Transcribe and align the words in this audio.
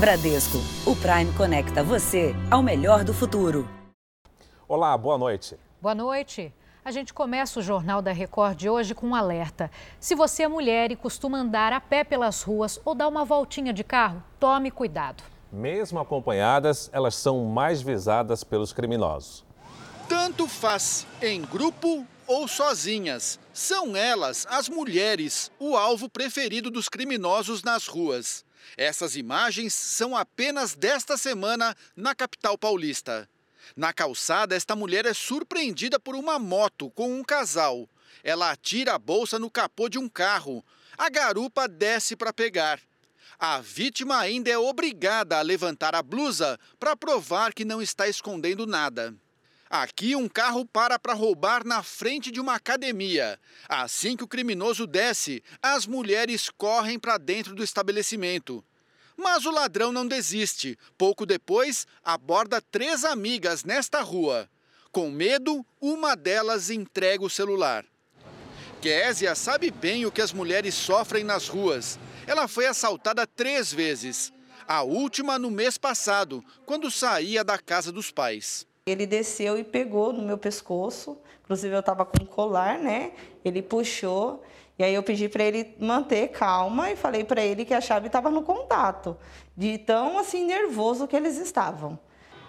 Bradesco, 0.00 0.56
o 0.86 0.96
Prime 0.96 1.30
conecta 1.36 1.84
você 1.84 2.34
ao 2.50 2.62
melhor 2.62 3.04
do 3.04 3.12
futuro. 3.12 3.68
Olá, 4.66 4.96
boa 4.96 5.18
noite. 5.18 5.58
Boa 5.78 5.94
noite. 5.94 6.54
A 6.82 6.90
gente 6.90 7.12
começa 7.12 7.60
o 7.60 7.62
Jornal 7.62 8.00
da 8.00 8.10
Record 8.10 8.56
de 8.56 8.66
hoje 8.66 8.94
com 8.94 9.08
um 9.08 9.14
alerta. 9.14 9.70
Se 10.00 10.14
você 10.14 10.44
é 10.44 10.48
mulher 10.48 10.90
e 10.90 10.96
costuma 10.96 11.36
andar 11.36 11.74
a 11.74 11.82
pé 11.82 12.02
pelas 12.02 12.40
ruas 12.40 12.80
ou 12.82 12.94
dar 12.94 13.08
uma 13.08 13.26
voltinha 13.26 13.74
de 13.74 13.84
carro, 13.84 14.24
tome 14.38 14.70
cuidado. 14.70 15.22
Mesmo 15.52 15.98
acompanhadas, 15.98 16.88
elas 16.94 17.14
são 17.14 17.44
mais 17.44 17.82
visadas 17.82 18.42
pelos 18.42 18.72
criminosos. 18.72 19.44
Tanto 20.08 20.48
faz 20.48 21.06
em 21.20 21.42
grupo 21.42 22.06
ou 22.26 22.48
sozinhas. 22.48 23.38
São 23.52 23.94
elas, 23.94 24.46
as 24.48 24.66
mulheres, 24.66 25.52
o 25.58 25.76
alvo 25.76 26.08
preferido 26.08 26.70
dos 26.70 26.88
criminosos 26.88 27.62
nas 27.62 27.86
ruas. 27.86 28.48
Essas 28.76 29.16
imagens 29.16 29.74
são 29.74 30.16
apenas 30.16 30.74
desta 30.74 31.16
semana 31.16 31.76
na 31.96 32.14
capital 32.14 32.56
paulista. 32.56 33.28
Na 33.76 33.92
calçada, 33.92 34.54
esta 34.54 34.74
mulher 34.74 35.06
é 35.06 35.14
surpreendida 35.14 35.98
por 36.00 36.14
uma 36.14 36.38
moto 36.38 36.90
com 36.90 37.14
um 37.14 37.22
casal. 37.22 37.88
Ela 38.22 38.50
atira 38.50 38.94
a 38.94 38.98
bolsa 38.98 39.38
no 39.38 39.50
capô 39.50 39.88
de 39.88 39.98
um 39.98 40.08
carro. 40.08 40.64
A 40.98 41.08
garupa 41.08 41.68
desce 41.68 42.16
para 42.16 42.32
pegar. 42.32 42.80
A 43.38 43.60
vítima 43.60 44.18
ainda 44.18 44.50
é 44.50 44.58
obrigada 44.58 45.38
a 45.38 45.42
levantar 45.42 45.94
a 45.94 46.02
blusa 46.02 46.58
para 46.78 46.96
provar 46.96 47.54
que 47.54 47.64
não 47.64 47.80
está 47.80 48.06
escondendo 48.06 48.66
nada. 48.66 49.14
Aqui, 49.72 50.16
um 50.16 50.28
carro 50.28 50.66
para 50.66 50.98
para 50.98 51.14
roubar 51.14 51.64
na 51.64 51.80
frente 51.80 52.32
de 52.32 52.40
uma 52.40 52.56
academia. 52.56 53.38
Assim 53.68 54.16
que 54.16 54.24
o 54.24 54.26
criminoso 54.26 54.84
desce, 54.84 55.44
as 55.62 55.86
mulheres 55.86 56.50
correm 56.50 56.98
para 56.98 57.16
dentro 57.16 57.54
do 57.54 57.62
estabelecimento. 57.62 58.64
Mas 59.16 59.46
o 59.46 59.50
ladrão 59.52 59.92
não 59.92 60.08
desiste. 60.08 60.76
Pouco 60.98 61.24
depois, 61.24 61.86
aborda 62.02 62.60
três 62.60 63.04
amigas 63.04 63.62
nesta 63.62 64.00
rua. 64.00 64.50
Com 64.90 65.08
medo, 65.08 65.64
uma 65.80 66.16
delas 66.16 66.68
entrega 66.68 67.24
o 67.24 67.30
celular. 67.30 67.84
Késia 68.82 69.36
sabe 69.36 69.70
bem 69.70 70.04
o 70.04 70.10
que 70.10 70.20
as 70.20 70.32
mulheres 70.32 70.74
sofrem 70.74 71.22
nas 71.22 71.46
ruas. 71.46 71.96
Ela 72.26 72.48
foi 72.48 72.66
assaltada 72.66 73.24
três 73.24 73.72
vezes. 73.72 74.32
A 74.66 74.82
última 74.82 75.38
no 75.38 75.48
mês 75.48 75.78
passado, 75.78 76.44
quando 76.66 76.90
saía 76.90 77.44
da 77.44 77.56
casa 77.56 77.92
dos 77.92 78.10
pais. 78.10 78.68
Ele 78.86 79.06
desceu 79.06 79.58
e 79.58 79.64
pegou 79.64 80.12
no 80.12 80.22
meu 80.22 80.38
pescoço. 80.38 81.18
Inclusive, 81.44 81.74
eu 81.74 81.80
estava 81.80 82.04
com 82.04 82.22
um 82.22 82.26
colar, 82.26 82.78
né? 82.78 83.12
Ele 83.44 83.60
puxou 83.62 84.42
e 84.80 84.82
aí 84.82 84.94
eu 84.94 85.02
pedi 85.02 85.28
para 85.28 85.44
ele 85.44 85.74
manter 85.78 86.28
calma 86.28 86.90
e 86.90 86.96
falei 86.96 87.22
para 87.22 87.44
ele 87.44 87.66
que 87.66 87.74
a 87.74 87.82
chave 87.82 88.06
estava 88.06 88.30
no 88.30 88.40
contato, 88.40 89.14
de 89.54 89.76
tão 89.76 90.18
assim 90.18 90.46
nervoso 90.46 91.06
que 91.06 91.14
eles 91.14 91.36
estavam. 91.36 91.98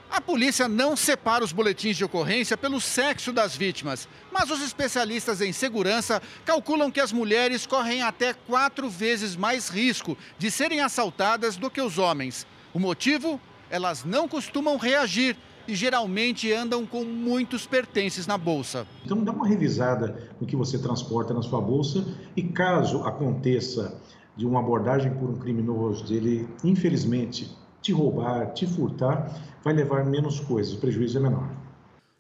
A 0.10 0.22
polícia 0.22 0.66
não 0.66 0.96
separa 0.96 1.44
os 1.44 1.52
boletins 1.52 1.98
de 1.98 2.06
ocorrência 2.06 2.56
pelo 2.56 2.80
sexo 2.80 3.34
das 3.34 3.54
vítimas, 3.54 4.08
mas 4.32 4.50
os 4.50 4.62
especialistas 4.62 5.42
em 5.42 5.52
segurança 5.52 6.22
calculam 6.46 6.90
que 6.90 7.02
as 7.02 7.12
mulheres 7.12 7.66
correm 7.66 8.02
até 8.02 8.34
quatro 8.34 8.90
vezes 8.90 9.36
mais 9.36 9.68
risco 9.68 10.18
de 10.38 10.50
serem 10.50 10.80
assaltadas 10.80 11.58
do 11.58 11.70
que 11.70 11.82
os 11.82 11.98
homens. 11.98 12.48
O 12.74 12.80
motivo? 12.80 13.42
Elas 13.70 14.06
não 14.06 14.26
costumam 14.30 14.78
reagir 14.78 15.36
e 15.72 15.76
geralmente 15.76 16.52
andam 16.52 16.86
com 16.86 17.06
muitos 17.06 17.66
pertences 17.66 18.28
na 18.28 18.38
bolsa. 18.38 18.86
Então 19.06 19.24
dá 19.24 19.32
uma 19.32 19.48
revisada 19.48 20.30
no 20.40 20.46
que 20.46 20.54
você 20.54 20.78
transporta 20.78 21.34
na 21.34 21.42
sua 21.42 21.62
bolsa 21.62 22.06
e 22.36 22.44
caso 22.44 23.06
aconteça 23.06 23.98
de 24.36 24.46
uma 24.46 24.60
abordagem 24.60 25.14
por 25.14 25.30
um 25.30 25.38
criminoso, 25.38 26.06
dele 26.06 26.46
infelizmente 26.62 27.50
te 27.82 27.94
roubar, 27.94 28.52
te 28.54 28.68
furtar, 28.68 29.34
vai 29.64 29.74
levar 29.74 30.06
menos 30.06 30.42
coisas, 30.42 30.74
o 30.74 30.78
prejuízo 30.78 31.18
é 31.18 31.22
menor. 31.22 31.50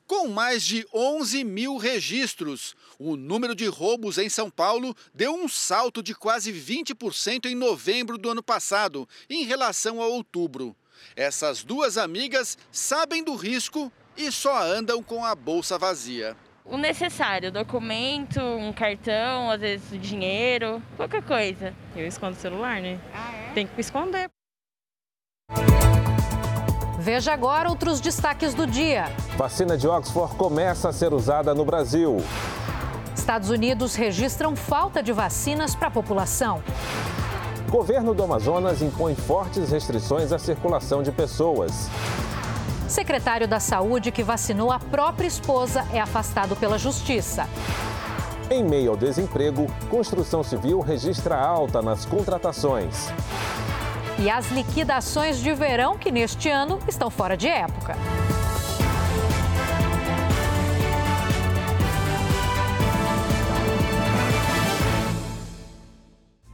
Com 0.07 0.29
mais 0.29 0.63
de 0.63 0.85
11 0.93 1.43
mil 1.43 1.75
registros, 1.75 2.73
o 2.97 3.17
número 3.17 3.53
de 3.53 3.65
roubos 3.65 4.17
em 4.17 4.29
São 4.29 4.49
Paulo 4.49 4.95
deu 5.13 5.33
um 5.33 5.49
salto 5.49 6.01
de 6.01 6.15
quase 6.15 6.53
20% 6.53 7.47
em 7.47 7.55
novembro 7.55 8.17
do 8.17 8.29
ano 8.29 8.43
passado, 8.43 9.07
em 9.29 9.43
relação 9.43 10.01
a 10.01 10.07
outubro. 10.07 10.73
Essas 11.15 11.63
duas 11.63 11.97
amigas 11.97 12.57
sabem 12.71 13.23
do 13.23 13.35
risco 13.35 13.91
e 14.17 14.31
só 14.31 14.61
andam 14.63 15.01
com 15.01 15.25
a 15.25 15.35
bolsa 15.35 15.77
vazia. 15.77 16.35
O 16.63 16.77
necessário, 16.77 17.51
documento, 17.51 18.39
um 18.39 18.71
cartão, 18.71 19.49
às 19.49 19.59
vezes 19.59 20.01
dinheiro, 20.01 20.81
qualquer 20.95 21.23
coisa. 21.23 21.73
Eu 21.95 22.05
escondo 22.05 22.37
o 22.37 22.39
celular, 22.39 22.79
né? 22.81 22.99
Ah, 23.13 23.33
é? 23.33 23.53
Tem 23.53 23.67
que 23.67 23.81
esconder. 23.81 24.29
Veja 26.99 27.33
agora 27.33 27.67
outros 27.67 27.99
destaques 27.99 28.53
do 28.53 28.67
dia. 28.67 29.05
Vacina 29.35 29.75
de 29.75 29.87
Oxford 29.87 30.35
começa 30.35 30.89
a 30.89 30.93
ser 30.93 31.13
usada 31.13 31.53
no 31.53 31.65
Brasil. 31.65 32.17
Estados 33.15 33.49
Unidos 33.49 33.95
registram 33.95 34.55
falta 34.55 35.01
de 35.01 35.11
vacinas 35.11 35.75
para 35.75 35.87
a 35.87 35.91
população. 35.91 36.63
Governo 37.71 38.13
do 38.13 38.21
Amazonas 38.21 38.81
impõe 38.81 39.15
fortes 39.15 39.71
restrições 39.71 40.33
à 40.33 40.37
circulação 40.37 41.01
de 41.01 41.09
pessoas. 41.09 41.87
Secretário 42.85 43.47
da 43.47 43.61
Saúde 43.61 44.11
que 44.11 44.23
vacinou 44.23 44.73
a 44.73 44.77
própria 44.77 45.25
esposa 45.25 45.87
é 45.93 46.01
afastado 46.01 46.53
pela 46.57 46.77
Justiça. 46.77 47.47
Em 48.49 48.61
meio 48.61 48.91
ao 48.91 48.97
desemprego, 48.97 49.67
construção 49.89 50.43
civil 50.43 50.81
registra 50.81 51.39
alta 51.39 51.81
nas 51.81 52.05
contratações. 52.05 53.07
E 54.19 54.29
as 54.29 54.51
liquidações 54.51 55.37
de 55.37 55.53
verão 55.53 55.97
que 55.97 56.11
neste 56.11 56.49
ano 56.49 56.77
estão 56.89 57.09
fora 57.09 57.37
de 57.37 57.47
época. 57.47 57.95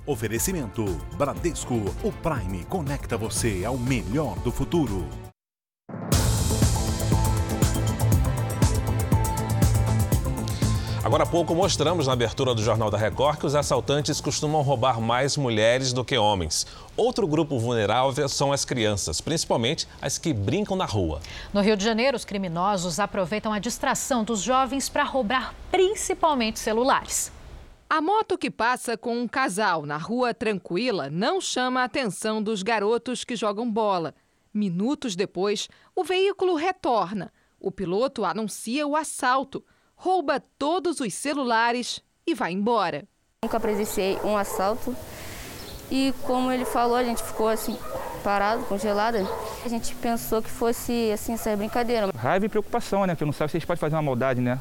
Oferecimento 0.07 0.85
Bradesco, 1.17 1.75
o 2.01 2.13
Prime 2.13 2.63
conecta 2.63 3.17
você 3.17 3.65
ao 3.65 3.77
melhor 3.77 4.39
do 4.39 4.53
futuro. 4.53 5.05
Agora 11.03 11.23
há 11.23 11.25
pouco 11.25 11.53
mostramos 11.53 12.07
na 12.07 12.13
abertura 12.13 12.55
do 12.55 12.63
Jornal 12.63 12.89
da 12.89 12.97
Record 12.97 13.37
que 13.37 13.45
os 13.45 13.53
assaltantes 13.53 14.21
costumam 14.21 14.61
roubar 14.61 15.01
mais 15.01 15.35
mulheres 15.35 15.91
do 15.91 16.05
que 16.05 16.17
homens. 16.17 16.65
Outro 16.95 17.27
grupo 17.27 17.59
vulnerável 17.59 18.29
são 18.29 18.53
as 18.53 18.63
crianças, 18.63 19.19
principalmente 19.19 19.89
as 20.01 20.17
que 20.17 20.31
brincam 20.31 20.77
na 20.77 20.85
rua. 20.85 21.19
No 21.53 21.59
Rio 21.59 21.75
de 21.75 21.83
Janeiro, 21.83 22.15
os 22.15 22.23
criminosos 22.23 22.97
aproveitam 22.97 23.51
a 23.51 23.59
distração 23.59 24.23
dos 24.23 24.41
jovens 24.41 24.87
para 24.87 25.03
roubar 25.03 25.53
principalmente 25.69 26.59
celulares. 26.59 27.35
A 27.89 28.01
moto 28.01 28.37
que 28.37 28.51
passa 28.51 28.97
com 28.97 29.17
um 29.17 29.27
casal 29.29 29.85
na 29.85 29.95
rua 29.95 30.33
tranquila 30.33 31.09
não 31.09 31.39
chama 31.39 31.79
a 31.81 31.85
atenção 31.85 32.43
dos 32.43 32.61
garotos 32.61 33.23
que 33.23 33.33
jogam 33.33 33.71
bola. 33.71 34.13
Minutos 34.53 35.15
depois, 35.15 35.69
o 35.95 36.03
veículo 36.03 36.55
retorna. 36.55 37.31
O 37.57 37.71
piloto 37.71 38.25
anuncia 38.25 38.85
o 38.85 38.93
assalto, 38.93 39.63
rouba 39.95 40.43
todos 40.59 40.99
os 40.99 41.13
celulares 41.13 42.01
e 42.25 42.33
vai 42.33 42.51
embora. 42.51 43.07
Nunca 43.41 43.57
presenciei 43.57 44.19
um 44.21 44.35
assalto 44.35 44.93
e, 45.89 46.13
como 46.23 46.51
ele 46.51 46.65
falou, 46.65 46.97
a 46.97 47.03
gente 47.05 47.23
ficou 47.23 47.47
assim 47.47 47.77
parado, 48.21 48.65
congelado. 48.65 49.17
A 49.63 49.69
gente 49.69 49.95
pensou 49.95 50.41
que 50.41 50.49
fosse 50.49 51.09
assim 51.13 51.33
essa 51.33 51.55
brincadeira. 51.55 52.11
Raiva 52.13 52.45
e 52.45 52.49
preocupação, 52.49 53.05
né? 53.05 53.15
Porque 53.15 53.23
não 53.23 53.31
sabe 53.31 53.49
se 53.51 53.57
eles 53.57 53.65
podem 53.65 53.79
fazer 53.79 53.95
uma 53.95 54.01
maldade, 54.01 54.41
né? 54.41 54.59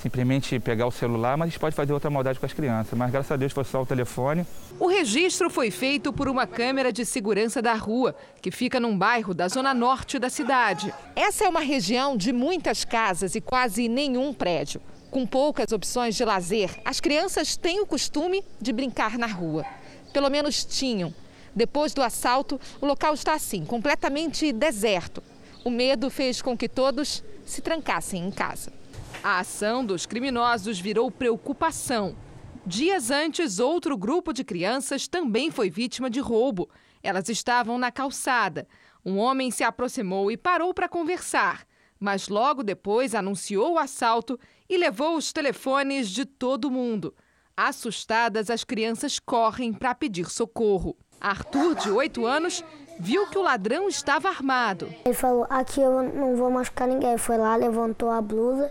Simplesmente 0.00 0.58
pegar 0.58 0.86
o 0.86 0.90
celular, 0.90 1.36
mas 1.36 1.46
a 1.46 1.50
gente 1.50 1.60
pode 1.60 1.76
fazer 1.76 1.92
outra 1.92 2.10
maldade 2.10 2.38
com 2.38 2.46
as 2.46 2.52
crianças. 2.52 2.98
Mas 2.98 3.10
graças 3.10 3.30
a 3.30 3.36
Deus 3.36 3.52
foi 3.52 3.64
só 3.64 3.82
o 3.82 3.86
telefone. 3.86 4.46
O 4.78 4.86
registro 4.86 5.50
foi 5.50 5.70
feito 5.70 6.12
por 6.12 6.28
uma 6.28 6.46
câmera 6.46 6.92
de 6.92 7.04
segurança 7.04 7.60
da 7.60 7.74
rua, 7.74 8.14
que 8.40 8.50
fica 8.50 8.80
num 8.80 8.96
bairro 8.96 9.34
da 9.34 9.48
zona 9.48 9.74
norte 9.74 10.18
da 10.18 10.30
cidade. 10.30 10.92
Essa 11.14 11.44
é 11.44 11.48
uma 11.48 11.60
região 11.60 12.16
de 12.16 12.32
muitas 12.32 12.84
casas 12.84 13.34
e 13.34 13.40
quase 13.40 13.88
nenhum 13.88 14.32
prédio. 14.32 14.80
Com 15.10 15.26
poucas 15.26 15.72
opções 15.72 16.14
de 16.14 16.24
lazer, 16.24 16.70
as 16.84 17.00
crianças 17.00 17.56
têm 17.56 17.80
o 17.80 17.86
costume 17.86 18.44
de 18.60 18.72
brincar 18.72 19.18
na 19.18 19.26
rua. 19.26 19.64
Pelo 20.12 20.30
menos 20.30 20.64
tinham. 20.64 21.12
Depois 21.54 21.92
do 21.92 22.00
assalto, 22.00 22.60
o 22.80 22.86
local 22.86 23.12
está 23.12 23.34
assim, 23.34 23.64
completamente 23.64 24.52
deserto. 24.52 25.22
O 25.64 25.70
medo 25.70 26.08
fez 26.08 26.40
com 26.40 26.56
que 26.56 26.68
todos 26.68 27.22
se 27.44 27.60
trancassem 27.60 28.24
em 28.24 28.30
casa. 28.30 28.79
A 29.22 29.40
ação 29.40 29.84
dos 29.84 30.06
criminosos 30.06 30.80
virou 30.80 31.10
preocupação. 31.10 32.16
Dias 32.64 33.10
antes, 33.10 33.58
outro 33.58 33.94
grupo 33.94 34.32
de 34.32 34.42
crianças 34.42 35.06
também 35.06 35.50
foi 35.50 35.68
vítima 35.68 36.08
de 36.08 36.20
roubo. 36.20 36.70
Elas 37.02 37.28
estavam 37.28 37.76
na 37.76 37.90
calçada. 37.90 38.66
Um 39.04 39.18
homem 39.18 39.50
se 39.50 39.62
aproximou 39.62 40.30
e 40.30 40.38
parou 40.38 40.72
para 40.72 40.88
conversar, 40.88 41.66
mas 41.98 42.28
logo 42.28 42.62
depois 42.62 43.14
anunciou 43.14 43.74
o 43.74 43.78
assalto 43.78 44.40
e 44.68 44.78
levou 44.78 45.16
os 45.16 45.34
telefones 45.34 46.08
de 46.08 46.24
todo 46.24 46.70
mundo. 46.70 47.14
Assustadas, 47.54 48.48
as 48.48 48.64
crianças 48.64 49.18
correm 49.18 49.70
para 49.70 49.94
pedir 49.94 50.30
socorro. 50.30 50.96
Arthur, 51.20 51.74
de 51.74 51.90
8 51.90 52.24
anos, 52.24 52.64
viu 52.98 53.26
que 53.26 53.36
o 53.36 53.42
ladrão 53.42 53.86
estava 53.86 54.28
armado. 54.28 54.88
Ele 55.04 55.14
falou: 55.14 55.46
Aqui 55.50 55.78
eu 55.80 56.02
não 56.02 56.36
vou 56.36 56.50
machucar 56.50 56.88
ninguém. 56.88 57.18
Foi 57.18 57.36
lá, 57.36 57.56
levantou 57.56 58.10
a 58.10 58.22
blusa 58.22 58.70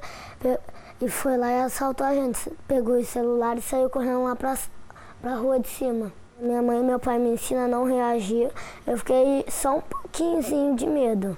e 1.01 1.09
foi 1.09 1.37
lá 1.37 1.51
e 1.51 1.61
assaltou 1.61 2.05
a 2.05 2.13
gente. 2.13 2.51
Pegou 2.67 2.97
o 2.97 3.05
celular 3.05 3.57
e 3.57 3.61
saiu 3.61 3.89
correndo 3.89 4.23
lá 4.23 4.35
para 4.35 4.57
a 5.23 5.35
rua 5.35 5.59
de 5.59 5.67
cima. 5.67 6.11
Minha 6.39 6.61
mãe 6.61 6.79
e 6.79 6.83
meu 6.83 6.99
pai 6.99 7.19
me 7.19 7.29
ensinam 7.29 7.65
a 7.65 7.67
não 7.67 7.83
reagir. 7.83 8.51
Eu 8.87 8.97
fiquei 8.97 9.45
só 9.49 9.77
um 9.77 9.81
pouquinho 9.81 10.75
de 10.75 10.87
medo. 10.87 11.37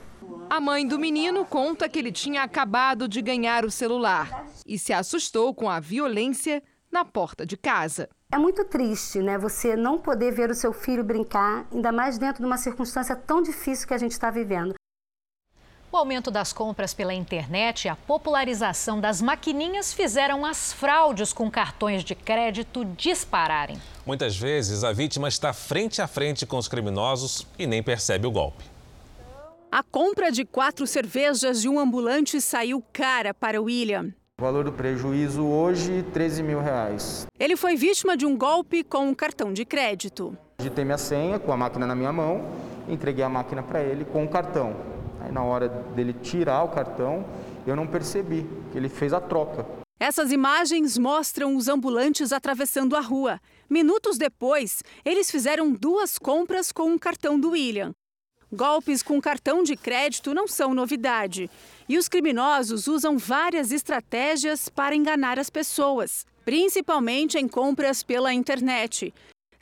A 0.50 0.60
mãe 0.60 0.86
do 0.86 1.00
menino 1.00 1.46
conta 1.46 1.88
que 1.88 1.98
ele 1.98 2.12
tinha 2.12 2.44
acabado 2.44 3.08
de 3.08 3.22
ganhar 3.22 3.66
o 3.66 3.72
celular 3.72 4.46
e 4.66 4.78
se 4.78 4.94
assustou 4.94 5.54
com 5.54 5.70
a 5.70 5.80
violência 5.80 6.62
na 6.92 7.06
porta 7.06 7.46
de 7.46 7.56
casa. 7.56 8.10
É 8.32 8.38
muito 8.38 8.64
triste, 8.66 9.20
né? 9.20 9.38
Você 9.38 9.76
não 9.76 9.98
poder 9.98 10.32
ver 10.32 10.50
o 10.50 10.56
seu 10.56 10.72
filho 10.74 11.04
brincar, 11.04 11.66
ainda 11.72 11.92
mais 11.92 12.18
dentro 12.18 12.42
de 12.42 12.46
uma 12.46 12.58
circunstância 12.58 13.16
tão 13.16 13.42
difícil 13.42 13.88
que 13.88 13.94
a 13.94 13.98
gente 13.98 14.12
está 14.12 14.30
vivendo. 14.30 14.74
O 15.94 15.98
aumento 15.98 16.32
das 16.32 16.54
compras 16.54 16.94
pela 16.94 17.14
internet 17.14 17.84
e 17.84 17.90
a 17.90 17.98
popularização 17.98 19.02
das 19.02 19.22
maquininhas 19.22 19.92
fizeram 19.92 20.46
as 20.46 20.72
fraudes 20.72 21.34
com 21.34 21.52
cartões 21.52 22.02
de 22.02 22.16
crédito 22.16 22.86
dispararem. 22.86 23.78
Muitas 24.06 24.38
vezes 24.38 24.86
a 24.86 24.94
vítima 24.94 25.28
está 25.28 25.52
frente 25.52 26.02
a 26.02 26.08
frente 26.08 26.46
com 26.46 26.58
os 26.58 26.70
criminosos 26.70 27.46
e 27.60 27.68
nem 27.68 27.84
percebe 27.84 28.26
o 28.26 28.32
golpe. 28.32 28.64
A 29.70 29.84
compra 29.84 30.32
de 30.32 30.46
quatro 30.46 30.88
cervejas 30.88 31.62
de 31.62 31.68
um 31.68 31.78
ambulante 31.78 32.40
saiu 32.40 32.82
cara 32.94 33.34
para 33.34 33.62
William. 33.62 34.14
O 34.40 34.42
valor 34.42 34.64
do 34.64 34.72
prejuízo 34.72 35.46
hoje, 35.46 36.04
13 36.14 36.42
mil 36.42 36.62
reais. 36.62 37.28
Ele 37.38 37.58
foi 37.58 37.76
vítima 37.76 38.16
de 38.16 38.26
um 38.26 38.38
golpe 38.38 38.82
com 38.86 39.10
um 39.10 39.14
cartão 39.14 39.52
de 39.52 39.66
crédito. 39.66 40.38
Digitei 40.58 40.86
minha 40.86 40.98
senha 40.98 41.38
com 41.38 41.52
a 41.52 41.58
máquina 41.58 41.86
na 41.86 41.96
minha 41.96 42.14
mão, 42.14 42.50
entreguei 42.88 43.26
a 43.26 43.30
máquina 43.30 43.62
para 43.62 43.84
ele 43.84 44.06
com 44.06 44.24
o 44.24 44.30
cartão. 44.30 45.01
Na 45.32 45.44
hora 45.44 45.70
dele 45.70 46.14
tirar 46.14 46.64
o 46.64 46.70
cartão, 46.70 47.26
eu 47.66 47.76
não 47.76 47.88
percebi 47.88 48.46
que 48.72 48.78
ele 48.78 48.90
fez 48.90 49.14
a 49.14 49.22
troca. 49.22 49.66
Essas 50.00 50.32
imagens 50.32 50.98
mostram 50.98 51.56
os 51.56 51.68
ambulantes 51.68 52.34
atravessando 52.34 52.96
a 52.96 53.00
rua. 53.02 53.40
Minutos 53.70 54.18
depois, 54.18 54.84
eles 55.06 55.30
fizeram 55.30 55.72
duas 55.72 56.18
compras 56.18 56.72
com 56.72 56.90
um 56.90 56.98
cartão 56.98 57.40
do 57.40 57.52
William. 57.52 57.94
Golpes 58.52 59.02
com 59.02 59.22
cartão 59.22 59.64
de 59.64 59.78
crédito 59.78 60.34
não 60.34 60.48
são 60.48 60.74
novidade. 60.74 61.50
E 61.88 61.98
os 61.98 62.10
criminosos 62.10 62.88
usam 62.88 63.18
várias 63.18 63.72
estratégias 63.72 64.68
para 64.68 64.94
enganar 64.94 65.40
as 65.40 65.50
pessoas, 65.50 66.26
principalmente 66.44 67.38
em 67.38 67.48
compras 67.48 68.04
pela 68.04 68.34
internet. 68.34 69.14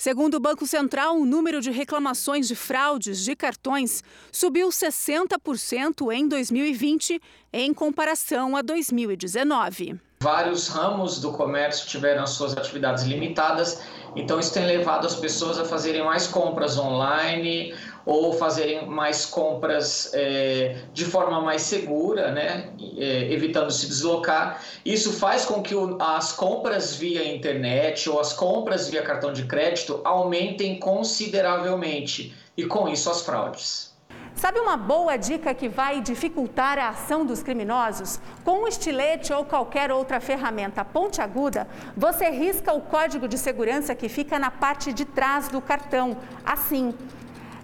Segundo 0.01 0.35
o 0.35 0.39
Banco 0.39 0.65
Central, 0.65 1.17
o 1.17 1.25
número 1.25 1.59
de 1.59 1.71
reclamações 1.71 2.47
de 2.47 2.55
fraudes 2.55 3.21
de 3.21 3.35
cartões 3.35 4.01
subiu 4.31 4.69
60% 4.69 6.09
em 6.13 6.25
2020 6.25 7.21
em 7.51 7.73
comparação 7.73 8.55
a 8.55 8.61
2019. 8.61 9.99
Vários 10.21 10.69
ramos 10.69 11.19
do 11.19 11.33
comércio 11.33 11.85
tiveram 11.85 12.25
suas 12.25 12.55
atividades 12.55 13.03
limitadas, 13.03 13.81
então 14.15 14.39
isso 14.39 14.53
tem 14.53 14.65
levado 14.65 15.05
as 15.05 15.15
pessoas 15.15 15.59
a 15.59 15.65
fazerem 15.65 16.01
mais 16.01 16.27
compras 16.27 16.77
online 16.77 17.75
ou 18.09 18.33
fazerem 18.33 18.87
mais 18.87 19.23
compras 19.23 20.09
é, 20.15 20.77
de 20.91 21.05
forma 21.05 21.39
mais 21.41 21.61
segura, 21.61 22.31
né, 22.31 22.71
é, 22.97 23.31
evitando 23.31 23.69
se 23.69 23.85
deslocar. 23.85 24.63
Isso 24.83 25.13
faz 25.13 25.45
com 25.45 25.61
que 25.61 25.75
o, 25.75 25.95
as 26.01 26.31
compras 26.31 26.95
via 26.95 27.23
internet 27.31 28.09
ou 28.09 28.19
as 28.19 28.33
compras 28.33 28.89
via 28.89 29.03
cartão 29.03 29.31
de 29.31 29.45
crédito 29.45 30.01
aumentem 30.03 30.79
consideravelmente 30.79 32.33
e 32.57 32.65
com 32.65 32.89
isso 32.89 33.11
as 33.11 33.21
fraudes. 33.21 33.89
Sabe 34.33 34.59
uma 34.59 34.77
boa 34.77 35.17
dica 35.17 35.53
que 35.53 35.67
vai 35.67 36.01
dificultar 36.01 36.79
a 36.79 36.89
ação 36.89 37.25
dos 37.25 37.43
criminosos? 37.43 38.19
Com 38.43 38.63
um 38.63 38.67
estilete 38.67 39.33
ou 39.33 39.43
qualquer 39.43 39.91
outra 39.91 40.19
ferramenta 40.19 40.83
pontiaguda, 40.83 41.67
você 41.95 42.29
risca 42.29 42.73
o 42.73 42.81
código 42.81 43.27
de 43.27 43.37
segurança 43.37 43.93
que 43.93 44.07
fica 44.07 44.39
na 44.39 44.49
parte 44.49 44.93
de 44.93 45.03
trás 45.03 45.49
do 45.49 45.61
cartão, 45.61 46.17
assim. 46.45 46.93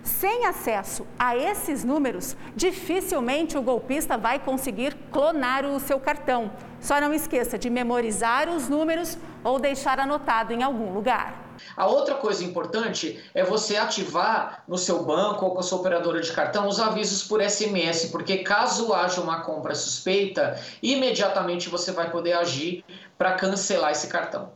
Sem 0.05 0.45
acesso 0.45 1.05
a 1.17 1.35
esses 1.35 1.83
números, 1.83 2.37
dificilmente 2.55 3.57
o 3.57 3.61
golpista 3.61 4.15
vai 4.15 4.37
conseguir 4.37 4.95
clonar 5.11 5.65
o 5.65 5.79
seu 5.79 5.99
cartão. 5.99 6.51
Só 6.79 7.01
não 7.01 7.11
esqueça 7.11 7.57
de 7.57 7.71
memorizar 7.71 8.47
os 8.47 8.69
números 8.69 9.17
ou 9.43 9.57
deixar 9.57 9.99
anotado 9.99 10.53
em 10.53 10.61
algum 10.61 10.93
lugar. 10.93 11.43
A 11.75 11.87
outra 11.87 12.15
coisa 12.15 12.43
importante 12.43 13.19
é 13.33 13.43
você 13.43 13.77
ativar 13.77 14.63
no 14.67 14.77
seu 14.77 15.03
banco 15.03 15.43
ou 15.43 15.51
com 15.53 15.59
a 15.59 15.63
sua 15.63 15.79
operadora 15.79 16.21
de 16.21 16.31
cartão 16.31 16.67
os 16.67 16.79
avisos 16.79 17.23
por 17.23 17.41
SMS, 17.41 18.05
porque 18.11 18.37
caso 18.37 18.93
haja 18.93 19.19
uma 19.21 19.41
compra 19.41 19.73
suspeita, 19.73 20.59
imediatamente 20.83 21.67
você 21.67 21.91
vai 21.91 22.11
poder 22.11 22.33
agir 22.33 22.85
para 23.17 23.33
cancelar 23.33 23.91
esse 23.91 24.07
cartão. 24.07 24.51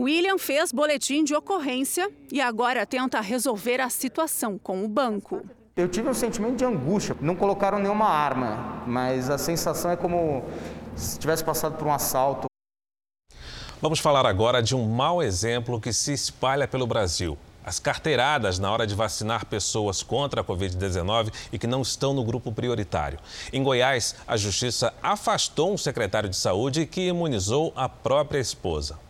William 0.00 0.38
fez 0.38 0.70
boletim 0.70 1.24
de 1.24 1.34
ocorrência 1.34 2.08
e 2.30 2.40
agora 2.40 2.86
tenta 2.86 3.20
resolver 3.20 3.80
a 3.80 3.90
situação 3.90 4.56
com 4.56 4.84
o 4.84 4.88
banco. 4.88 5.44
Eu 5.76 5.88
tive 5.88 6.08
um 6.08 6.14
sentimento 6.14 6.54
de 6.54 6.64
angústia. 6.64 7.16
Não 7.20 7.34
colocaram 7.34 7.80
nenhuma 7.80 8.06
arma, 8.06 8.84
mas 8.86 9.28
a 9.28 9.36
sensação 9.36 9.90
é 9.90 9.96
como 9.96 10.44
se 10.94 11.18
tivesse 11.18 11.42
passado 11.42 11.76
por 11.76 11.88
um 11.88 11.92
assalto 11.92 12.46
Vamos 13.82 13.98
falar 13.98 14.24
agora 14.24 14.62
de 14.62 14.76
um 14.76 14.88
mau 14.88 15.20
exemplo 15.20 15.80
que 15.80 15.92
se 15.92 16.12
espalha 16.12 16.68
pelo 16.68 16.86
Brasil. 16.86 17.36
As 17.64 17.80
carteiradas 17.80 18.58
na 18.58 18.70
hora 18.70 18.86
de 18.86 18.94
vacinar 18.94 19.46
pessoas 19.46 20.02
contra 20.02 20.42
a 20.42 20.44
Covid-19 20.44 21.32
e 21.52 21.58
que 21.58 21.66
não 21.66 21.82
estão 21.82 22.14
no 22.14 22.24
grupo 22.24 22.52
prioritário. 22.52 23.18
Em 23.52 23.62
Goiás, 23.64 24.14
a 24.28 24.36
Justiça 24.36 24.94
afastou 25.02 25.72
um 25.72 25.76
secretário 25.76 26.28
de 26.28 26.36
saúde 26.36 26.86
que 26.86 27.08
imunizou 27.08 27.72
a 27.74 27.88
própria 27.88 28.38
esposa. 28.38 29.07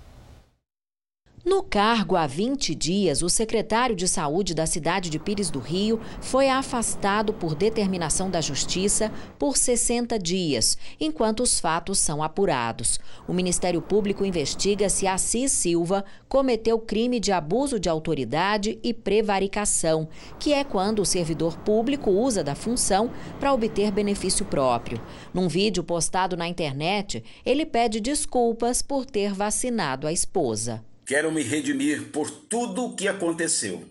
No 1.49 1.63
cargo 1.63 2.15
há 2.15 2.27
20 2.27 2.75
dias, 2.75 3.23
o 3.23 3.31
secretário 3.31 3.97
de 3.97 4.07
Saúde 4.07 4.53
da 4.53 4.67
cidade 4.67 5.09
de 5.09 5.19
Pires 5.19 5.49
do 5.49 5.61
Rio 5.61 5.99
foi 6.21 6.51
afastado 6.51 7.33
por 7.33 7.55
determinação 7.55 8.29
da 8.29 8.39
Justiça 8.39 9.11
por 9.39 9.57
60 9.57 10.19
dias, 10.19 10.77
enquanto 11.01 11.43
os 11.43 11.59
fatos 11.59 12.01
são 12.01 12.23
apurados. 12.23 13.01
O 13.27 13.33
Ministério 13.33 13.81
Público 13.81 14.27
investiga 14.27 14.91
se 14.91 15.07
Assis 15.07 15.51
Silva 15.51 16.05
cometeu 16.29 16.79
crime 16.79 17.19
de 17.19 17.33
abuso 17.33 17.81
de 17.81 17.89
autoridade 17.89 18.79
e 18.83 18.93
prevaricação, 18.93 20.07
que 20.39 20.53
é 20.53 20.63
quando 20.63 21.01
o 21.01 21.07
servidor 21.07 21.57
público 21.61 22.11
usa 22.11 22.45
da 22.45 22.55
função 22.55 23.11
para 23.41 23.55
obter 23.55 23.91
benefício 23.91 24.45
próprio. 24.45 25.01
Num 25.33 25.49
vídeo 25.49 25.83
postado 25.83 26.37
na 26.37 26.47
internet, 26.47 27.25
ele 27.43 27.65
pede 27.65 28.01
desculpas 28.01 28.83
por 28.83 29.07
ter 29.07 29.33
vacinado 29.33 30.07
a 30.07 30.13
esposa. 30.13 30.85
Quero 31.09 31.33
me 31.33 31.43
redimir 31.43 32.13
por 32.13 32.31
tudo 32.31 32.85
o 32.85 32.95
que 32.95 33.09
aconteceu. 33.09 33.89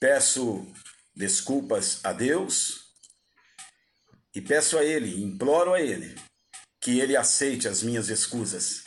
Peço 0.00 0.66
desculpas 1.14 2.02
a 2.02 2.14
Deus 2.14 2.94
e 4.34 4.40
peço 4.40 4.78
a 4.78 4.84
Ele, 4.84 5.22
imploro 5.22 5.74
a 5.74 5.82
Ele, 5.82 6.18
que 6.80 6.98
Ele 6.98 7.14
aceite 7.14 7.68
as 7.68 7.82
minhas 7.82 8.08
escusas. 8.08 8.84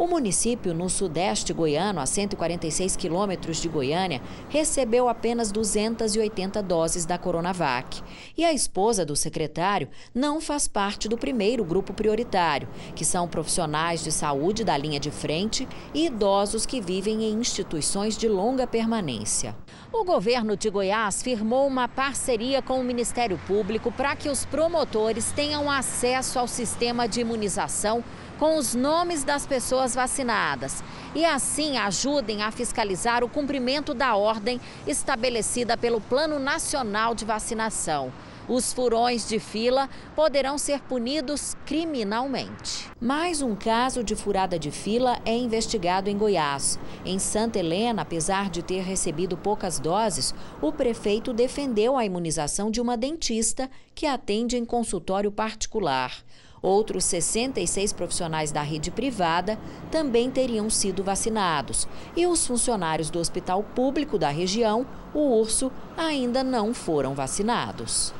O 0.00 0.06
município 0.06 0.72
no 0.72 0.88
sudeste 0.88 1.52
goiano, 1.52 2.00
a 2.00 2.06
146 2.06 2.96
quilômetros 2.96 3.60
de 3.60 3.68
Goiânia, 3.68 4.22
recebeu 4.48 5.10
apenas 5.10 5.52
280 5.52 6.62
doses 6.62 7.04
da 7.04 7.18
Coronavac. 7.18 8.02
E 8.34 8.42
a 8.42 8.50
esposa 8.50 9.04
do 9.04 9.14
secretário 9.14 9.90
não 10.14 10.40
faz 10.40 10.66
parte 10.66 11.06
do 11.06 11.18
primeiro 11.18 11.62
grupo 11.62 11.92
prioritário, 11.92 12.66
que 12.96 13.04
são 13.04 13.28
profissionais 13.28 14.02
de 14.02 14.10
saúde 14.10 14.64
da 14.64 14.74
linha 14.74 14.98
de 14.98 15.10
frente 15.10 15.68
e 15.92 16.06
idosos 16.06 16.64
que 16.64 16.80
vivem 16.80 17.24
em 17.24 17.34
instituições 17.34 18.16
de 18.16 18.26
longa 18.26 18.66
permanência. 18.66 19.54
O 19.92 20.02
governo 20.02 20.56
de 20.56 20.70
Goiás 20.70 21.22
firmou 21.22 21.66
uma 21.66 21.86
parceria 21.86 22.62
com 22.62 22.80
o 22.80 22.84
Ministério 22.84 23.38
Público 23.46 23.92
para 23.92 24.16
que 24.16 24.30
os 24.30 24.46
promotores 24.46 25.30
tenham 25.32 25.70
acesso 25.70 26.38
ao 26.38 26.48
sistema 26.48 27.06
de 27.06 27.20
imunização 27.20 28.02
com 28.40 28.56
os 28.56 28.74
nomes 28.74 29.22
das 29.22 29.44
pessoas 29.44 29.94
vacinadas 29.94 30.82
e 31.14 31.26
assim 31.26 31.76
ajudem 31.76 32.42
a 32.42 32.50
fiscalizar 32.50 33.22
o 33.22 33.28
cumprimento 33.28 33.92
da 33.92 34.16
ordem 34.16 34.58
estabelecida 34.86 35.76
pelo 35.76 36.00
Plano 36.00 36.38
Nacional 36.38 37.14
de 37.14 37.26
Vacinação. 37.26 38.10
Os 38.48 38.72
furões 38.72 39.28
de 39.28 39.38
fila 39.38 39.90
poderão 40.16 40.56
ser 40.56 40.80
punidos 40.80 41.54
criminalmente. 41.66 42.88
Mais 42.98 43.42
um 43.42 43.54
caso 43.54 44.02
de 44.02 44.16
furada 44.16 44.58
de 44.58 44.70
fila 44.70 45.20
é 45.26 45.36
investigado 45.36 46.08
em 46.08 46.16
Goiás. 46.16 46.78
Em 47.04 47.18
Santa 47.18 47.58
Helena, 47.58 48.02
apesar 48.02 48.48
de 48.48 48.62
ter 48.62 48.82
recebido 48.82 49.36
poucas 49.36 49.78
doses, 49.78 50.34
o 50.62 50.72
prefeito 50.72 51.34
defendeu 51.34 51.96
a 51.96 52.06
imunização 52.06 52.70
de 52.70 52.80
uma 52.80 52.96
dentista 52.96 53.70
que 53.94 54.06
atende 54.06 54.56
em 54.56 54.64
consultório 54.64 55.30
particular. 55.30 56.24
Outros 56.62 57.04
66 57.04 57.92
profissionais 57.94 58.52
da 58.52 58.60
rede 58.60 58.90
privada 58.90 59.58
também 59.90 60.30
teriam 60.30 60.68
sido 60.68 61.02
vacinados. 61.02 61.88
E 62.14 62.26
os 62.26 62.46
funcionários 62.46 63.08
do 63.08 63.18
hospital 63.18 63.62
público 63.62 64.18
da 64.18 64.28
região, 64.28 64.86
o 65.14 65.20
Urso, 65.20 65.72
ainda 65.96 66.44
não 66.44 66.74
foram 66.74 67.14
vacinados. 67.14 68.12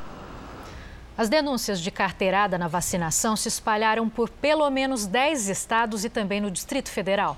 As 1.18 1.28
denúncias 1.28 1.80
de 1.80 1.90
carteirada 1.90 2.56
na 2.56 2.66
vacinação 2.66 3.36
se 3.36 3.48
espalharam 3.48 4.08
por 4.08 4.30
pelo 4.30 4.68
menos 4.70 5.04
10 5.04 5.50
estados 5.50 6.02
e 6.02 6.08
também 6.08 6.40
no 6.40 6.50
Distrito 6.50 6.88
Federal. 6.88 7.36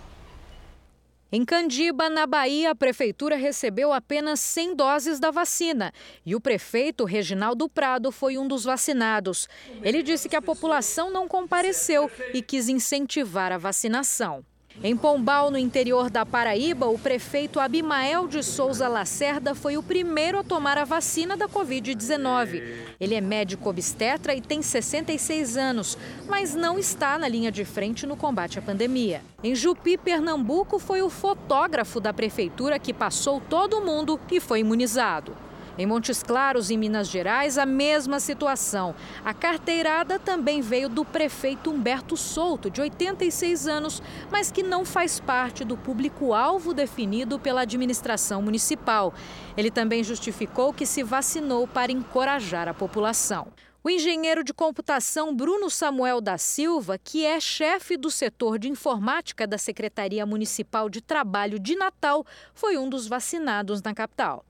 Em 1.34 1.46
Candiba, 1.46 2.10
na 2.10 2.26
Bahia, 2.26 2.72
a 2.72 2.74
prefeitura 2.74 3.36
recebeu 3.36 3.90
apenas 3.90 4.38
100 4.38 4.76
doses 4.76 5.18
da 5.18 5.30
vacina 5.30 5.90
e 6.26 6.36
o 6.36 6.40
prefeito 6.40 7.06
Reginaldo 7.06 7.70
Prado 7.70 8.12
foi 8.12 8.36
um 8.36 8.46
dos 8.46 8.64
vacinados. 8.64 9.48
Ele 9.82 10.02
disse 10.02 10.28
que 10.28 10.36
a 10.36 10.42
população 10.42 11.10
não 11.10 11.26
compareceu 11.26 12.10
e 12.34 12.42
quis 12.42 12.68
incentivar 12.68 13.50
a 13.50 13.56
vacinação. 13.56 14.44
Em 14.80 14.96
Pombal, 14.96 15.50
no 15.50 15.58
interior 15.58 16.08
da 16.08 16.24
Paraíba, 16.24 16.86
o 16.86 16.98
prefeito 16.98 17.60
Abimael 17.60 18.26
de 18.26 18.42
Souza 18.42 18.88
Lacerda 18.88 19.54
foi 19.54 19.76
o 19.76 19.82
primeiro 19.82 20.38
a 20.38 20.42
tomar 20.42 20.78
a 20.78 20.84
vacina 20.84 21.36
da 21.36 21.46
Covid-19. 21.46 22.62
Ele 22.98 23.14
é 23.14 23.20
médico 23.20 23.68
obstetra 23.68 24.34
e 24.34 24.40
tem 24.40 24.62
66 24.62 25.56
anos, 25.56 25.98
mas 26.26 26.54
não 26.54 26.78
está 26.78 27.18
na 27.18 27.28
linha 27.28 27.52
de 27.52 27.64
frente 27.64 28.06
no 28.06 28.16
combate 28.16 28.58
à 28.58 28.62
pandemia. 28.62 29.20
Em 29.44 29.54
Jupi, 29.54 29.98
Pernambuco, 29.98 30.78
foi 30.78 31.02
o 31.02 31.10
fotógrafo 31.10 32.00
da 32.00 32.12
prefeitura 32.12 32.78
que 32.78 32.94
passou 32.94 33.40
todo 33.40 33.82
mundo 33.82 34.18
e 34.30 34.40
foi 34.40 34.60
imunizado. 34.60 35.36
Em 35.78 35.86
Montes 35.86 36.22
Claros, 36.22 36.70
em 36.70 36.76
Minas 36.76 37.08
Gerais, 37.08 37.56
a 37.56 37.64
mesma 37.64 38.20
situação. 38.20 38.94
A 39.24 39.32
carteirada 39.32 40.18
também 40.18 40.60
veio 40.60 40.88
do 40.88 41.04
prefeito 41.04 41.70
Humberto 41.70 42.16
Souto, 42.16 42.70
de 42.70 42.80
86 42.80 43.66
anos, 43.66 44.02
mas 44.30 44.50
que 44.50 44.62
não 44.62 44.84
faz 44.84 45.18
parte 45.18 45.64
do 45.64 45.76
público-alvo 45.76 46.74
definido 46.74 47.38
pela 47.38 47.62
administração 47.62 48.42
municipal. 48.42 49.14
Ele 49.56 49.70
também 49.70 50.04
justificou 50.04 50.74
que 50.74 50.84
se 50.84 51.02
vacinou 51.02 51.66
para 51.66 51.90
encorajar 51.90 52.68
a 52.68 52.74
população. 52.74 53.48
O 53.84 53.90
engenheiro 53.90 54.44
de 54.44 54.54
computação 54.54 55.34
Bruno 55.34 55.68
Samuel 55.68 56.20
da 56.20 56.38
Silva, 56.38 56.98
que 56.98 57.26
é 57.26 57.40
chefe 57.40 57.96
do 57.96 58.12
setor 58.12 58.56
de 58.56 58.68
informática 58.68 59.44
da 59.44 59.58
Secretaria 59.58 60.24
Municipal 60.24 60.88
de 60.88 61.00
Trabalho 61.00 61.58
de 61.58 61.74
Natal, 61.74 62.24
foi 62.54 62.78
um 62.78 62.88
dos 62.88 63.08
vacinados 63.08 63.82
na 63.82 63.92
capital. 63.92 64.44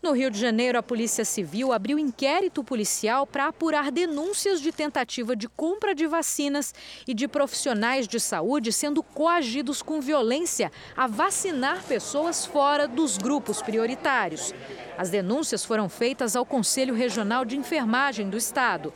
No 0.00 0.12
Rio 0.12 0.30
de 0.30 0.38
Janeiro, 0.38 0.78
a 0.78 0.82
Polícia 0.82 1.24
Civil 1.24 1.72
abriu 1.72 1.98
inquérito 1.98 2.62
policial 2.62 3.26
para 3.26 3.48
apurar 3.48 3.90
denúncias 3.90 4.60
de 4.60 4.70
tentativa 4.70 5.34
de 5.34 5.48
compra 5.48 5.92
de 5.92 6.06
vacinas 6.06 6.72
e 7.04 7.12
de 7.12 7.26
profissionais 7.26 8.06
de 8.06 8.20
saúde 8.20 8.72
sendo 8.72 9.02
coagidos 9.02 9.82
com 9.82 10.00
violência 10.00 10.70
a 10.96 11.08
vacinar 11.08 11.82
pessoas 11.82 12.46
fora 12.46 12.86
dos 12.86 13.18
grupos 13.18 13.60
prioritários. 13.60 14.54
As 14.96 15.10
denúncias 15.10 15.64
foram 15.64 15.88
feitas 15.88 16.36
ao 16.36 16.46
Conselho 16.46 16.94
Regional 16.94 17.44
de 17.44 17.56
Enfermagem 17.56 18.30
do 18.30 18.36
Estado. 18.36 18.92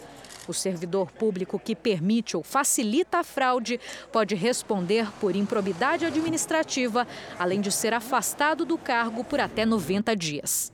O 0.47 0.55
servidor 0.55 1.11
público 1.11 1.59
que 1.59 1.75
permite 1.75 2.37
ou 2.37 2.45
facilita 2.45 3.19
a 3.19 3.25
fraude 3.25 3.81
pode 4.13 4.37
responder 4.37 5.11
por 5.21 5.35
improbidade 5.35 6.07
administrativa, 6.07 7.09
além 7.37 7.61
de 7.61 7.73
ser 7.73 7.93
afastado 7.93 8.65
do 8.65 8.79
cargo 8.79 9.25
por 9.25 9.41
até 9.41 9.67
90 9.67 10.15
dias. 10.15 10.73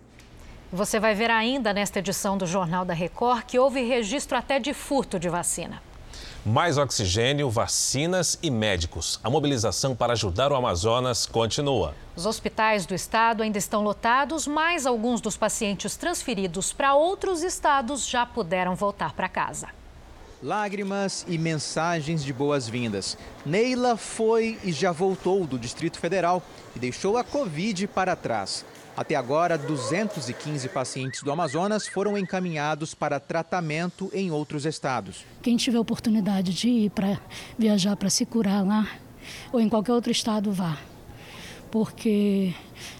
Você 0.70 1.00
vai 1.00 1.14
ver 1.14 1.30
ainda 1.30 1.72
nesta 1.72 1.98
edição 1.98 2.36
do 2.36 2.46
Jornal 2.46 2.84
da 2.84 2.92
Record 2.92 3.44
que 3.46 3.58
houve 3.58 3.80
registro 3.80 4.36
até 4.36 4.58
de 4.58 4.74
furto 4.74 5.18
de 5.18 5.26
vacina. 5.26 5.80
Mais 6.44 6.76
oxigênio, 6.76 7.48
vacinas 7.48 8.38
e 8.42 8.50
médicos. 8.50 9.18
A 9.24 9.30
mobilização 9.30 9.96
para 9.96 10.12
ajudar 10.12 10.52
o 10.52 10.54
Amazonas 10.54 11.24
continua. 11.24 11.94
Os 12.14 12.26
hospitais 12.26 12.84
do 12.84 12.94
estado 12.94 13.42
ainda 13.42 13.56
estão 13.56 13.82
lotados, 13.82 14.46
mas 14.46 14.84
alguns 14.84 15.22
dos 15.22 15.38
pacientes 15.38 15.96
transferidos 15.96 16.70
para 16.70 16.94
outros 16.94 17.42
estados 17.42 18.06
já 18.06 18.26
puderam 18.26 18.74
voltar 18.74 19.14
para 19.14 19.28
casa. 19.28 19.68
Lágrimas 20.42 21.24
e 21.26 21.38
mensagens 21.38 22.22
de 22.22 22.32
boas-vindas. 22.32 23.16
Neila 23.44 23.96
foi 23.96 24.58
e 24.62 24.70
já 24.70 24.92
voltou 24.92 25.46
do 25.46 25.58
Distrito 25.58 25.98
Federal 25.98 26.42
e 26.76 26.78
deixou 26.78 27.16
a 27.16 27.24
Covid 27.24 27.86
para 27.88 28.14
trás. 28.14 28.66
Até 28.98 29.14
agora, 29.14 29.56
215 29.56 30.68
pacientes 30.70 31.22
do 31.22 31.30
Amazonas 31.30 31.86
foram 31.86 32.18
encaminhados 32.18 32.94
para 32.94 33.20
tratamento 33.20 34.10
em 34.12 34.32
outros 34.32 34.66
estados. 34.66 35.24
Quem 35.40 35.56
tiver 35.56 35.78
oportunidade 35.78 36.52
de 36.52 36.68
ir 36.68 36.90
para 36.90 37.20
viajar 37.56 37.94
para 37.94 38.10
se 38.10 38.26
curar 38.26 38.66
lá 38.66 38.88
ou 39.52 39.60
em 39.60 39.68
qualquer 39.68 39.92
outro 39.92 40.10
estado, 40.10 40.50
vá, 40.50 40.76
porque 41.70 42.52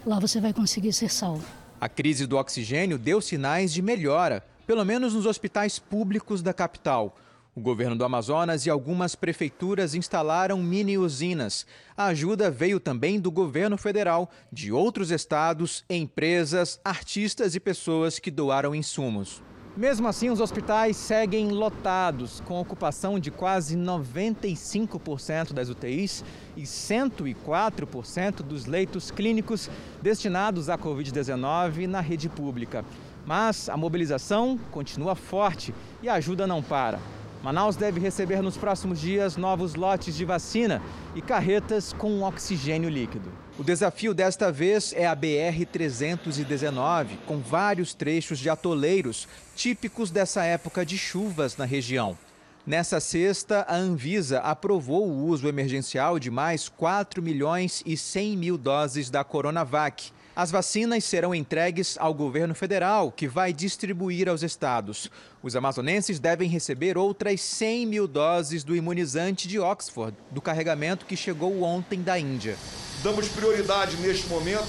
lá 0.06 0.20
você 0.20 0.40
vai 0.40 0.52
conseguir 0.52 0.92
ser 0.92 1.10
salvo. 1.10 1.44
A 1.80 1.88
crise 1.88 2.28
do 2.28 2.36
oxigênio 2.36 2.96
deu 2.96 3.20
sinais 3.20 3.72
de 3.72 3.82
melhora, 3.82 4.46
pelo 4.68 4.84
menos 4.84 5.14
nos 5.14 5.26
hospitais 5.26 5.80
públicos 5.80 6.42
da 6.42 6.54
capital. 6.54 7.16
O 7.58 7.60
governo 7.60 7.96
do 7.96 8.04
Amazonas 8.04 8.66
e 8.66 8.70
algumas 8.70 9.16
prefeituras 9.16 9.92
instalaram 9.92 10.62
mini-usinas. 10.62 11.66
A 11.96 12.04
ajuda 12.04 12.52
veio 12.52 12.78
também 12.78 13.18
do 13.18 13.32
governo 13.32 13.76
federal, 13.76 14.30
de 14.52 14.70
outros 14.70 15.10
estados, 15.10 15.84
empresas, 15.90 16.78
artistas 16.84 17.56
e 17.56 17.60
pessoas 17.60 18.20
que 18.20 18.30
doaram 18.30 18.76
insumos. 18.76 19.42
Mesmo 19.76 20.06
assim, 20.06 20.30
os 20.30 20.40
hospitais 20.40 20.96
seguem 20.96 21.48
lotados, 21.48 22.40
com 22.46 22.60
ocupação 22.60 23.18
de 23.18 23.32
quase 23.32 23.76
95% 23.76 25.52
das 25.52 25.68
UTIs 25.68 26.24
e 26.56 26.62
104% 26.62 28.36
dos 28.36 28.66
leitos 28.66 29.10
clínicos 29.10 29.68
destinados 30.00 30.68
à 30.68 30.78
Covid-19 30.78 31.88
na 31.88 32.00
rede 32.00 32.28
pública. 32.28 32.84
Mas 33.26 33.68
a 33.68 33.76
mobilização 33.76 34.56
continua 34.70 35.16
forte 35.16 35.74
e 36.00 36.08
a 36.08 36.14
ajuda 36.14 36.46
não 36.46 36.62
para. 36.62 37.17
Manaus 37.42 37.76
deve 37.76 38.00
receber 38.00 38.42
nos 38.42 38.56
próximos 38.56 39.00
dias 39.00 39.36
novos 39.36 39.74
lotes 39.74 40.16
de 40.16 40.24
vacina 40.24 40.82
e 41.14 41.22
carretas 41.22 41.92
com 41.92 42.22
oxigênio 42.22 42.90
líquido. 42.90 43.30
O 43.56 43.62
desafio 43.62 44.12
desta 44.12 44.50
vez 44.50 44.92
é 44.92 45.06
a 45.06 45.14
BR-319, 45.16 47.06
com 47.26 47.38
vários 47.38 47.94
trechos 47.94 48.38
de 48.38 48.50
atoleiros, 48.50 49.28
típicos 49.54 50.10
dessa 50.10 50.44
época 50.44 50.84
de 50.84 50.98
chuvas 50.98 51.56
na 51.56 51.64
região. 51.64 52.18
Nessa 52.66 53.00
sexta, 53.00 53.64
a 53.68 53.76
Anvisa 53.76 54.40
aprovou 54.40 55.08
o 55.08 55.26
uso 55.26 55.48
emergencial 55.48 56.18
de 56.18 56.30
mais 56.30 56.68
4 56.68 57.22
milhões 57.22 57.82
e 57.86 57.96
100 57.96 58.36
mil 58.36 58.58
doses 58.58 59.08
da 59.08 59.24
Coronavac. 59.24 60.12
As 60.38 60.52
vacinas 60.52 61.02
serão 61.02 61.34
entregues 61.34 61.96
ao 61.98 62.14
governo 62.14 62.54
federal, 62.54 63.10
que 63.10 63.26
vai 63.26 63.52
distribuir 63.52 64.28
aos 64.28 64.44
estados. 64.44 65.10
Os 65.42 65.56
amazonenses 65.56 66.20
devem 66.20 66.48
receber 66.48 66.96
outras 66.96 67.40
100 67.40 67.86
mil 67.86 68.06
doses 68.06 68.62
do 68.62 68.76
imunizante 68.76 69.48
de 69.48 69.58
Oxford, 69.58 70.16
do 70.30 70.40
carregamento 70.40 71.06
que 71.06 71.16
chegou 71.16 71.60
ontem 71.64 72.02
da 72.02 72.16
Índia. 72.16 72.56
Damos 73.02 73.26
prioridade 73.26 73.96
neste 73.96 74.28
momento 74.28 74.68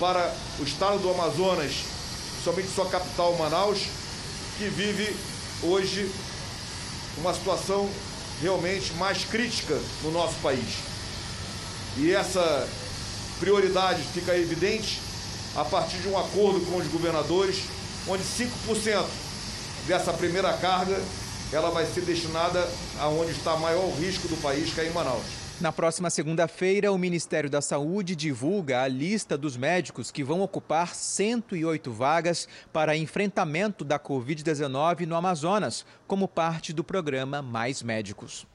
para 0.00 0.34
o 0.58 0.62
estado 0.62 0.98
do 1.00 1.10
Amazonas, 1.10 1.84
somente 2.42 2.68
sua 2.68 2.88
capital, 2.88 3.36
Manaus, 3.36 3.88
que 4.56 4.70
vive 4.70 5.14
hoje 5.64 6.10
uma 7.18 7.34
situação 7.34 7.90
realmente 8.40 8.94
mais 8.94 9.22
crítica 9.26 9.78
no 10.02 10.10
nosso 10.12 10.36
país. 10.40 10.78
E 11.98 12.10
essa 12.10 12.66
prioridade 13.38 14.02
fica 14.14 14.36
evidente 14.36 15.00
a 15.56 15.64
partir 15.64 15.98
de 15.98 16.08
um 16.08 16.18
acordo 16.18 16.60
com 16.66 16.76
os 16.76 16.86
governadores, 16.88 17.64
onde 18.06 18.22
5% 18.22 19.04
dessa 19.86 20.12
primeira 20.12 20.52
carga 20.54 21.00
ela 21.52 21.70
vai 21.70 21.86
ser 21.86 22.02
destinada 22.02 22.68
aonde 23.00 23.32
está 23.32 23.56
maior 23.56 23.88
risco 23.98 24.28
do 24.28 24.36
país, 24.36 24.72
que 24.72 24.80
é 24.80 24.86
em 24.86 24.92
Manaus. 24.92 25.24
Na 25.60 25.72
próxima 25.72 26.08
segunda-feira, 26.08 26.92
o 26.92 26.98
Ministério 26.98 27.50
da 27.50 27.60
Saúde 27.60 28.14
divulga 28.14 28.82
a 28.82 28.86
lista 28.86 29.36
dos 29.36 29.56
médicos 29.56 30.12
que 30.12 30.22
vão 30.22 30.40
ocupar 30.40 30.94
108 30.94 31.90
vagas 31.90 32.46
para 32.72 32.96
enfrentamento 32.96 33.84
da 33.84 33.98
Covid-19 33.98 35.04
no 35.04 35.16
Amazonas, 35.16 35.84
como 36.06 36.28
parte 36.28 36.72
do 36.72 36.84
programa 36.84 37.42
Mais 37.42 37.82
Médicos. 37.82 38.46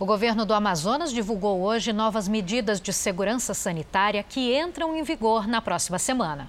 O 0.00 0.06
governo 0.06 0.46
do 0.46 0.54
Amazonas 0.54 1.12
divulgou 1.12 1.60
hoje 1.60 1.92
novas 1.92 2.28
medidas 2.28 2.80
de 2.80 2.92
segurança 2.92 3.52
sanitária 3.52 4.22
que 4.22 4.56
entram 4.56 4.94
em 4.94 5.02
vigor 5.02 5.48
na 5.48 5.60
próxima 5.60 5.98
semana. 5.98 6.48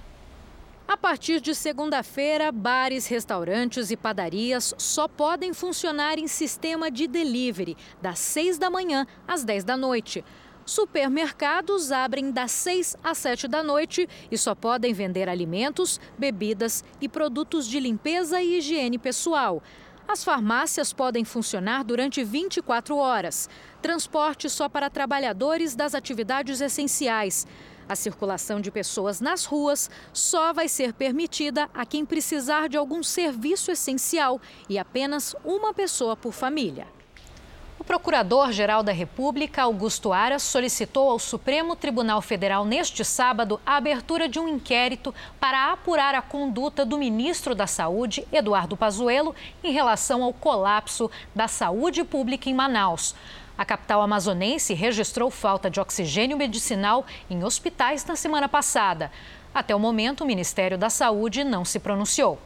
A 0.86 0.96
partir 0.96 1.40
de 1.40 1.52
segunda-feira, 1.52 2.52
bares, 2.52 3.08
restaurantes 3.08 3.90
e 3.90 3.96
padarias 3.96 4.72
só 4.78 5.08
podem 5.08 5.52
funcionar 5.52 6.16
em 6.16 6.28
sistema 6.28 6.92
de 6.92 7.08
delivery, 7.08 7.76
das 8.00 8.20
6 8.20 8.56
da 8.56 8.70
manhã 8.70 9.04
às 9.26 9.42
10 9.42 9.64
da 9.64 9.76
noite. 9.76 10.24
Supermercados 10.64 11.90
abrem 11.90 12.30
das 12.30 12.52
6 12.52 12.98
às 13.02 13.18
7 13.18 13.48
da 13.48 13.64
noite 13.64 14.08
e 14.30 14.38
só 14.38 14.54
podem 14.54 14.92
vender 14.92 15.28
alimentos, 15.28 15.98
bebidas 16.16 16.84
e 17.00 17.08
produtos 17.08 17.66
de 17.66 17.80
limpeza 17.80 18.40
e 18.40 18.58
higiene 18.58 18.96
pessoal. 18.96 19.60
As 20.12 20.24
farmácias 20.24 20.92
podem 20.92 21.24
funcionar 21.24 21.84
durante 21.84 22.24
24 22.24 22.96
horas. 22.96 23.48
Transporte 23.80 24.50
só 24.50 24.68
para 24.68 24.90
trabalhadores 24.90 25.76
das 25.76 25.94
atividades 25.94 26.60
essenciais. 26.60 27.46
A 27.88 27.94
circulação 27.94 28.60
de 28.60 28.72
pessoas 28.72 29.20
nas 29.20 29.44
ruas 29.44 29.88
só 30.12 30.52
vai 30.52 30.66
ser 30.66 30.94
permitida 30.94 31.70
a 31.72 31.86
quem 31.86 32.04
precisar 32.04 32.68
de 32.68 32.76
algum 32.76 33.04
serviço 33.04 33.70
essencial 33.70 34.40
e 34.68 34.80
apenas 34.80 35.36
uma 35.44 35.72
pessoa 35.72 36.16
por 36.16 36.32
família. 36.32 36.88
Procurador-Geral 37.90 38.84
da 38.84 38.92
República, 38.92 39.62
Augusto 39.62 40.12
Aras, 40.12 40.44
solicitou 40.44 41.10
ao 41.10 41.18
Supremo 41.18 41.74
Tribunal 41.74 42.22
Federal 42.22 42.64
neste 42.64 43.04
sábado 43.04 43.60
a 43.66 43.74
abertura 43.74 44.28
de 44.28 44.38
um 44.38 44.46
inquérito 44.46 45.12
para 45.40 45.72
apurar 45.72 46.14
a 46.14 46.22
conduta 46.22 46.84
do 46.84 46.96
ministro 46.96 47.52
da 47.52 47.66
Saúde, 47.66 48.24
Eduardo 48.30 48.76
Pazuello, 48.76 49.34
em 49.64 49.72
relação 49.72 50.22
ao 50.22 50.32
colapso 50.32 51.10
da 51.34 51.48
saúde 51.48 52.04
pública 52.04 52.48
em 52.48 52.54
Manaus. 52.54 53.12
A 53.58 53.64
capital 53.64 54.00
amazonense 54.02 54.72
registrou 54.72 55.28
falta 55.28 55.68
de 55.68 55.80
oxigênio 55.80 56.36
medicinal 56.36 57.04
em 57.28 57.42
hospitais 57.42 58.06
na 58.06 58.14
semana 58.14 58.48
passada. 58.48 59.10
Até 59.52 59.74
o 59.74 59.80
momento, 59.80 60.20
o 60.20 60.26
Ministério 60.28 60.78
da 60.78 60.90
Saúde 60.90 61.42
não 61.42 61.64
se 61.64 61.80
pronunciou. 61.80 62.38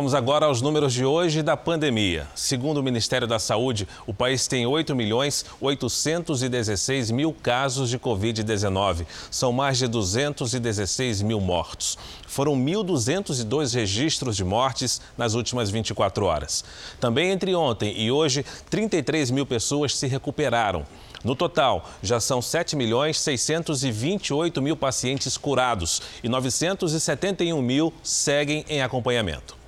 Vamos 0.00 0.14
agora 0.14 0.46
aos 0.46 0.62
números 0.62 0.94
de 0.94 1.04
hoje 1.04 1.42
da 1.42 1.58
pandemia. 1.58 2.26
Segundo 2.34 2.78
o 2.78 2.82
Ministério 2.82 3.28
da 3.28 3.38
Saúde, 3.38 3.86
o 4.06 4.14
país 4.14 4.46
tem 4.46 4.64
8 4.66 4.96
milhões 4.96 5.44
816 5.60 7.10
mil 7.10 7.34
casos 7.34 7.90
de 7.90 7.98
Covid-19. 7.98 9.04
São 9.30 9.52
mais 9.52 9.76
de 9.76 9.86
216 9.86 11.20
mil 11.20 11.38
mortos. 11.38 11.98
Foram 12.26 12.56
1.202 12.56 13.74
registros 13.74 14.38
de 14.38 14.42
mortes 14.42 15.02
nas 15.18 15.34
últimas 15.34 15.68
24 15.68 16.24
horas. 16.24 16.64
Também 16.98 17.30
entre 17.30 17.54
ontem 17.54 17.94
e 17.94 18.10
hoje, 18.10 18.42
33 18.70 19.30
mil 19.30 19.44
pessoas 19.44 19.94
se 19.94 20.06
recuperaram. 20.06 20.86
No 21.22 21.36
total, 21.36 21.86
já 22.02 22.18
são 22.18 22.40
7 22.40 22.74
milhões 22.74 23.20
628 23.20 24.62
mil 24.62 24.78
pacientes 24.78 25.36
curados 25.36 26.00
e 26.24 26.28
971 26.30 27.60
mil 27.60 27.92
seguem 28.02 28.64
em 28.66 28.80
acompanhamento. 28.80 29.59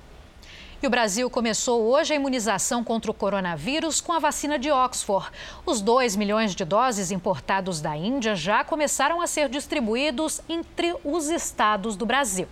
E 0.83 0.85
o 0.85 0.89
Brasil 0.89 1.29
começou 1.29 1.81
hoje 1.83 2.11
a 2.11 2.17
imunização 2.17 2.83
contra 2.83 3.09
o 3.09 3.13
coronavírus 3.13 4.01
com 4.01 4.11
a 4.11 4.19
vacina 4.19 4.59
de 4.59 4.69
Oxford. 4.69 5.31
Os 5.65 5.79
2 5.79 6.17
milhões 6.17 6.53
de 6.53 6.65
doses 6.65 7.09
importados 7.09 7.79
da 7.79 7.95
Índia 7.95 8.35
já 8.35 8.65
começaram 8.65 9.21
a 9.21 9.25
ser 9.25 9.47
distribuídos 9.47 10.41
entre 10.49 10.93
os 11.05 11.29
estados 11.29 11.95
do 11.95 12.05
Brasil. 12.05 12.49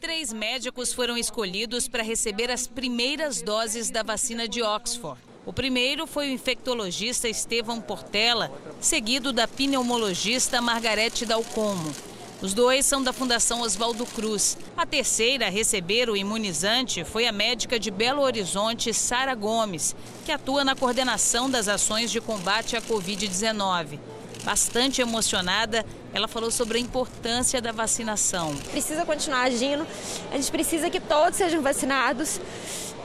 Três 0.00 0.32
médicos 0.32 0.92
foram 0.92 1.16
escolhidos 1.16 1.86
para 1.86 2.02
receber 2.02 2.50
as 2.50 2.66
primeiras 2.66 3.40
doses 3.40 3.88
da 3.88 4.02
vacina 4.02 4.48
de 4.48 4.60
Oxford. 4.60 5.20
O 5.46 5.52
primeiro 5.52 6.08
foi 6.08 6.30
o 6.30 6.32
infectologista 6.32 7.28
Estevão 7.28 7.80
Portela, 7.80 8.50
seguido 8.80 9.32
da 9.32 9.46
pneumologista 9.46 10.60
Margarete 10.60 11.24
Dalcomo. 11.24 11.94
Os 12.42 12.52
dois 12.52 12.84
são 12.84 13.02
da 13.02 13.12
Fundação 13.12 13.62
Oswaldo 13.62 14.04
Cruz. 14.04 14.58
A 14.76 14.84
terceira 14.84 15.46
a 15.46 15.50
receber 15.50 16.10
o 16.10 16.16
imunizante 16.16 17.04
foi 17.04 17.26
a 17.26 17.32
médica 17.32 17.78
de 17.78 17.90
Belo 17.90 18.22
Horizonte, 18.22 18.92
Sara 18.92 19.34
Gomes, 19.34 19.94
que 20.24 20.32
atua 20.32 20.64
na 20.64 20.74
coordenação 20.74 21.48
das 21.48 21.68
ações 21.68 22.10
de 22.10 22.20
combate 22.20 22.76
à 22.76 22.82
Covid-19. 22.82 23.98
Bastante 24.44 25.00
emocionada, 25.00 25.86
ela 26.12 26.28
falou 26.28 26.50
sobre 26.50 26.76
a 26.76 26.80
importância 26.80 27.62
da 27.62 27.72
vacinação. 27.72 28.54
Precisa 28.70 29.06
continuar 29.06 29.44
agindo, 29.44 29.86
a 30.30 30.36
gente 30.36 30.50
precisa 30.50 30.90
que 30.90 31.00
todos 31.00 31.38
sejam 31.38 31.62
vacinados 31.62 32.38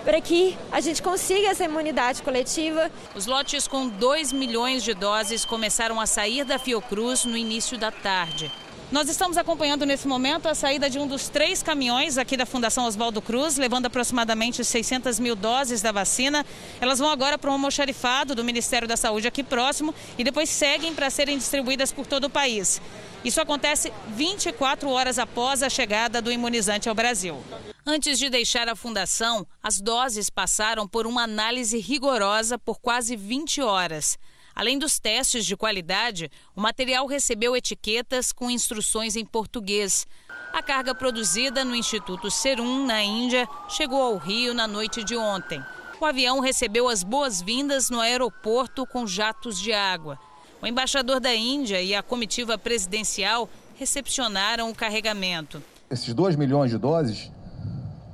para 0.04 0.20
que 0.20 0.58
a 0.72 0.82
gente 0.82 1.02
consiga 1.02 1.48
essa 1.48 1.64
imunidade 1.64 2.22
coletiva. 2.24 2.92
Os 3.16 3.26
lotes 3.26 3.68
com 3.68 3.88
2 3.88 4.34
milhões 4.34 4.84
de 4.84 4.94
doses 4.94 5.46
começaram 5.46 6.00
a 6.00 6.06
sair 6.06 6.44
da 6.44 6.60
Fiocruz 6.60 7.24
no 7.24 7.38
início 7.38 7.78
da 7.78 7.92
tarde. 7.92 8.52
Nós 8.92 9.08
estamos 9.08 9.38
acompanhando 9.38 9.86
nesse 9.86 10.08
momento 10.08 10.48
a 10.48 10.56
saída 10.56 10.90
de 10.90 10.98
um 10.98 11.06
dos 11.06 11.30
três 11.30 11.62
caminhões 11.62 12.18
aqui 12.18 12.36
da 12.36 12.44
Fundação 12.44 12.86
Oswaldo 12.86 13.22
Cruz, 13.22 13.56
levando 13.56 13.86
aproximadamente 13.86 14.66
600 14.66 15.20
mil 15.20 15.36
doses 15.36 15.80
da 15.80 15.92
vacina. 15.92 16.44
Elas 16.82 16.98
vão 16.98 17.12
agora 17.12 17.38
para 17.38 17.52
um 17.52 17.54
almoxarifado 17.54 18.34
do 18.34 18.44
Ministério 18.44 18.88
da 18.88 18.98
Saúde 18.98 19.28
aqui 19.28 19.44
próximo 19.44 19.94
e 20.18 20.24
depois 20.24 20.50
seguem 20.50 20.96
para 20.96 21.12
serem 21.12 21.38
distribuídas 21.38 21.92
por 21.92 22.08
todo 22.08 22.24
o 22.24 22.30
país. 22.32 22.82
Isso 23.24 23.40
acontece 23.40 23.94
24 24.08 24.90
horas 24.90 25.20
após 25.20 25.62
a 25.62 25.70
chegada 25.70 26.20
do 26.20 26.32
imunizante 26.32 26.90
ao 26.90 26.96
Brasil. 26.96 27.38
Antes 27.86 28.18
de 28.18 28.28
deixar 28.28 28.68
a 28.68 28.76
fundação, 28.76 29.46
as 29.62 29.80
doses 29.80 30.32
passaram 30.32 30.88
por 30.88 31.06
uma 31.06 31.24
análise 31.24 31.78
rigorosa 31.78 32.58
por 32.58 32.80
quase 32.80 33.16
20 33.16 33.62
horas. 33.62 34.18
Além 34.60 34.78
dos 34.78 35.00
testes 35.00 35.46
de 35.46 35.56
qualidade, 35.56 36.30
o 36.54 36.60
material 36.60 37.08
recebeu 37.08 37.56
etiquetas 37.56 38.34
com 38.34 38.52
instruções 38.52 39.16
em 39.16 39.24
português. 39.24 40.06
A 40.52 40.62
carga 40.62 40.94
produzida 40.94 41.64
no 41.64 41.74
Instituto 41.74 42.30
Serum, 42.30 42.86
na 42.86 43.02
Índia, 43.02 43.48
chegou 43.70 44.02
ao 44.02 44.18
Rio 44.18 44.54
na 44.54 44.68
noite 44.68 45.02
de 45.02 45.16
ontem. 45.16 45.64
O 45.98 46.04
avião 46.04 46.42
recebeu 46.42 46.90
as 46.90 47.04
boas-vindas 47.04 47.90
no 47.90 48.02
aeroporto 48.02 48.86
com 48.86 49.08
jatos 49.08 49.58
de 49.62 49.72
água. 49.72 50.20
O 50.62 50.68
embaixador 50.68 51.22
da 51.22 51.34
Índia 51.34 51.82
e 51.82 51.96
a 51.96 52.04
comitiva 52.04 52.58
presidencial 52.58 53.50
recepcionaram 53.76 54.70
o 54.70 54.76
carregamento. 54.76 55.64
Esses 55.90 56.14
2 56.14 56.36
milhões 56.36 56.70
de 56.70 56.78
doses 56.78 57.32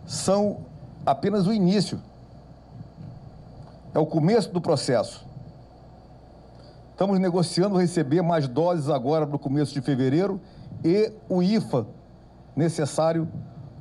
são 0.05 0.63
apenas 1.03 1.47
o 1.47 1.51
início. 1.51 1.99
É 3.95 3.97
o 3.97 4.05
começo 4.05 4.51
do 4.51 4.61
processo. 4.61 5.24
Estamos 6.95 7.19
negociando 7.19 7.75
receber 7.75 8.21
mais 8.21 8.47
doses 8.47 8.87
agora 8.87 9.27
para 9.27 9.35
o 9.35 9.39
começo 9.39 9.73
de 9.73 9.81
fevereiro 9.81 10.39
e 10.81 11.11
o 11.27 11.43
IFA 11.43 11.85
necessário 12.55 13.29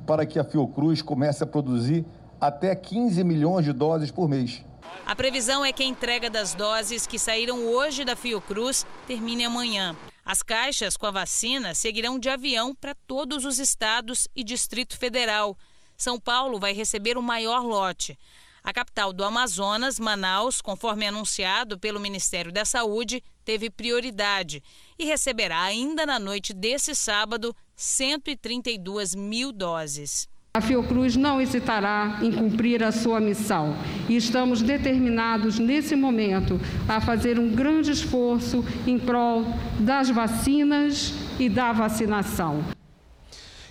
para 0.05 0.25
que 0.25 0.37
a 0.37 0.43
Fiocruz 0.43 1.01
comece 1.01 1.41
a 1.41 1.47
produzir 1.47 2.05
até 2.41 2.75
15 2.75 3.23
milhões 3.23 3.63
de 3.63 3.71
doses 3.71 4.11
por 4.11 4.27
mês. 4.27 4.65
A 5.05 5.15
previsão 5.15 5.63
é 5.63 5.71
que 5.71 5.81
a 5.81 5.85
entrega 5.85 6.29
das 6.29 6.53
doses 6.53 7.07
que 7.07 7.17
saíram 7.17 7.65
hoje 7.67 8.03
da 8.03 8.17
Fiocruz 8.17 8.85
termine 9.07 9.45
amanhã. 9.45 9.95
As 10.25 10.43
caixas 10.43 10.97
com 10.97 11.05
a 11.05 11.11
vacina 11.11 11.73
seguirão 11.73 12.19
de 12.19 12.27
avião 12.27 12.75
para 12.75 12.93
todos 13.07 13.45
os 13.45 13.59
estados 13.59 14.27
e 14.35 14.43
Distrito 14.43 14.97
Federal. 14.97 15.57
São 15.95 16.19
Paulo 16.19 16.59
vai 16.59 16.73
receber 16.73 17.17
o 17.17 17.23
maior 17.23 17.63
lote. 17.63 18.19
A 18.65 18.73
capital 18.73 19.13
do 19.13 19.23
Amazonas, 19.23 19.99
Manaus, 19.99 20.59
conforme 20.59 21.05
anunciado 21.05 21.77
pelo 21.77 21.99
Ministério 21.99 22.51
da 22.51 22.65
Saúde, 22.65 23.21
teve 23.45 23.69
prioridade 23.69 24.63
e 24.97 25.05
receberá 25.05 25.61
ainda 25.61 26.03
na 26.03 26.17
noite 26.17 26.51
desse 26.51 26.95
sábado 26.95 27.55
132 27.75 29.13
mil 29.13 29.51
doses. 29.51 30.27
A 30.55 30.61
Fiocruz 30.61 31.15
não 31.15 31.39
hesitará 31.39 32.17
em 32.23 32.31
cumprir 32.31 32.83
a 32.83 32.91
sua 32.91 33.19
missão 33.19 33.75
e 34.09 34.15
estamos 34.15 34.63
determinados 34.63 35.59
nesse 35.59 35.95
momento 35.95 36.59
a 36.89 36.99
fazer 36.99 37.37
um 37.37 37.53
grande 37.53 37.91
esforço 37.91 38.65
em 38.87 38.97
prol 38.97 39.45
das 39.79 40.09
vacinas 40.09 41.13
e 41.39 41.47
da 41.49 41.71
vacinação. 41.71 42.65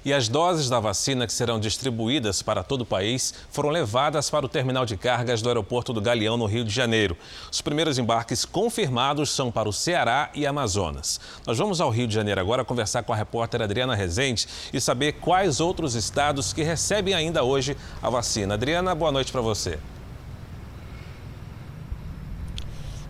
E 0.04 0.12
as 0.12 0.28
doses 0.28 0.68
da 0.68 0.78
vacina 0.78 1.26
que 1.26 1.32
serão 1.32 1.58
distribuídas 1.58 2.42
para 2.42 2.62
todo 2.62 2.82
o 2.82 2.86
país 2.86 3.32
foram 3.50 3.70
levadas 3.70 4.28
para 4.28 4.44
o 4.44 4.48
terminal 4.48 4.84
de 4.84 4.96
cargas 4.96 5.40
do 5.40 5.48
aeroporto 5.48 5.92
do 5.92 6.00
Galeão, 6.00 6.36
no 6.36 6.44
Rio 6.44 6.62
de 6.62 6.70
Janeiro. 6.70 7.16
Os 7.50 7.62
primeiros 7.62 7.96
embarques 7.96 8.44
confirmados 8.44 9.30
são 9.30 9.50
para 9.50 9.68
o 9.68 9.72
Ceará 9.72 10.30
e 10.34 10.46
Amazonas. 10.46 11.18
Nós 11.46 11.56
vamos 11.56 11.80
ao 11.80 11.88
Rio 11.88 12.06
de 12.06 12.14
Janeiro 12.14 12.40
agora 12.40 12.64
conversar 12.64 13.02
com 13.02 13.12
a 13.12 13.16
repórter 13.16 13.62
Adriana 13.62 13.94
Rezende 13.94 14.46
e 14.72 14.80
saber 14.80 15.12
quais 15.12 15.58
outros 15.58 15.94
estados 15.94 16.52
que 16.52 16.62
recebem 16.62 17.14
ainda 17.14 17.42
hoje 17.42 17.76
a 18.02 18.10
vacina. 18.10 18.54
Adriana, 18.54 18.94
boa 18.94 19.10
noite 19.10 19.32
para 19.32 19.40
você. 19.40 19.78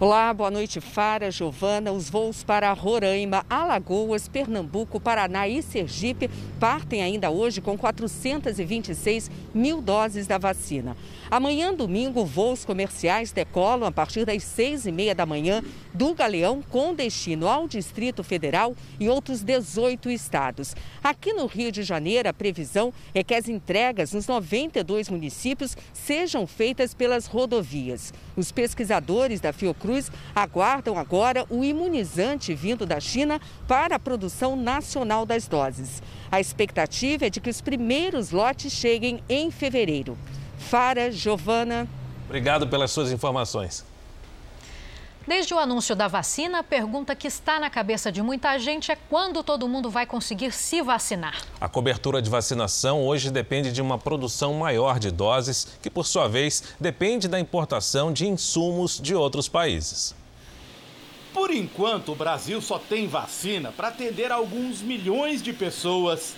Olá, 0.04 0.34
boa 0.34 0.50
noite, 0.50 0.82
Fara, 0.82 1.30
Giovana. 1.30 1.90
Os 1.90 2.10
voos 2.10 2.44
para 2.44 2.70
Roraima, 2.74 3.42
Alagoas, 3.48 4.28
Pernambuco, 4.28 5.00
Paraná 5.00 5.48
e 5.48 5.62
Sergipe 5.62 6.28
partem 6.60 7.02
ainda 7.02 7.30
hoje 7.30 7.62
com 7.62 7.74
426 7.74 9.30
mil 9.54 9.80
doses 9.80 10.26
da 10.26 10.36
vacina. 10.36 10.94
Amanhã, 11.34 11.74
domingo, 11.74 12.24
voos 12.24 12.64
comerciais 12.64 13.32
decolam 13.32 13.88
a 13.88 13.90
partir 13.90 14.24
das 14.24 14.44
seis 14.44 14.86
e 14.86 14.92
meia 14.92 15.16
da 15.16 15.26
manhã 15.26 15.64
do 15.92 16.14
Galeão 16.14 16.62
com 16.62 16.94
destino 16.94 17.48
ao 17.48 17.66
Distrito 17.66 18.22
Federal 18.22 18.76
e 19.00 19.08
outros 19.08 19.42
18 19.42 20.10
estados. 20.10 20.76
Aqui 21.02 21.32
no 21.32 21.46
Rio 21.46 21.72
de 21.72 21.82
Janeiro, 21.82 22.28
a 22.28 22.32
previsão 22.32 22.94
é 23.12 23.24
que 23.24 23.34
as 23.34 23.48
entregas 23.48 24.12
nos 24.12 24.28
92 24.28 25.08
municípios 25.08 25.76
sejam 25.92 26.46
feitas 26.46 26.94
pelas 26.94 27.26
rodovias. 27.26 28.14
Os 28.36 28.52
pesquisadores 28.52 29.40
da 29.40 29.52
Fiocruz 29.52 30.12
aguardam 30.36 30.96
agora 30.96 31.44
o 31.50 31.64
imunizante 31.64 32.54
vindo 32.54 32.86
da 32.86 33.00
China 33.00 33.40
para 33.66 33.96
a 33.96 33.98
produção 33.98 34.54
nacional 34.54 35.26
das 35.26 35.48
doses. 35.48 36.00
A 36.30 36.38
expectativa 36.38 37.26
é 37.26 37.30
de 37.30 37.40
que 37.40 37.50
os 37.50 37.60
primeiros 37.60 38.30
lotes 38.30 38.72
cheguem 38.72 39.18
em 39.28 39.50
fevereiro. 39.50 40.16
Fara, 40.64 41.12
Giovana. 41.12 41.86
Obrigado 42.26 42.66
pelas 42.66 42.90
suas 42.90 43.12
informações. 43.12 43.84
Desde 45.26 45.54
o 45.54 45.58
anúncio 45.58 45.96
da 45.96 46.06
vacina, 46.06 46.58
a 46.58 46.62
pergunta 46.62 47.14
que 47.14 47.26
está 47.26 47.58
na 47.58 47.70
cabeça 47.70 48.12
de 48.12 48.20
muita 48.20 48.58
gente 48.58 48.92
é 48.92 48.96
quando 48.96 49.42
todo 49.42 49.66
mundo 49.66 49.88
vai 49.88 50.04
conseguir 50.04 50.52
se 50.52 50.82
vacinar. 50.82 51.42
A 51.58 51.66
cobertura 51.66 52.20
de 52.20 52.28
vacinação 52.28 53.02
hoje 53.06 53.30
depende 53.30 53.72
de 53.72 53.80
uma 53.80 53.96
produção 53.96 54.52
maior 54.54 54.98
de 54.98 55.10
doses, 55.10 55.78
que 55.80 55.88
por 55.88 56.04
sua 56.04 56.28
vez 56.28 56.74
depende 56.78 57.26
da 57.26 57.40
importação 57.40 58.12
de 58.12 58.26
insumos 58.26 59.00
de 59.00 59.14
outros 59.14 59.48
países. 59.48 60.14
Por 61.32 61.50
enquanto, 61.50 62.12
o 62.12 62.14
Brasil 62.14 62.60
só 62.60 62.78
tem 62.78 63.08
vacina 63.08 63.72
para 63.72 63.88
atender 63.88 64.30
alguns 64.30 64.82
milhões 64.82 65.42
de 65.42 65.52
pessoas. 65.52 66.34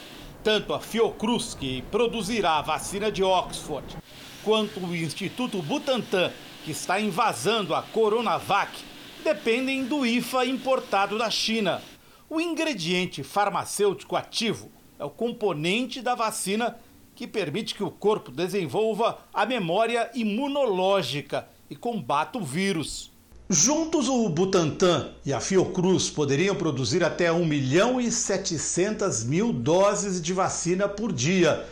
Tanto 0.47 0.73
a 0.73 0.79
Fiocruz, 0.79 1.55
que 1.55 1.83
produzirá 1.91 2.59
a 2.59 2.63
vacina 2.63 3.11
de 3.11 3.21
Oxford, 3.21 3.97
quanto 4.45 4.79
o 4.79 4.95
Instituto 4.95 5.61
Butantan, 5.61 6.31
que 6.65 6.71
está 6.71 7.01
invasando 7.01 7.75
a 7.75 7.83
Coronavac, 7.83 8.79
dependem 9.25 9.85
do 9.85 10.07
IFA 10.07 10.47
importado 10.47 11.19
da 11.19 11.29
China. 11.31 11.83
O 12.31 12.41
ingrediente 12.41 13.25
farmacêutico 13.25 14.15
ativo 14.15 14.71
é 15.01 15.05
o 15.05 15.11
componente 15.11 16.01
da 16.01 16.15
vacina 16.15 16.79
que 17.17 17.27
permite 17.27 17.75
que 17.75 17.83
o 17.83 17.91
corpo 17.91 18.31
desenvolva 18.31 19.19
a 19.35 19.45
memória 19.45 20.09
imunológica 20.15 21.49
e 21.69 21.75
combata 21.75 22.39
o 22.39 22.45
vírus. 22.45 23.11
Juntos, 23.49 24.09
o 24.09 24.29
Butantan 24.29 25.13
e 25.25 25.33
a 25.33 25.39
Fiocruz 25.39 26.11
poderiam 26.11 26.57
produzir 26.57 27.05
até 27.05 27.31
1 27.31 27.47
milhão 27.47 28.01
e 28.01 28.11
700 28.11 29.23
mil 29.23 29.53
doses 29.53 30.21
de 30.21 30.33
vacina 30.33 30.89
por 30.89 31.13
dia. 31.13 31.65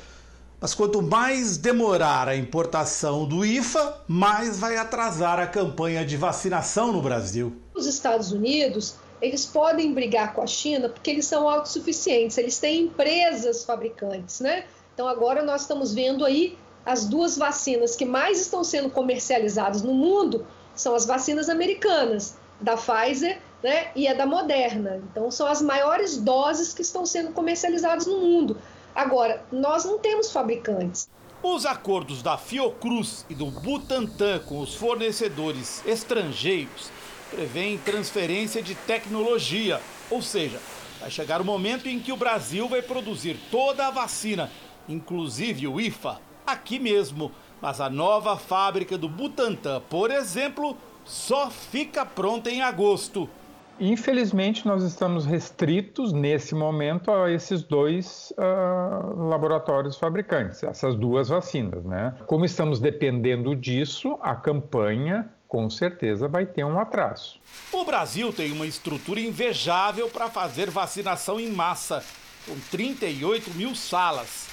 Mas 0.61 0.73
quanto 0.73 1.03
mais 1.03 1.57
demorar 1.57 2.29
a 2.29 2.37
importação 2.37 3.27
do 3.27 3.45
IFA, 3.45 4.03
mais 4.07 4.57
vai 4.57 4.77
atrasar 4.77 5.41
a 5.41 5.49
campanha 5.49 6.07
de 6.07 6.17
vacinação 6.17 6.93
no 6.93 7.03
Brasil. 7.03 7.53
Os 7.75 7.87
Estados 7.87 8.31
Unidos, 8.31 8.95
eles 9.21 9.45
podem 9.45 9.93
brigar 9.93 10.33
com 10.33 10.43
a 10.43 10.47
China 10.47 10.89
porque 10.89 11.11
eles 11.11 11.27
são 11.27 11.49
autossuficientes, 11.49 12.39
eles 12.39 12.57
têm 12.57 12.83
empresas 12.83 13.65
fabricantes, 13.65 14.39
né? 14.39 14.65
Então 14.95 15.09
agora 15.09 15.43
nós 15.43 15.63
estamos 15.63 15.93
vendo 15.93 16.25
aí 16.25 16.57
as 16.87 17.05
duas 17.05 17.37
vacinas 17.37 17.97
que 17.97 18.05
mais 18.05 18.41
estão 18.41 18.63
sendo 18.63 18.91
comercializadas 18.91 19.83
no 19.83 19.93
mundo 19.93 20.47
são 20.75 20.95
as 20.95 21.07
vacinas 21.07 21.49
americanas, 21.49 22.37
da 22.61 22.77
Pfizer 22.77 23.39
né, 23.63 23.89
e 23.95 24.07
a 24.07 24.15
da 24.15 24.27
Moderna. 24.27 25.03
Então, 25.11 25.31
são 25.31 25.47
as 25.47 25.61
maiores 25.61 26.17
doses 26.17 26.73
que 26.73 26.83
estão 26.83 27.05
sendo 27.05 27.33
comercializadas 27.33 28.07
no 28.07 28.19
mundo. 28.19 28.57
Agora, 28.95 29.45
nós 29.51 29.85
não 29.85 29.99
temos 29.99 30.31
fabricantes. 30.31 31.09
Os 31.43 31.67
acordos 31.67 32.23
da 32.23 32.39
Fiocruz 32.39 33.27
e 33.29 33.35
do 33.35 33.47
Butantan 33.47 34.39
com 34.41 34.61
os 34.61 34.75
fornecedores 34.75 35.83
estrangeiros 35.85 36.91
prevêem 37.31 37.77
transferência 37.77 38.63
de 38.63 38.75
tecnologia, 38.75 39.81
ou 40.11 40.23
seja, 40.23 40.61
vai 41.01 41.11
chegar 41.11 41.41
o 41.41 41.45
momento 41.45 41.89
em 41.89 41.99
que 41.99 42.13
o 42.13 42.17
Brasil 42.17 42.69
vai 42.69 42.81
produzir 42.81 43.39
toda 43.51 43.87
a 43.87 43.91
vacina, 43.91 44.51
inclusive 44.89 45.67
o 45.67 45.81
IFA, 45.81 46.21
aqui 46.47 46.79
mesmo 46.79 47.33
mas 47.65 47.81
a 47.81 47.89
nova 47.89 48.37
fábrica 48.37 48.99
do 48.99 49.09
Butantan, 49.09 49.81
por 49.89 50.11
exemplo, 50.11 50.77
só 51.03 51.51
fica 51.51 52.05
pronta 52.05 52.51
em 52.51 52.61
agosto. 52.61 53.27
Infelizmente, 53.81 54.67
nós 54.67 54.83
estamos 54.83 55.25
restritos 55.25 56.13
nesse 56.13 56.55
momento 56.55 57.11
a 57.11 57.31
esses 57.31 57.63
dois 57.63 58.35
uh, 58.37 59.29
laboratórios 59.31 59.97
fabricantes, 59.97 60.63
essas 60.63 60.95
duas 60.95 61.31
vacinas, 61.31 61.83
né? 61.87 62.15
Como 62.27 62.45
estamos 62.45 62.81
dependendo 62.81 63.57
disso, 63.57 64.19
a 64.21 64.37
campanha 64.37 65.31
com 65.49 65.71
certeza 65.71 66.29
vai 66.29 66.45
ter 66.45 66.65
um 66.65 66.79
atraso. 66.79 67.41
O 67.73 67.83
Brasil 67.83 68.31
tem 68.31 68.53
uma 68.53 68.67
estrutura 68.67 69.21
invejável 69.21 70.11
para 70.11 70.29
fazer 70.29 70.69
vacinação 70.69 71.41
em 71.41 71.51
massa, 71.51 72.05
com 72.47 72.55
38 72.71 73.55
mil 73.55 73.75
salas 73.75 74.53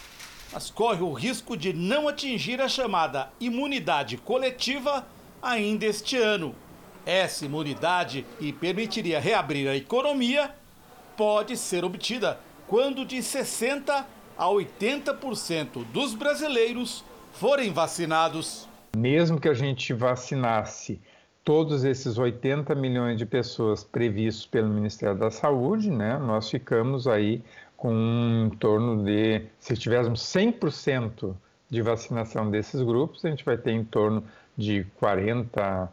mas 0.52 0.70
corre 0.70 1.02
o 1.02 1.14
risco 1.14 1.56
de 1.56 1.74
não 1.74 2.08
atingir 2.08 2.62
a 2.62 2.68
chamada 2.68 3.30
imunidade 3.40 4.18
coletiva 4.18 5.06
ainda 5.42 5.86
este 5.86 6.18
ano. 6.18 6.54
Essa 7.06 7.46
imunidade, 7.46 8.26
que 8.38 8.54
permitiria 8.54 9.20
reabrir 9.20 9.68
a 9.68 9.76
economia, 9.76 10.52
pode 11.18 11.58
ser 11.58 11.84
obtida 11.84 12.40
quando 12.68 13.06
de 13.06 13.18
60% 13.18 14.06
a 14.38 14.46
80% 14.46 15.86
dos 15.92 16.16
brasileiros 16.16 17.04
forem 17.34 17.72
vacinados. 17.72 18.68
Mesmo 18.96 19.40
que 19.40 19.50
a 19.50 19.54
gente 19.54 19.94
vacinasse 19.94 21.00
todos 21.44 21.84
esses 21.84 22.18
80 22.18 22.74
milhões 22.76 23.18
de 23.18 23.26
pessoas 23.26 23.84
previstos 23.84 24.46
pelo 24.46 24.70
Ministério 24.70 25.18
da 25.18 25.32
Saúde, 25.32 25.90
né, 25.90 26.18
nós 26.18 26.50
ficamos 26.50 27.08
aí 27.08 27.44
com 27.82 28.46
em 28.46 28.56
torno 28.58 29.04
de, 29.04 29.42
se 29.60 29.76
tivéssemos 29.76 30.22
100% 30.22 31.34
de 31.68 31.82
vacinação 31.82 32.48
desses 32.52 32.80
grupos, 32.84 33.26
a 33.26 33.30
gente 33.30 33.44
vai 33.44 33.58
ter 33.58 33.72
em 33.72 33.84
torno 33.84 34.24
de 34.56 34.86
40% 35.02 35.90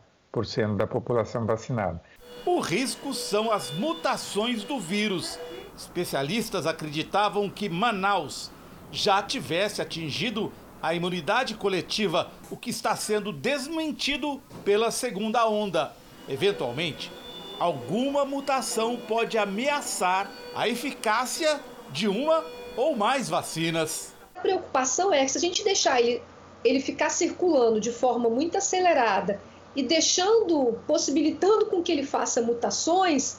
da 0.76 0.86
população 0.86 1.46
vacinada. 1.46 1.98
O 2.44 2.60
risco 2.60 3.14
são 3.14 3.50
as 3.50 3.70
mutações 3.70 4.64
do 4.64 4.78
vírus. 4.78 5.38
Especialistas 5.74 6.66
acreditavam 6.66 7.48
que 7.48 7.70
Manaus 7.70 8.50
já 8.92 9.22
tivesse 9.22 9.80
atingido 9.80 10.52
a 10.82 10.92
imunidade 10.92 11.54
coletiva, 11.54 12.30
o 12.50 12.56
que 12.56 12.68
está 12.68 12.94
sendo 12.96 13.32
desmentido 13.32 14.42
pela 14.62 14.90
segunda 14.90 15.48
onda. 15.48 15.96
Eventualmente, 16.28 17.10
alguma 17.58 18.26
mutação 18.26 18.98
pode 19.08 19.38
ameaçar 19.38 20.30
a 20.54 20.68
eficácia 20.68 21.58
de 21.90 22.08
uma 22.08 22.44
ou 22.76 22.96
mais 22.96 23.28
vacinas. 23.28 24.12
A 24.34 24.40
preocupação 24.40 25.12
é 25.12 25.24
que 25.24 25.32
se 25.32 25.38
a 25.38 25.40
gente 25.40 25.64
deixar 25.64 26.00
ele, 26.00 26.22
ele 26.64 26.80
ficar 26.80 27.10
circulando 27.10 27.80
de 27.80 27.90
forma 27.90 28.28
muito 28.28 28.56
acelerada 28.56 29.40
e 29.74 29.82
deixando, 29.82 30.78
possibilitando 30.86 31.66
com 31.66 31.82
que 31.82 31.90
ele 31.90 32.04
faça 32.04 32.40
mutações, 32.40 33.38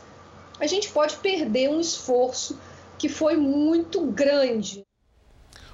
a 0.59 0.67
gente 0.67 0.89
pode 0.89 1.15
perder 1.17 1.69
um 1.69 1.79
esforço 1.79 2.59
que 2.97 3.07
foi 3.07 3.37
muito 3.37 4.05
grande. 4.05 4.83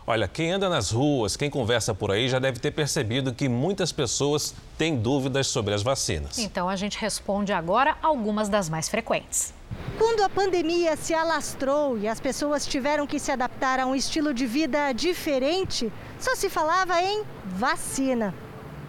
Olha, 0.07 0.27
quem 0.27 0.51
anda 0.51 0.69
nas 0.69 0.91
ruas, 0.91 1.35
quem 1.35 1.49
conversa 1.49 1.95
por 1.95 2.11
aí 2.11 2.29
já 2.29 2.37
deve 2.37 2.59
ter 2.59 2.69
percebido 2.69 3.33
que 3.33 3.49
muitas 3.49 3.91
pessoas 3.91 4.53
têm 4.77 4.95
dúvidas 4.95 5.47
sobre 5.47 5.73
as 5.73 5.81
vacinas. 5.81 6.37
Então 6.37 6.69
a 6.69 6.75
gente 6.75 6.99
responde 6.99 7.51
agora 7.51 7.97
algumas 8.03 8.47
das 8.47 8.69
mais 8.69 8.87
frequentes. 8.87 9.54
Quando 9.97 10.23
a 10.23 10.29
pandemia 10.29 10.95
se 10.97 11.13
alastrou 11.13 11.97
e 11.97 12.07
as 12.07 12.19
pessoas 12.19 12.65
tiveram 12.65 13.07
que 13.07 13.17
se 13.17 13.31
adaptar 13.31 13.79
a 13.79 13.85
um 13.85 13.95
estilo 13.95 14.33
de 14.33 14.45
vida 14.45 14.91
diferente, 14.91 15.91
só 16.19 16.35
se 16.35 16.49
falava 16.49 17.01
em 17.01 17.23
vacina. 17.45 18.33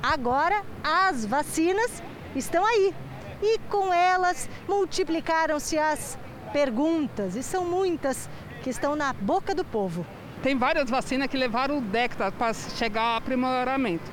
Agora, 0.03 0.62
as 0.83 1.25
vacinas 1.25 2.03
estão 2.35 2.65
aí. 2.65 2.95
E 3.41 3.59
com 3.71 3.93
elas 3.95 4.49
multiplicaram-se 4.69 5.79
as 5.79 6.19
perguntas, 6.53 7.37
e 7.37 7.43
são 7.43 7.65
muitas 7.65 8.29
que 8.62 8.71
estão 8.71 8.97
na 8.97 9.12
boca 9.12 9.55
do 9.55 9.65
povo. 9.65 10.05
Tem 10.43 10.57
várias 10.57 10.91
vacinas 10.91 11.29
que 11.29 11.37
levaram 11.37 11.81
décadas 11.81 12.35
para 12.35 12.53
chegar 12.55 13.03
ao 13.03 13.17
aprimoramento. 13.17 14.11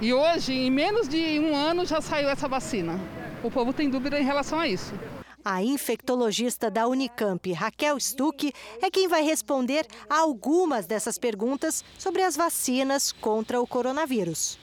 E 0.00 0.14
hoje, 0.14 0.52
em 0.52 0.70
menos 0.70 1.08
de 1.08 1.38
um 1.40 1.54
ano, 1.54 1.84
já 1.84 2.00
saiu 2.00 2.28
essa 2.30 2.48
vacina. 2.48 2.98
O 3.42 3.50
povo 3.50 3.72
tem 3.72 3.90
dúvida 3.90 4.18
em 4.18 4.24
relação 4.24 4.58
a 4.58 4.66
isso. 4.66 4.94
A 5.42 5.62
infectologista 5.62 6.70
da 6.70 6.86
Unicamp, 6.86 7.50
Raquel 7.52 7.98
Stuck, 7.98 8.52
é 8.82 8.90
quem 8.90 9.08
vai 9.08 9.22
responder 9.22 9.86
a 10.08 10.18
algumas 10.18 10.86
dessas 10.86 11.16
perguntas 11.16 11.82
sobre 11.98 12.22
as 12.22 12.36
vacinas 12.36 13.10
contra 13.10 13.58
o 13.58 13.66
coronavírus. 13.66 14.58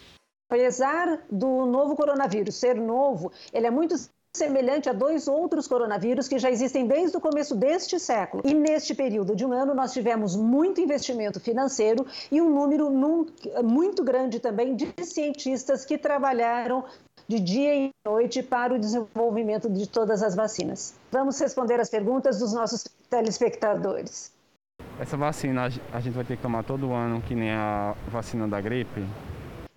Apesar 0.52 1.24
do 1.32 1.66
novo 1.66 1.96
coronavírus 1.96 2.56
ser 2.56 2.76
novo, 2.76 3.32
ele 3.52 3.66
é 3.66 3.72
muito 3.72 3.96
semelhante 4.36 4.88
a 4.88 4.94
dois 4.94 5.28
outros 5.28 5.68
coronavírus 5.68 6.28
que 6.28 6.38
já 6.38 6.52
existem 6.52 6.86
desde 6.86 7.18
o 7.18 7.22
começo 7.22 7.56
deste 7.56 8.00
século. 8.00 8.44
E 8.46 8.54
neste 8.54 8.94
período 8.94 9.36
de 9.36 9.44
um 9.44 9.52
ano, 9.52 9.74
nós 9.74 9.92
tivemos 9.92 10.36
muito 10.36 10.80
investimento 10.80 11.40
financeiro 11.40 12.06
e 12.32 12.40
um 12.40 12.54
número 12.54 12.92
muito 13.63 14.04
grande 14.04 14.40
também 14.40 14.76
de 14.76 14.94
cientistas 15.04 15.84
que 15.84 15.98
trabalharam 15.98 16.86
de 17.28 17.40
dia 17.40 17.76
e 17.76 17.92
noite 18.06 18.42
para 18.42 18.74
o 18.74 18.80
desenvolvimento 18.80 19.70
de 19.70 19.88
todas 19.88 20.24
as 20.24 20.36
vacinas. 20.36 20.96
Vamos 21.12 21.40
responder 21.40 21.80
as 21.80 21.90
perguntas 21.90 22.40
dos 22.40 22.54
nossos 22.54 22.86
telespectadores. 23.10 24.32
Essa 25.00 25.18
vacina 25.18 25.70
a 25.92 26.00
gente 26.00 26.13
vai 26.13 26.24
ter 26.24 26.38
que 26.38 26.42
tomar 26.42 26.63
todo 26.63 26.94
ano, 26.94 27.22
que 27.22 27.36
nem 27.36 27.52
a 27.52 27.96
vacina 28.10 28.48
da 28.48 28.62
gripe? 28.62 29.06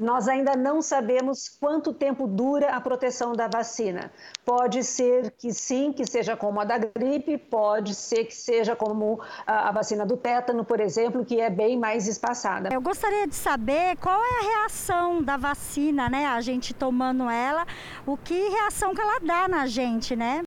Nós 0.00 0.28
ainda 0.28 0.56
não 0.56 0.80
sabemos 0.80 1.46
quanto 1.46 1.92
tempo 1.92 2.26
dura 2.26 2.70
a 2.70 2.80
proteção 2.80 3.34
da 3.34 3.46
vacina. 3.46 4.10
Pode 4.46 4.82
ser 4.82 5.30
que 5.32 5.52
sim, 5.52 5.92
que 5.92 6.06
seja 6.06 6.34
como 6.34 6.58
a 6.58 6.64
da 6.64 6.78
gripe, 6.78 7.36
pode 7.36 7.94
ser 7.94 8.24
que 8.24 8.34
seja 8.34 8.74
como 8.74 9.20
a, 9.46 9.70
vacina 9.70 10.06
do 10.06 10.16
tétano, 10.16 10.64
por 10.64 10.80
exemplo, 10.80 11.22
que 11.22 11.38
é 11.38 11.50
bem 11.50 11.78
mais 11.78 12.08
espaçada. 12.08 12.70
Eu 12.72 12.80
gostaria 12.80 13.26
de 13.26 13.34
saber 13.34 13.96
qual 13.98 14.18
é 14.18 14.38
a 14.38 14.60
reação 14.62 15.22
da 15.22 15.36
vacina, 15.36 16.08
né? 16.08 16.24
A 16.24 16.40
gente 16.40 16.72
tomando 16.72 17.28
ela, 17.28 17.66
o 18.06 18.16
que 18.16 18.48
reação 18.48 18.94
que 18.94 19.02
ela 19.02 19.20
dá 19.20 19.46
na 19.48 19.66
gente, 19.66 20.16
né? 20.16 20.42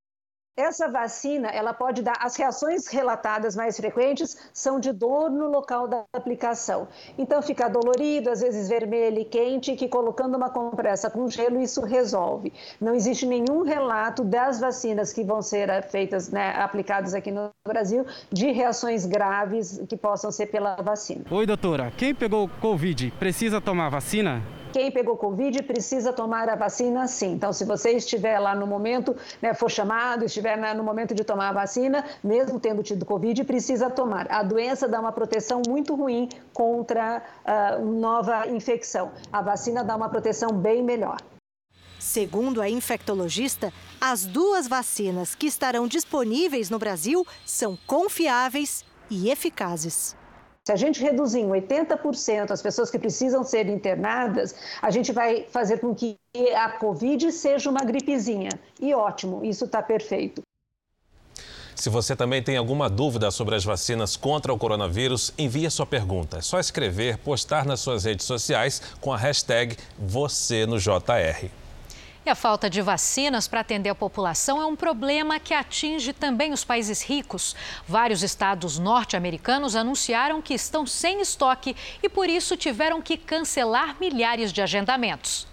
Essa 0.55 0.87
vacina, 0.87 1.47
ela 1.47 1.73
pode 1.73 2.03
dar, 2.03 2.15
as 2.19 2.35
reações 2.35 2.85
relatadas 2.85 3.55
mais 3.55 3.75
frequentes 3.75 4.37
são 4.53 4.79
de 4.79 4.91
dor 4.91 5.31
no 5.31 5.47
local 5.47 5.87
da 5.87 6.03
aplicação. 6.13 6.87
Então 7.17 7.41
fica 7.41 7.67
dolorido, 7.67 8.29
às 8.29 8.41
vezes 8.41 8.69
vermelho 8.69 9.17
e 9.17 9.25
quente, 9.25 9.75
que 9.75 9.87
colocando 9.87 10.37
uma 10.37 10.51
compressa 10.51 11.09
com 11.09 11.27
gelo 11.27 11.59
isso 11.59 11.81
resolve. 11.81 12.53
Não 12.79 12.93
existe 12.93 13.25
nenhum 13.25 13.63
relato 13.63 14.23
das 14.23 14.59
vacinas 14.59 15.11
que 15.11 15.23
vão 15.23 15.41
ser 15.41 15.69
eh, 15.69 15.81
feitas, 15.81 16.29
né, 16.29 16.51
aplicadas 16.51 17.15
aqui 17.15 17.31
no 17.31 17.49
Brasil, 17.67 18.05
de 18.31 18.51
reações 18.51 19.07
graves 19.07 19.81
que 19.89 19.97
possam 19.97 20.31
ser 20.31 20.51
pela 20.51 20.75
vacina. 20.75 21.25
Oi, 21.31 21.47
doutora. 21.47 21.91
Quem 21.97 22.13
pegou 22.13 22.47
Covid 22.61 23.11
precisa 23.17 23.59
tomar 23.59 23.89
vacina? 23.89 24.43
Quem 24.73 24.89
pegou 24.89 25.15
Covid 25.15 25.61
precisa 25.61 26.11
tomar 26.11 26.49
a 26.49 26.55
vacina 26.55 27.07
sim. 27.07 27.33
Então, 27.33 27.53
se 27.53 27.63
você 27.63 27.91
estiver 27.91 28.39
lá 28.39 28.55
no 28.55 28.65
momento, 28.65 29.15
né, 29.39 29.53
for 29.53 29.69
chamado, 29.69 30.25
estiver 30.25 30.57
no 30.73 30.83
momento 30.83 31.13
de 31.13 31.23
tomar 31.23 31.49
a 31.49 31.53
vacina, 31.53 32.03
mesmo 32.23 32.59
tendo 32.59 32.81
tido 32.81 33.05
Covid, 33.05 33.43
precisa 33.43 33.87
tomar. 33.87 34.25
A 34.31 34.41
doença 34.41 34.87
dá 34.87 34.99
uma 34.99 35.11
proteção 35.11 35.61
muito 35.67 35.93
ruim 35.93 36.27
contra 36.51 37.21
uh, 37.45 37.85
nova 37.85 38.47
infecção. 38.47 39.11
A 39.31 39.43
vacina 39.43 39.83
dá 39.83 39.95
uma 39.95 40.09
proteção 40.09 40.49
bem 40.49 40.81
melhor. 40.81 41.17
Segundo 41.99 42.59
a 42.59 42.67
infectologista, 42.67 43.71
as 44.01 44.25
duas 44.25 44.67
vacinas 44.67 45.35
que 45.35 45.45
estarão 45.45 45.87
disponíveis 45.87 46.71
no 46.71 46.79
Brasil 46.79 47.23
são 47.45 47.77
confiáveis 47.85 48.83
e 49.07 49.29
eficazes. 49.29 50.15
Se 50.65 50.71
a 50.71 50.77
gente 50.77 51.01
reduzir 51.01 51.41
em 51.41 51.49
80% 51.49 52.51
as 52.51 52.61
pessoas 52.61 52.89
que 52.89 52.97
precisam 52.97 53.43
ser 53.43 53.67
internadas, 53.67 54.55
a 54.81 54.89
gente 54.89 55.11
vai 55.11 55.45
fazer 55.49 55.79
com 55.79 55.93
que 55.93 56.17
a 56.55 56.69
Covid 56.69 57.33
seja 57.33 57.69
uma 57.69 57.81
gripezinha. 57.81 58.49
E 58.79 58.93
ótimo, 58.93 59.43
isso 59.43 59.65
está 59.65 59.83
perfeito. 59.83 60.41
Se 61.75 61.89
você 61.89 62.15
também 62.15 62.41
tem 62.41 62.55
alguma 62.55 62.89
dúvida 62.89 63.29
sobre 63.29 63.55
as 63.55 63.65
vacinas 63.65 64.15
contra 64.15 64.53
o 64.53 64.57
coronavírus, 64.57 65.33
envie 65.37 65.69
sua 65.69 65.85
pergunta. 65.85 66.37
É 66.37 66.41
só 66.41 66.57
escrever, 66.59 67.17
postar 67.17 67.65
nas 67.65 67.81
suas 67.81 68.05
redes 68.05 68.25
sociais 68.25 68.81
com 69.01 69.11
a 69.11 69.17
hashtag 69.17 69.75
você 69.99 70.65
no 70.65 70.79
JR. 70.79 71.62
E 72.25 72.29
a 72.29 72.35
falta 72.35 72.69
de 72.69 72.81
vacinas 72.81 73.49
para 73.49 73.59
atender 73.59 73.89
a 73.89 73.95
população 73.95 74.61
é 74.61 74.65
um 74.65 74.77
problema 74.77 75.39
que 75.39 75.53
atinge 75.53 76.13
também 76.13 76.53
os 76.53 76.63
países 76.63 77.01
ricos. 77.01 77.53
Vários 77.85 78.23
estados 78.23 78.79
norte-americanos 78.79 79.75
anunciaram 79.75 80.41
que 80.41 80.53
estão 80.53 80.85
sem 80.85 81.19
estoque 81.19 81.75
e, 82.01 82.07
por 82.07 82.29
isso, 82.29 82.55
tiveram 82.55 83.01
que 83.01 83.17
cancelar 83.17 83.97
milhares 83.99 84.53
de 84.53 84.61
agendamentos. 84.61 85.45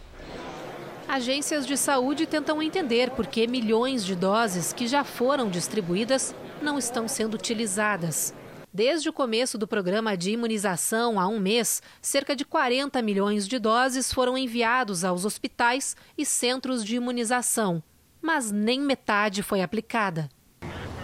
Agências 1.08 1.66
de 1.66 1.76
saúde 1.76 2.24
tentam 2.24 2.62
entender 2.62 3.10
por 3.10 3.26
que 3.26 3.48
milhões 3.48 4.04
de 4.04 4.14
doses 4.14 4.72
que 4.72 4.86
já 4.86 5.02
foram 5.02 5.50
distribuídas 5.50 6.32
não 6.62 6.78
estão 6.78 7.08
sendo 7.08 7.34
utilizadas. 7.34 8.32
Desde 8.72 9.08
o 9.08 9.12
começo 9.12 9.58
do 9.58 9.66
programa 9.66 10.16
de 10.16 10.30
imunização 10.30 11.18
há 11.18 11.26
um 11.26 11.40
mês, 11.40 11.82
cerca 12.00 12.36
de 12.36 12.44
40 12.44 13.02
milhões 13.02 13.48
de 13.48 13.58
doses 13.58 14.12
foram 14.12 14.38
enviados 14.38 15.02
aos 15.02 15.24
hospitais 15.24 15.96
e 16.16 16.24
centros 16.24 16.84
de 16.84 16.94
imunização, 16.94 17.82
mas 18.22 18.52
nem 18.52 18.80
metade 18.80 19.42
foi 19.42 19.60
aplicada. 19.60 20.28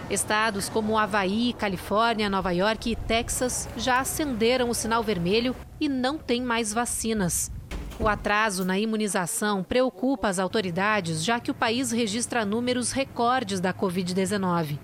Estados 0.09 0.69
como 0.69 0.97
Havaí, 0.97 1.51
Califórnia, 1.51 2.29
Nova 2.29 2.51
York 2.51 2.89
e 2.89 2.95
Texas 2.95 3.67
já 3.75 3.99
acenderam 3.99 4.69
o 4.69 4.73
sinal 4.73 5.03
vermelho 5.03 5.53
e 5.77 5.89
não 5.89 6.17
têm 6.17 6.41
mais 6.41 6.71
vacinas. 6.71 7.51
O 7.99 8.07
atraso 8.07 8.63
na 8.63 8.77
imunização 8.77 9.63
preocupa 9.63 10.27
as 10.27 10.37
autoridades, 10.37 11.23
já 11.23 11.39
que 11.39 11.49
o 11.49 11.53
país 11.53 11.91
registra 11.91 12.45
números 12.45 12.91
recordes 12.91 13.59
da 13.59 13.73
Covid-19. 13.73 14.77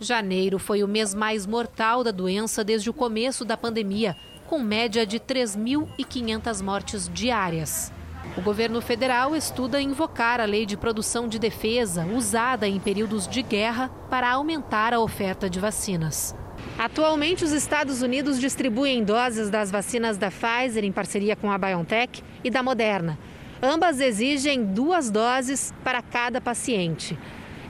Janeiro 0.00 0.58
foi 0.58 0.82
o 0.82 0.88
mês 0.88 1.14
mais 1.14 1.46
mortal 1.46 2.02
da 2.02 2.10
doença 2.10 2.64
desde 2.64 2.90
o 2.90 2.92
começo 2.92 3.44
da 3.44 3.56
pandemia, 3.56 4.16
com 4.48 4.58
média 4.58 5.06
de 5.06 5.20
3.500 5.20 6.62
mortes 6.62 7.08
diárias. 7.12 7.92
O 8.34 8.42
governo 8.42 8.80
federal 8.80 9.34
estuda 9.34 9.80
invocar 9.80 10.40
a 10.40 10.44
lei 10.44 10.66
de 10.66 10.76
produção 10.76 11.28
de 11.28 11.38
defesa, 11.38 12.06
usada 12.06 12.66
em 12.66 12.78
períodos 12.78 13.26
de 13.26 13.42
guerra, 13.42 13.90
para 14.10 14.30
aumentar 14.30 14.94
a 14.94 15.00
oferta 15.00 15.48
de 15.48 15.58
vacinas. 15.58 16.34
Atualmente, 16.78 17.44
os 17.44 17.52
Estados 17.52 18.02
Unidos 18.02 18.38
distribuem 18.38 19.02
doses 19.02 19.48
das 19.48 19.70
vacinas 19.70 20.18
da 20.18 20.30
Pfizer 20.30 20.84
em 20.84 20.92
parceria 20.92 21.34
com 21.34 21.50
a 21.50 21.56
BioNTech 21.56 22.22
e 22.44 22.50
da 22.50 22.62
Moderna. 22.62 23.18
Ambas 23.62 24.00
exigem 24.00 24.64
duas 24.64 25.10
doses 25.10 25.72
para 25.82 26.02
cada 26.02 26.40
paciente. 26.40 27.18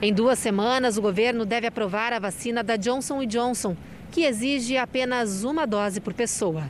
Em 0.01 0.13
duas 0.13 0.37
semanas, 0.37 0.97
o 0.97 1.01
governo 1.01 1.45
deve 1.45 1.67
aprovar 1.67 2.11
a 2.11 2.19
vacina 2.19 2.61
da 2.61 2.75
Johnson 2.75 3.25
Johnson, 3.25 3.75
que 4.11 4.23
exige 4.23 4.77
apenas 4.77 5.43
uma 5.43 5.65
dose 5.65 6.01
por 6.01 6.13
pessoa. 6.13 6.69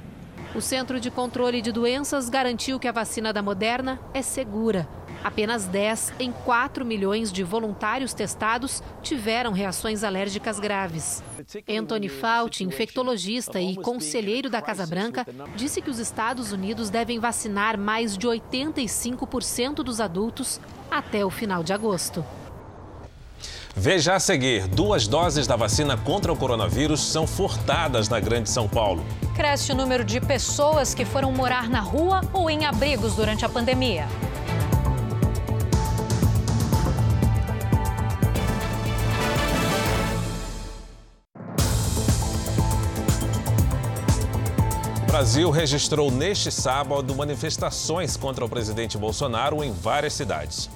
O 0.58 0.62
Centro 0.62 1.00
de 1.00 1.12
Controle 1.12 1.62
de 1.62 1.72
Doenças 1.72 2.28
garantiu 2.28 2.80
que 2.80 2.88
a 2.88 2.91
vacina 2.91 3.32
da 3.32 3.43
Moderna 3.43 4.00
é 4.12 4.24
segura 4.24 4.89
Apenas 5.24 5.65
10 5.65 6.13
em 6.20 6.32
4 6.32 6.86
milhões 6.86 7.32
de 7.32 7.43
voluntários 7.43 8.13
testados 8.13 8.82
tiveram 9.02 9.52
reações 9.52 10.04
alérgicas 10.04 10.60
graves. 10.60 11.24
Anthony 11.67 12.08
Fauci, 12.08 12.63
infectologista 12.63 13.60
e 13.60 13.76
conselheiro 13.76 14.50
da 14.50 14.62
Casa 14.62 14.86
Branca, 14.86 15.26
disse 15.56 15.82
que 15.82 15.89
os 15.89 16.00
Estados 16.00 16.52
Unidos 16.52 16.89
devem 16.89 17.20
vacinar 17.20 17.78
mais 17.78 18.17
de 18.17 18.28
85% 18.28 19.76
dos 19.84 20.00
adultos 20.00 20.60
até 20.89 21.26
o 21.26 21.30
final 21.30 21.63
de 21.63 21.74
agosto. 21.74 22.24
Veja 23.80 24.16
a 24.16 24.20
seguir: 24.20 24.68
duas 24.68 25.08
doses 25.08 25.46
da 25.46 25.56
vacina 25.56 25.96
contra 25.96 26.34
o 26.34 26.36
coronavírus 26.36 27.00
são 27.00 27.28
furtadas 27.28 28.10
na 28.10 28.20
Grande 28.20 28.50
São 28.50 28.68
Paulo. 28.68 29.06
Cresce 29.36 29.72
o 29.72 29.76
número 29.76 30.04
de 30.04 30.20
pessoas 30.20 30.96
que 30.96 31.06
foram 31.06 31.32
morar 31.32 31.70
na 31.70 31.80
rua 31.80 32.22
ou 32.34 32.50
em 32.50 32.66
abrigos 32.66 33.16
durante 33.16 33.46
a 33.46 33.50
pandemia. 33.50 34.08
Brasil 45.06 45.52
registrou 45.52 46.10
neste 46.10 46.52
sábado 46.52 47.16
manifestações 47.16 48.18
contra 48.18 48.44
o 48.44 48.50
presidente 48.50 48.98
Bolsonaro 48.98 49.63
em 49.63 49.72
várias 49.72 50.13
cidades. 50.13 50.68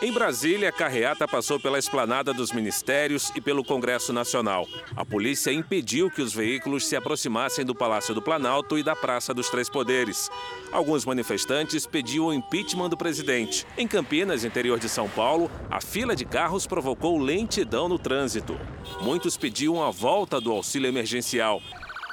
Em 0.00 0.12
Brasília, 0.12 0.68
a 0.68 0.72
carreata 0.72 1.26
passou 1.26 1.58
pela 1.58 1.76
esplanada 1.76 2.32
dos 2.32 2.52
ministérios 2.52 3.32
e 3.34 3.40
pelo 3.40 3.64
Congresso 3.64 4.12
Nacional. 4.12 4.68
A 4.94 5.04
polícia 5.04 5.50
impediu 5.50 6.08
que 6.08 6.22
os 6.22 6.32
veículos 6.32 6.86
se 6.86 6.94
aproximassem 6.94 7.64
do 7.64 7.74
Palácio 7.74 8.14
do 8.14 8.22
Planalto 8.22 8.78
e 8.78 8.84
da 8.84 8.94
Praça 8.94 9.34
dos 9.34 9.50
Três 9.50 9.68
Poderes. 9.68 10.30
Alguns 10.70 11.04
manifestantes 11.04 11.84
pediam 11.84 12.26
o 12.26 12.32
impeachment 12.32 12.90
do 12.90 12.96
presidente. 12.96 13.66
Em 13.76 13.88
Campinas, 13.88 14.44
interior 14.44 14.78
de 14.78 14.88
São 14.88 15.08
Paulo, 15.08 15.50
a 15.68 15.80
fila 15.80 16.14
de 16.14 16.24
carros 16.24 16.64
provocou 16.64 17.18
lentidão 17.18 17.88
no 17.88 17.98
trânsito. 17.98 18.56
Muitos 19.00 19.36
pediam 19.36 19.82
a 19.82 19.90
volta 19.90 20.40
do 20.40 20.52
auxílio 20.52 20.86
emergencial. 20.86 21.60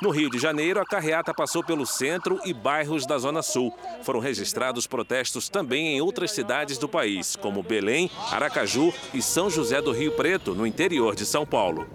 No 0.01 0.09
Rio 0.09 0.29
de 0.29 0.37
Janeiro, 0.37 0.81
a 0.81 0.85
carreata 0.85 1.33
passou 1.33 1.63
pelo 1.63 1.85
centro 1.85 2.39
e 2.43 2.53
bairros 2.53 3.05
da 3.05 3.17
Zona 3.17 3.41
Sul. 3.41 3.73
Foram 4.01 4.19
registrados 4.19 4.85
protestos 4.85 5.47
também 5.47 5.95
em 5.95 6.01
outras 6.01 6.31
cidades 6.31 6.77
do 6.77 6.89
país, 6.89 7.37
como 7.37 7.63
Belém, 7.63 8.11
Aracaju 8.29 8.93
e 9.13 9.21
São 9.21 9.49
José 9.49 9.81
do 9.81 9.93
Rio 9.93 10.11
Preto, 10.11 10.53
no 10.53 10.67
interior 10.67 11.15
de 11.15 11.25
São 11.25 11.45
Paulo. 11.45 11.87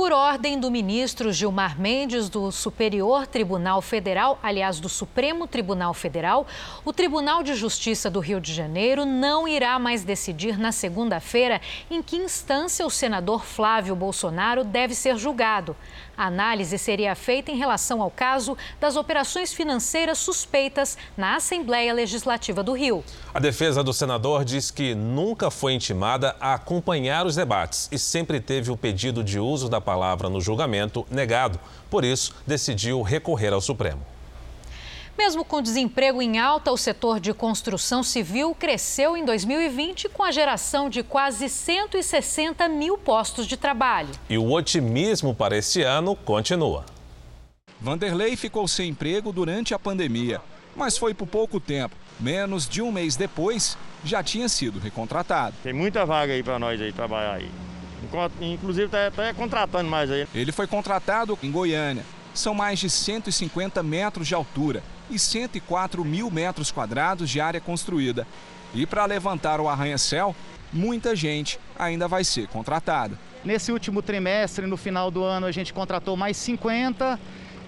Por 0.00 0.12
ordem 0.12 0.58
do 0.58 0.70
ministro 0.70 1.30
Gilmar 1.30 1.78
Mendes, 1.78 2.30
do 2.30 2.50
Superior 2.50 3.26
Tribunal 3.26 3.82
Federal, 3.82 4.38
aliás, 4.42 4.80
do 4.80 4.88
Supremo 4.88 5.46
Tribunal 5.46 5.92
Federal, 5.92 6.46
o 6.86 6.90
Tribunal 6.90 7.42
de 7.42 7.54
Justiça 7.54 8.08
do 8.08 8.18
Rio 8.18 8.40
de 8.40 8.54
Janeiro 8.54 9.04
não 9.04 9.46
irá 9.46 9.78
mais 9.78 10.02
decidir 10.02 10.58
na 10.58 10.72
segunda-feira 10.72 11.60
em 11.90 12.02
que 12.02 12.16
instância 12.16 12.86
o 12.86 12.90
senador 12.90 13.44
Flávio 13.44 13.94
Bolsonaro 13.94 14.64
deve 14.64 14.94
ser 14.94 15.18
julgado. 15.18 15.76
A 16.20 16.26
análise 16.26 16.76
seria 16.76 17.14
feita 17.14 17.50
em 17.50 17.56
relação 17.56 18.02
ao 18.02 18.10
caso 18.10 18.54
das 18.78 18.94
operações 18.94 19.54
financeiras 19.54 20.18
suspeitas 20.18 20.98
na 21.16 21.36
Assembleia 21.36 21.94
Legislativa 21.94 22.62
do 22.62 22.74
Rio. 22.74 23.02
A 23.32 23.40
defesa 23.40 23.82
do 23.82 23.90
senador 23.94 24.44
diz 24.44 24.70
que 24.70 24.94
nunca 24.94 25.50
foi 25.50 25.72
intimada 25.72 26.36
a 26.38 26.52
acompanhar 26.52 27.24
os 27.24 27.36
debates 27.36 27.88
e 27.90 27.98
sempre 27.98 28.38
teve 28.38 28.70
o 28.70 28.76
pedido 28.76 29.24
de 29.24 29.40
uso 29.40 29.66
da 29.66 29.80
palavra 29.80 30.28
no 30.28 30.42
julgamento 30.42 31.06
negado. 31.10 31.58
Por 31.88 32.04
isso, 32.04 32.34
decidiu 32.46 33.00
recorrer 33.00 33.54
ao 33.54 33.60
Supremo. 33.62 34.04
Mesmo 35.22 35.44
com 35.44 35.60
desemprego 35.60 36.22
em 36.22 36.38
alta, 36.38 36.72
o 36.72 36.78
setor 36.78 37.20
de 37.20 37.34
construção 37.34 38.02
civil 38.02 38.56
cresceu 38.58 39.18
em 39.18 39.22
2020 39.22 40.08
com 40.08 40.22
a 40.22 40.32
geração 40.32 40.88
de 40.88 41.02
quase 41.02 41.46
160 41.46 42.66
mil 42.70 42.96
postos 42.96 43.46
de 43.46 43.54
trabalho. 43.54 44.08
E 44.30 44.38
o 44.38 44.50
otimismo 44.50 45.34
para 45.34 45.58
este 45.58 45.82
ano 45.82 46.16
continua. 46.16 46.86
Vanderlei 47.78 48.34
ficou 48.34 48.66
sem 48.66 48.88
emprego 48.88 49.30
durante 49.30 49.74
a 49.74 49.78
pandemia, 49.78 50.40
mas 50.74 50.96
foi 50.96 51.12
por 51.12 51.26
pouco 51.26 51.60
tempo. 51.60 51.94
Menos 52.18 52.66
de 52.66 52.80
um 52.80 52.90
mês 52.90 53.14
depois, 53.14 53.76
já 54.02 54.22
tinha 54.22 54.48
sido 54.48 54.78
recontratado. 54.78 55.54
Tem 55.62 55.74
muita 55.74 56.06
vaga 56.06 56.32
aí 56.32 56.42
para 56.42 56.58
nós 56.58 56.80
aí 56.80 56.94
trabalhar 56.94 57.34
aí. 57.34 57.50
Inclusive 58.40 58.86
está 58.86 59.08
até 59.08 59.34
contratando 59.34 59.90
mais 59.90 60.10
aí. 60.10 60.26
Ele 60.34 60.50
foi 60.50 60.66
contratado 60.66 61.38
em 61.42 61.50
Goiânia. 61.50 62.06
São 62.32 62.54
mais 62.54 62.78
de 62.78 62.88
150 62.88 63.82
metros 63.82 64.26
de 64.26 64.34
altura 64.34 64.82
e 65.10 65.18
104 65.18 66.04
mil 66.04 66.30
metros 66.30 66.70
quadrados 66.70 67.28
de 67.28 67.40
área 67.40 67.60
construída. 67.60 68.26
E 68.74 68.86
para 68.86 69.04
levantar 69.04 69.60
o 69.60 69.68
arranha-céu, 69.68 70.34
muita 70.72 71.16
gente 71.16 71.58
ainda 71.78 72.06
vai 72.06 72.24
ser 72.24 72.46
contratada. 72.48 73.18
Nesse 73.44 73.72
último 73.72 74.02
trimestre, 74.02 74.66
no 74.66 74.76
final 74.76 75.10
do 75.10 75.24
ano, 75.24 75.46
a 75.46 75.52
gente 75.52 75.72
contratou 75.72 76.16
mais 76.16 76.36
50 76.36 77.18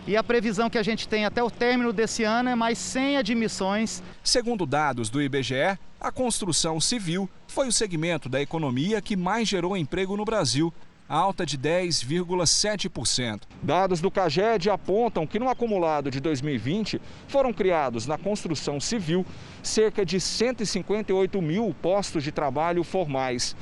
e 0.07 0.17
a 0.17 0.23
previsão 0.23 0.69
que 0.69 0.79
a 0.79 0.83
gente 0.83 1.09
tem 1.09 1.25
até 1.25 1.43
o 1.43 1.51
término 1.51 1.93
desse 1.93 2.25
ano 2.25 2.49
é 2.49 2.55
mais 2.55 2.79
100 2.79 3.19
admissões. 3.19 4.03
Segundo 4.23 4.67
dados 4.67 5.09
do 5.09 5.23
IBGE, 5.23 5.79
a 6.01 6.11
construção 6.11 6.81
civil 6.81 7.29
foi 7.47 7.69
o 7.69 7.73
segmento 7.73 8.29
da 8.29 8.41
economia 8.41 9.01
que 9.01 9.17
mais 9.17 9.49
gerou 9.49 9.77
emprego 9.77 10.17
no 10.17 10.25
Brasil, 10.25 10.73
alta 11.13 11.45
de 11.45 11.59
10,7%. 11.59 13.43
Dados 13.63 14.01
do 14.01 14.11
CAGED 14.11 14.71
apontam 14.71 15.27
que 15.27 15.39
no 15.39 15.51
acumulado 15.51 16.11
de 16.11 16.21
2020 16.21 16.99
foram 17.29 17.53
criados 17.53 18.07
na 18.07 18.17
construção 18.17 18.81
civil 18.81 19.27
cerca 19.63 20.07
de 20.07 20.19
158 20.19 21.43
mil 21.43 21.77
postos 21.83 22.25
de 22.25 22.33
trabalho 22.33 22.83
formais 22.83 23.55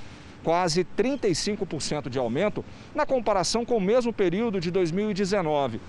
quase 0.44 0.84
35% 0.96 2.08
de 2.08 2.18
aumento 2.18 2.64
na 2.94 3.04
comparação 3.04 3.64
com 3.64 3.76
o 3.76 3.80
mesmo 3.80 4.12
período 4.12 4.58
de 4.60 4.70
2019. 4.70 5.80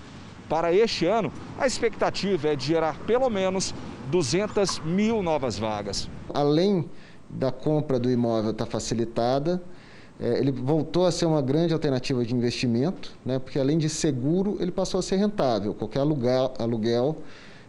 Para 0.46 0.72
este 0.74 1.06
ano, 1.06 1.32
a 1.58 1.66
expectativa 1.66 2.48
é 2.48 2.56
de 2.56 2.66
gerar 2.66 2.98
pelo 3.06 3.30
menos 3.30 3.74
200 4.10 4.80
mil 4.80 5.22
novas 5.22 5.58
vagas. 5.58 6.10
Além 6.34 6.90
da 7.30 7.50
compra 7.50 7.98
do 7.98 8.10
imóvel 8.10 8.50
estar 8.50 8.66
tá 8.66 8.70
facilitada, 8.70 9.62
é, 10.22 10.38
ele 10.38 10.52
voltou 10.52 11.04
a 11.04 11.10
ser 11.10 11.26
uma 11.26 11.42
grande 11.42 11.74
alternativa 11.74 12.24
de 12.24 12.32
investimento, 12.32 13.12
né, 13.26 13.40
porque 13.40 13.58
além 13.58 13.76
de 13.76 13.88
seguro, 13.88 14.56
ele 14.60 14.70
passou 14.70 15.00
a 15.00 15.02
ser 15.02 15.16
rentável. 15.16 15.74
Qualquer 15.74 15.98
aluguel, 15.98 16.54
aluguel 16.60 17.18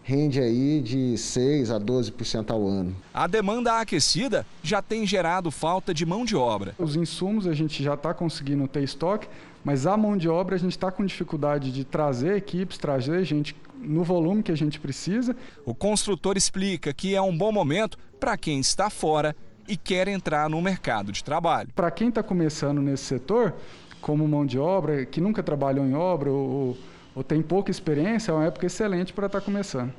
rende 0.04 0.40
aí 0.40 0.82
de 0.82 1.18
6 1.18 1.72
a 1.72 1.80
12% 1.80 2.52
ao 2.52 2.68
ano. 2.68 2.96
A 3.14 3.26
demanda 3.26 3.80
aquecida 3.80 4.46
já 4.62 4.82
tem 4.82 5.08
gerado 5.08 5.50
falta 5.50 5.94
de 5.94 6.06
mão 6.06 6.26
de 6.26 6.36
obra. 6.36 6.76
Os 6.78 6.96
insumos 6.96 7.48
a 7.48 7.54
gente 7.54 7.82
já 7.82 7.96
está 7.96 8.14
conseguindo 8.14 8.68
ter 8.68 8.84
estoque, 8.84 9.28
mas 9.64 9.88
a 9.88 9.96
mão 9.98 10.16
de 10.16 10.28
obra 10.30 10.56
a 10.56 10.60
gente 10.60 10.74
está 10.74 10.92
com 10.92 11.06
dificuldade 11.06 11.72
de 11.72 11.84
trazer 11.84 12.36
equipes, 12.36 12.78
trazer 12.78 13.24
gente 13.24 13.56
no 13.82 14.04
volume 14.04 14.44
que 14.44 14.52
a 14.52 14.58
gente 14.58 14.80
precisa. 14.80 15.36
O 15.66 15.74
construtor 15.74 16.38
explica 16.38 16.94
que 16.94 17.16
é 17.16 17.22
um 17.22 17.36
bom 17.36 17.52
momento 17.52 17.98
para 18.20 18.38
quem 18.38 18.60
está 18.60 18.90
fora 18.90 19.36
e 19.68 19.78
quer 19.78 20.08
entrar 20.08 20.50
no 20.50 20.62
mercado 20.62 21.12
de 21.12 21.24
trabalho. 21.24 21.70
Para 21.76 21.90
quem 21.92 22.10
está 22.10 22.22
começando 22.22 22.82
nesse 22.82 23.04
setor, 23.04 23.54
como 24.02 24.28
mão 24.28 24.46
de 24.46 24.60
obra, 24.60 25.06
que 25.06 25.22
nunca 25.22 25.42
trabalhou 25.42 25.86
em 25.86 25.96
obra 25.96 26.32
ou, 26.32 26.78
ou 27.16 27.24
tem 27.24 27.42
pouca 27.42 27.72
experiência, 27.72 28.32
é 28.32 28.36
uma 28.36 28.46
época 28.46 28.66
excelente 28.66 29.14
para 29.14 29.28
estar 29.28 29.40
tá 29.40 29.46
começando. 29.46 29.94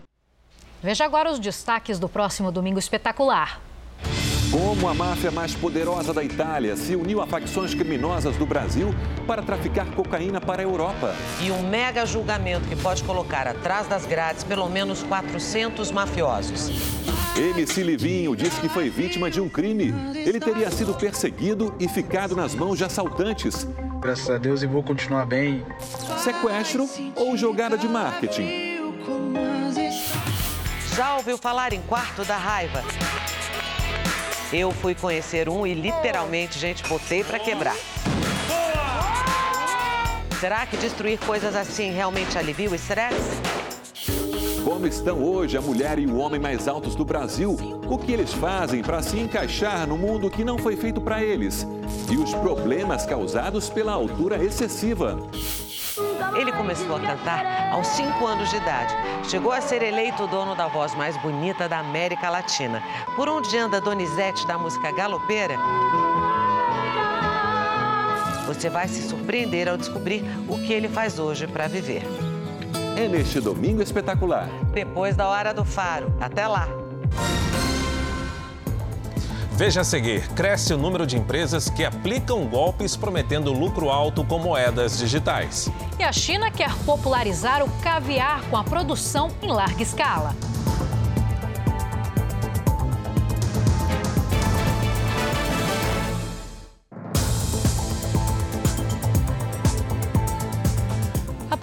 Veja 0.82 1.04
agora 1.04 1.30
os 1.30 1.38
destaques 1.38 1.98
do 1.98 2.08
próximo 2.08 2.52
Domingo 2.52 2.78
Espetacular. 2.78 3.60
Como 4.50 4.86
a 4.86 4.94
máfia 4.94 5.32
mais 5.32 5.54
poderosa 5.54 6.12
da 6.12 6.22
Itália 6.22 6.76
se 6.76 6.94
uniu 6.94 7.20
a 7.20 7.26
facções 7.26 7.74
criminosas 7.74 8.36
do 8.36 8.46
Brasil 8.46 8.94
para 9.26 9.42
traficar 9.42 9.86
cocaína 9.92 10.40
para 10.40 10.62
a 10.62 10.64
Europa. 10.64 11.12
E 11.42 11.50
um 11.50 11.68
mega 11.68 12.06
julgamento 12.06 12.68
que 12.68 12.76
pode 12.76 13.02
colocar 13.02 13.48
atrás 13.48 13.88
das 13.88 14.06
grades 14.06 14.44
pelo 14.44 14.68
menos 14.68 15.02
400 15.02 15.90
mafiosos. 15.90 16.70
MC 17.36 17.82
Livinho 17.82 18.36
disse 18.36 18.60
que 18.60 18.68
foi 18.68 18.88
vítima 18.88 19.28
de 19.28 19.40
um 19.40 19.48
crime. 19.48 19.92
Ele 20.14 20.38
teria 20.38 20.70
sido 20.70 20.94
perseguido 20.94 21.74
e 21.80 21.88
ficado 21.88 22.36
nas 22.36 22.54
mãos 22.54 22.78
de 22.78 22.84
assaltantes. 22.84 23.66
Graças 24.00 24.30
a 24.30 24.38
Deus 24.38 24.62
e 24.62 24.66
vou 24.66 24.84
continuar 24.84 25.26
bem. 25.26 25.66
Sequestro 26.22 26.88
ou 27.16 27.36
jogada 27.36 27.76
de 27.76 27.88
marketing? 27.88 28.78
Já 30.94 31.16
ouviu 31.16 31.36
falar 31.36 31.72
em 31.72 31.80
quarto 31.82 32.24
da 32.24 32.36
raiva? 32.36 32.84
Eu 34.52 34.70
fui 34.70 34.94
conhecer 34.94 35.48
um 35.48 35.66
e 35.66 35.74
literalmente, 35.74 36.56
gente, 36.56 36.86
botei 36.88 37.24
para 37.24 37.40
quebrar. 37.40 37.76
Será 40.38 40.64
que 40.66 40.76
destruir 40.76 41.18
coisas 41.18 41.56
assim 41.56 41.90
realmente 41.90 42.38
alivia 42.38 42.70
o 42.70 42.74
estresse? 42.76 43.53
Como 44.64 44.86
estão 44.86 45.22
hoje 45.22 45.58
a 45.58 45.60
mulher 45.60 45.98
e 45.98 46.06
o 46.06 46.16
homem 46.16 46.40
mais 46.40 46.66
altos 46.66 46.94
do 46.94 47.04
Brasil? 47.04 47.54
O 47.86 47.98
que 47.98 48.10
eles 48.10 48.32
fazem 48.32 48.82
para 48.82 49.02
se 49.02 49.20
encaixar 49.20 49.86
no 49.86 49.98
mundo 49.98 50.30
que 50.30 50.42
não 50.42 50.56
foi 50.56 50.74
feito 50.74 51.02
para 51.02 51.22
eles? 51.22 51.66
E 52.10 52.16
os 52.16 52.32
problemas 52.32 53.04
causados 53.04 53.68
pela 53.68 53.92
altura 53.92 54.42
excessiva. 54.42 55.18
Ele 56.34 56.50
começou 56.50 56.96
a 56.96 57.00
cantar 57.00 57.72
aos 57.72 57.86
5 57.88 58.26
anos 58.26 58.48
de 58.48 58.56
idade. 58.56 58.94
Chegou 59.28 59.52
a 59.52 59.60
ser 59.60 59.82
eleito 59.82 60.24
o 60.24 60.26
dono 60.26 60.54
da 60.54 60.66
voz 60.66 60.94
mais 60.94 61.14
bonita 61.18 61.68
da 61.68 61.80
América 61.80 62.30
Latina. 62.30 62.82
Por 63.14 63.28
onde 63.28 63.58
anda 63.58 63.82
Donizete 63.82 64.46
da 64.46 64.56
música 64.56 64.90
galopeira? 64.92 65.58
Você 68.46 68.70
vai 68.70 68.88
se 68.88 69.02
surpreender 69.02 69.68
ao 69.68 69.76
descobrir 69.76 70.24
o 70.48 70.56
que 70.56 70.72
ele 70.72 70.88
faz 70.88 71.18
hoje 71.18 71.46
para 71.46 71.68
viver. 71.68 72.33
É 72.96 73.08
neste 73.08 73.40
domingo 73.40 73.82
espetacular. 73.82 74.48
Depois 74.72 75.16
da 75.16 75.28
hora 75.28 75.52
do 75.52 75.64
faro. 75.64 76.14
Até 76.20 76.46
lá! 76.46 76.68
Veja 79.52 79.80
a 79.80 79.84
seguir: 79.84 80.28
cresce 80.34 80.72
o 80.72 80.78
número 80.78 81.06
de 81.06 81.16
empresas 81.16 81.68
que 81.68 81.84
aplicam 81.84 82.46
golpes 82.46 82.96
prometendo 82.96 83.52
lucro 83.52 83.90
alto 83.90 84.24
com 84.24 84.38
moedas 84.38 84.98
digitais. 84.98 85.70
E 85.98 86.02
a 86.02 86.12
China 86.12 86.50
quer 86.50 86.72
popularizar 86.84 87.64
o 87.64 87.70
caviar 87.82 88.42
com 88.50 88.56
a 88.56 88.64
produção 88.64 89.28
em 89.42 89.48
larga 89.48 89.82
escala. 89.82 90.34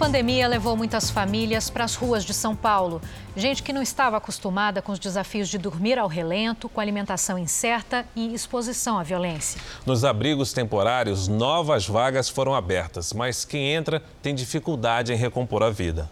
Pandemia 0.02 0.48
levou 0.48 0.76
muitas 0.76 1.10
famílias 1.10 1.70
para 1.70 1.84
as 1.84 1.94
ruas 1.94 2.24
de 2.24 2.34
São 2.34 2.56
Paulo. 2.56 3.00
Gente 3.36 3.62
que 3.62 3.72
não 3.72 3.80
estava 3.80 4.16
acostumada 4.16 4.82
com 4.82 4.90
os 4.90 4.98
desafios 4.98 5.48
de 5.48 5.58
dormir 5.58 5.96
ao 5.96 6.08
relento, 6.08 6.68
com 6.68 6.80
alimentação 6.80 7.38
incerta 7.38 8.04
e 8.16 8.34
exposição 8.34 8.98
à 8.98 9.04
violência. 9.04 9.60
Nos 9.86 10.04
abrigos 10.04 10.52
temporários, 10.52 11.28
novas 11.28 11.86
vagas 11.86 12.28
foram 12.28 12.52
abertas, 12.52 13.12
mas 13.12 13.44
quem 13.44 13.72
entra 13.72 14.02
tem 14.20 14.34
dificuldade 14.34 15.12
em 15.12 15.16
recompor 15.16 15.62
a 15.62 15.70
vida. 15.70 16.10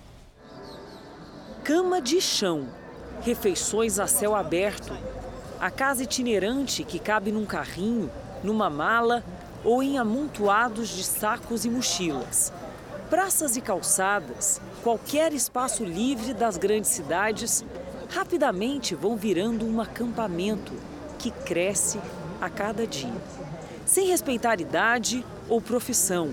Cama 1.65 2.01
de 2.01 2.21
chão, 2.21 2.69
refeições 3.23 3.99
a 3.99 4.07
céu 4.07 4.37
aberto, 4.37 4.97
a 5.61 5.69
casa 5.69 6.05
itinerante 6.05 6.85
que 6.85 7.01
cabe 7.01 7.33
num 7.33 7.45
carrinho, 7.45 8.09
numa 8.45 8.71
mala 8.71 9.25
ou 9.65 9.83
em 9.83 9.99
amontoados 9.99 10.91
de 10.91 11.03
sacos 11.03 11.65
e 11.65 11.69
mochilas. 11.69 12.53
Praças 13.11 13.57
e 13.57 13.61
calçadas, 13.61 14.61
qualquer 14.85 15.33
espaço 15.33 15.85
livre 15.85 16.33
das 16.33 16.57
grandes 16.57 16.91
cidades, 16.91 17.65
rapidamente 18.09 18.95
vão 18.95 19.17
virando 19.17 19.67
um 19.67 19.81
acampamento 19.81 20.73
que 21.19 21.33
cresce 21.33 21.99
a 22.41 22.49
cada 22.49 22.87
dia. 22.87 23.13
Sem 23.85 24.07
respeitar 24.07 24.61
idade 24.61 25.27
ou 25.49 25.61
profissão. 25.61 26.33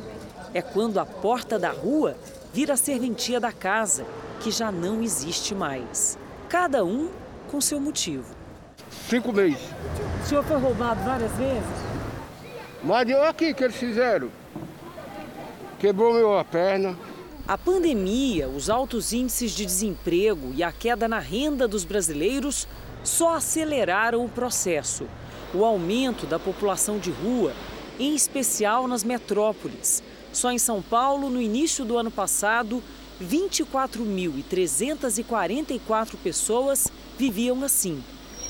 É 0.54 0.62
quando 0.62 1.00
a 1.00 1.06
porta 1.06 1.58
da 1.58 1.72
rua 1.72 2.16
vira 2.54 2.76
a 2.76 2.78
serventia 2.78 3.40
da 3.40 3.52
casa, 3.52 4.06
que 4.40 4.52
já 4.52 4.72
não 4.72 5.02
existe 5.02 5.56
mais. 5.56 6.16
Cada 6.48 6.86
um 6.86 7.10
com 7.50 7.60
seu 7.60 7.80
motivo. 7.80 8.36
Cinco 9.10 9.34
meses. 9.34 9.68
O 10.24 10.28
senhor 10.28 10.44
foi 10.44 10.58
roubado 10.58 11.04
várias 11.04 11.32
vezes? 11.32 11.88
Mas 12.84 13.08
olha 13.08 13.30
aqui 13.30 13.52
que 13.56 13.64
eles 13.64 13.76
fizeram 13.76 14.30
quebrou 15.80 16.14
meu 16.14 16.38
a 16.38 16.44
perna. 16.44 16.98
A 17.48 17.58
pandemia, 17.58 18.50
os 18.50 18.70
altos 18.70 19.14
índices 19.14 19.52
de 19.52 19.66
desemprego 19.66 20.52
e 20.54 20.62
a 20.62 20.72
queda 20.72 21.08
na 21.08 21.20
renda 21.20 21.66
dos 21.68 21.86
brasileiros 21.86 22.68
só 23.04 23.36
aceleraram 23.36 24.26
o 24.26 24.30
processo. 24.30 25.06
O 25.54 25.64
aumento 25.64 26.26
da 26.26 26.38
população 26.38 27.00
de 27.00 27.10
rua, 27.10 27.54
em 27.98 28.14
especial 28.14 28.86
nas 28.88 29.04
metrópoles. 29.04 30.04
Só 30.34 30.52
em 30.52 30.60
São 30.60 30.82
Paulo, 30.82 31.30
no 31.30 31.42
início 31.42 31.86
do 31.86 31.98
ano 31.98 32.12
passado, 32.12 32.84
24.344 33.24 36.18
pessoas 36.22 36.92
viviam 37.18 37.64
assim. 37.64 38.04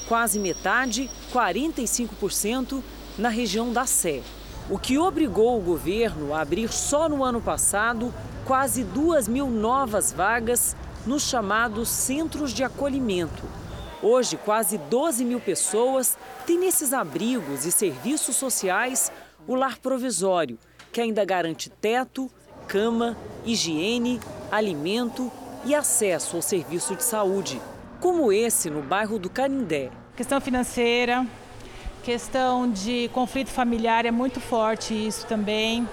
Quase 0.08 0.40
metade, 0.40 1.08
45%, 1.32 2.82
na 3.18 3.30
região 3.30 3.72
da 3.72 3.86
Sé. 3.86 4.22
O 4.70 4.78
que 4.78 4.98
obrigou 4.98 5.58
o 5.58 5.62
governo 5.62 6.34
a 6.34 6.42
abrir 6.42 6.70
só 6.70 7.08
no 7.08 7.24
ano 7.24 7.40
passado 7.40 8.14
quase 8.44 8.84
2 8.84 9.30
mil 9.30 9.50
novas 9.50 10.12
vagas 10.12 10.76
nos 11.06 11.24
chamados 11.24 11.88
centros 11.88 12.52
de 12.52 12.66
acolhimento. 12.66 13.44
Hoje, 14.04 14.36
quase 14.36 14.78
12 14.78 15.24
mil 15.24 15.40
pessoas 15.40 16.18
têm 16.46 16.60
nesses 16.60 16.92
abrigos 16.92 17.66
e 17.66 17.72
serviços 17.72 18.36
sociais 18.36 19.10
o 19.48 19.56
lar 19.56 19.78
provisório, 19.78 20.60
que 20.92 21.00
ainda 21.00 21.24
garante 21.24 21.70
teto, 21.70 22.30
cama, 22.68 23.16
higiene, 23.46 24.20
alimento 24.52 25.32
e 25.64 25.74
acesso 25.74 26.36
ao 26.36 26.42
serviço 26.42 26.94
de 26.94 27.04
saúde, 27.04 27.62
como 28.02 28.34
esse 28.34 28.70
no 28.70 28.82
bairro 28.82 29.18
do 29.18 29.30
Canindé. 29.30 29.90
Questão 30.16 30.42
financeira, 30.42 31.26
questão 32.08 32.72
de 32.72 33.10
conflito 33.10 33.50
familiar 33.50 34.06
é 34.06 34.12
muito 34.12 34.40
forte 34.40 34.94
isso 34.94 35.28
também. 35.28 35.86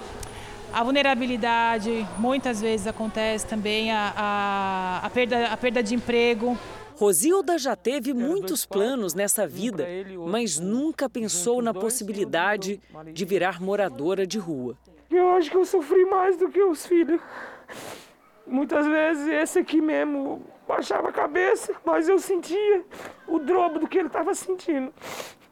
A 0.71 0.81
vulnerabilidade 0.81 2.07
muitas 2.17 2.61
vezes 2.61 2.87
acontece 2.87 3.45
também, 3.45 3.91
a, 3.91 4.13
a, 4.15 5.05
a, 5.05 5.09
perda, 5.09 5.47
a 5.47 5.57
perda 5.57 5.83
de 5.83 5.93
emprego. 5.93 6.57
Rosilda 6.95 7.57
já 7.57 7.75
teve 7.75 8.13
muitos 8.13 8.65
planos 8.65 9.13
nessa 9.13 9.45
vida, 9.45 9.85
mas 10.25 10.57
nunca 10.57 11.09
pensou 11.09 11.61
na 11.61 11.73
possibilidade 11.73 12.79
de 13.11 13.25
virar 13.25 13.61
moradora 13.61 14.25
de 14.25 14.39
rua. 14.39 14.77
Eu 15.11 15.31
acho 15.31 15.51
que 15.51 15.57
eu 15.57 15.65
sofri 15.65 16.05
mais 16.05 16.37
do 16.37 16.47
que 16.47 16.63
os 16.63 16.85
filhos. 16.85 17.19
Muitas 18.47 18.87
vezes 18.87 19.27
esse 19.27 19.59
aqui 19.59 19.81
mesmo 19.81 20.41
baixava 20.65 21.09
a 21.09 21.11
cabeça, 21.11 21.73
mas 21.83 22.07
eu 22.07 22.17
sentia 22.19 22.85
o 23.27 23.37
drobo 23.37 23.79
do 23.79 23.87
que 23.87 23.97
ele 23.97 24.07
estava 24.07 24.33
sentindo. 24.33 24.93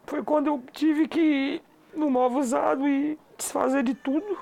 Foi 0.06 0.24
quando 0.24 0.48
eu 0.48 0.64
tive 0.72 1.08
que 1.08 1.20
ir 1.20 1.62
no 1.96 2.10
móvel 2.10 2.40
usado 2.40 2.88
e 2.88 3.18
desfazer 3.38 3.84
de 3.84 3.94
tudo. 3.94 4.38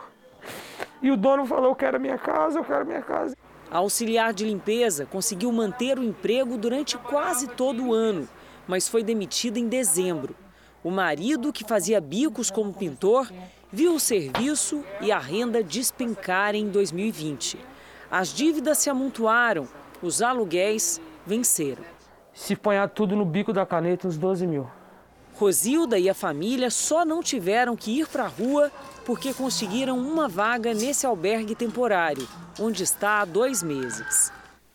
E 1.02 1.12
o 1.12 1.18
dono 1.18 1.46
falou: 1.46 1.72
Eu 1.72 1.76
quero 1.76 1.98
a 1.98 2.00
minha 2.00 2.18
casa, 2.18 2.60
eu 2.60 2.64
quero 2.64 2.82
a 2.82 2.86
minha 2.86 3.02
casa. 3.02 3.36
A 3.70 3.78
auxiliar 3.78 4.34
de 4.34 4.46
limpeza 4.46 5.06
conseguiu 5.06 5.52
manter 5.52 5.98
o 5.98 6.04
emprego 6.04 6.58
durante 6.58 6.98
quase 6.98 7.48
todo 7.48 7.86
o 7.86 7.94
ano, 7.94 8.28
mas 8.68 8.88
foi 8.88 9.04
demitida 9.04 9.60
em 9.60 9.68
dezembro. 9.68 10.36
O 10.84 10.92
marido, 10.92 11.54
que 11.54 11.64
fazia 11.64 12.02
bicos 12.02 12.52
como 12.52 12.74
pintor, 12.74 13.32
viu 13.72 13.96
o 13.96 14.00
serviço 14.00 14.84
e 15.00 15.12
a 15.12 15.20
renda 15.20 15.64
despencar 15.64 16.56
em 16.56 16.68
2020. 16.70 17.58
As 18.10 18.34
dívidas 18.34 18.80
se 18.80 18.90
amontoaram, 18.90 19.68
os 20.02 20.22
aluguéis 20.22 21.00
venceram. 21.26 21.84
Se 22.34 22.56
ponhar 22.56 22.90
tudo 22.90 23.16
no 23.16 23.24
bico 23.24 23.54
da 23.54 23.66
caneta, 23.66 24.08
uns 24.08 24.18
12 24.18 24.46
mil. 24.48 24.68
Rosilda 25.42 25.98
e 25.98 26.08
a 26.08 26.14
família 26.14 26.70
só 26.70 27.04
não 27.04 27.24
tiveram 27.24 27.76
que 27.76 28.00
ir 28.00 28.08
para 28.08 28.26
a 28.26 28.28
rua 28.28 28.72
porque 29.04 29.34
conseguiram 29.34 29.98
uma 29.98 30.28
vaga 30.28 30.72
nesse 30.72 31.04
albergue 31.04 31.56
temporário, 31.56 32.28
onde 32.60 32.84
está 32.84 33.22
há 33.22 33.26
dois 33.26 33.64
meses. 33.64 34.32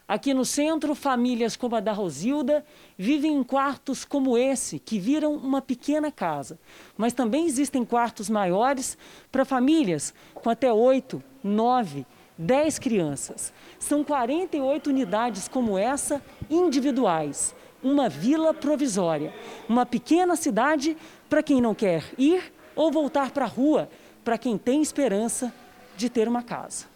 Aqui 0.09 0.35
no 0.35 0.45
centro, 0.45 0.93
famílias 0.97 1.55
como 1.55 1.77
a 1.77 1.81
da 1.81 1.93
Rosilda 1.93 2.64
vivem 2.99 3.37
em 3.37 3.45
quartos 3.45 4.05
como 4.05 4.37
esse, 4.37 4.81
que 4.81 4.99
viram 4.99 5.35
uma 5.35 5.62
pequena 5.62 6.11
casa. 6.11 6.59
Mas 6.97 7.12
também 7.12 7.47
existem 7.47 7.85
quartos 7.85 8.29
maiores 8.29 8.99
para 9.31 9.45
famílias 9.45 10.12
com 10.35 10.51
até 10.51 10.73
oito, 10.73 11.23
nove, 11.45 12.05
dez 12.37 12.77
crianças. 12.77 13.53
São 13.79 14.03
48 14.03 14.91
unidades 14.91 15.47
como 15.47 15.79
essa, 15.79 16.21
individuais 16.51 17.55
uma 17.87 18.09
vila 18.09 18.53
provisória, 18.53 19.32
uma 19.68 19.87
pequena 19.87 20.34
cidade 20.34 20.97
para 21.30 21.43
quem 21.43 21.61
não 21.61 21.74
quer 21.74 22.05
ir 22.18 22.53
ou 22.74 22.91
voltar 22.91 23.30
para 23.30 23.45
a 23.45 23.49
rua, 23.49 23.89
para 24.24 24.37
quem 24.37 24.59
tem 24.59 24.82
esperança 24.82 25.53
de 25.97 26.11
ter 26.11 26.26
uma 26.26 26.43
casa. 26.43 26.87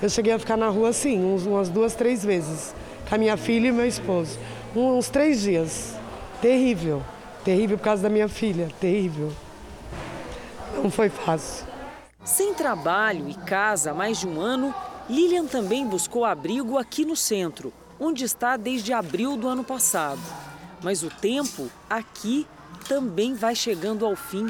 Eu 0.00 0.08
cheguei 0.08 0.32
a 0.32 0.38
ficar 0.38 0.56
na 0.56 0.68
rua 0.68 0.88
assim, 0.88 1.22
umas 1.46 1.68
duas, 1.68 1.94
três 1.94 2.24
vezes, 2.24 2.74
com 3.08 3.14
a 3.14 3.18
minha 3.18 3.36
filha 3.36 3.68
e 3.68 3.72
meu 3.72 3.86
esposo. 3.86 4.38
Uns 4.74 5.08
três 5.08 5.42
dias. 5.42 5.94
Terrível. 6.40 7.02
Terrível 7.44 7.76
por 7.76 7.84
causa 7.84 8.02
da 8.02 8.08
minha 8.08 8.28
filha. 8.28 8.68
Terrível. 8.80 9.32
Não 10.82 10.90
foi 10.90 11.08
fácil. 11.08 11.66
Sem 12.24 12.54
trabalho 12.54 13.28
e 13.28 13.34
casa 13.34 13.90
há 13.90 13.94
mais 13.94 14.20
de 14.20 14.28
um 14.28 14.40
ano, 14.40 14.74
Lilian 15.10 15.46
também 15.46 15.86
buscou 15.86 16.24
abrigo 16.24 16.78
aqui 16.78 17.04
no 17.04 17.16
centro 17.16 17.72
onde 18.00 18.24
está 18.24 18.56
desde 18.56 18.92
abril 18.92 19.36
do 19.36 19.48
ano 19.48 19.64
passado. 19.64 20.20
Mas 20.82 21.02
o 21.02 21.10
tempo 21.10 21.70
aqui 21.88 22.46
também 22.88 23.34
vai 23.34 23.54
chegando 23.54 24.06
ao 24.06 24.14
fim 24.14 24.46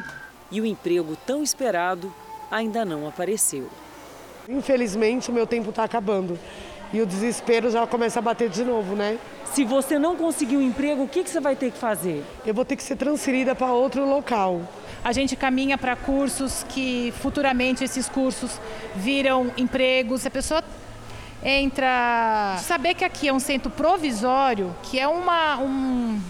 e 0.51 0.61
o 0.61 0.67
emprego 0.67 1.17
tão 1.27 1.43
esperado 1.43 2.13
ainda 2.51 2.85
não 2.85 3.07
apareceu. 3.07 3.69
Infelizmente, 4.49 5.31
o 5.31 5.35
meu 5.35 5.47
tempo 5.47 5.71
está 5.71 5.85
acabando 5.85 6.39
e 6.93 7.01
o 7.01 7.07
desespero 7.07 7.71
já 7.71 7.87
começa 7.87 8.19
a 8.19 8.23
bater 8.23 8.49
de 8.49 8.65
novo, 8.65 8.95
né? 8.95 9.19
Se 9.45 9.65
você 9.65 9.99
não 9.99 10.17
conseguir 10.17 10.57
um 10.57 10.63
emprego, 10.63 11.03
o 11.03 11.09
que, 11.09 11.23
que 11.23 11.31
você 11.31 11.41
vai 11.41 11.55
ter 11.55 11.71
que 11.71 11.79
fazer? 11.79 12.25
Eu 12.47 12.55
vou 12.55 12.65
ter 12.65 12.77
que 12.77 12.83
ser 12.83 12.97
transferida 12.97 13.55
para 13.55 13.73
outro 13.73 14.07
local. 14.09 14.63
A 15.05 15.13
gente 15.13 15.37
caminha 15.37 15.77
para 15.77 15.97
cursos 15.97 16.65
que 16.69 17.13
futuramente 17.21 17.85
esses 17.85 18.09
cursos 18.09 18.61
viram 18.97 19.51
empregos. 19.57 20.25
A 20.27 20.31
pessoa 20.31 20.63
entra. 21.43 22.57
Saber 22.59 22.95
que 22.95 23.05
aqui 23.05 23.29
é 23.29 23.33
um 23.33 23.41
centro 23.41 23.71
provisório, 23.71 24.75
que 24.83 24.99
é 24.99 25.07
uma. 25.07 25.59
Um, 25.59 26.21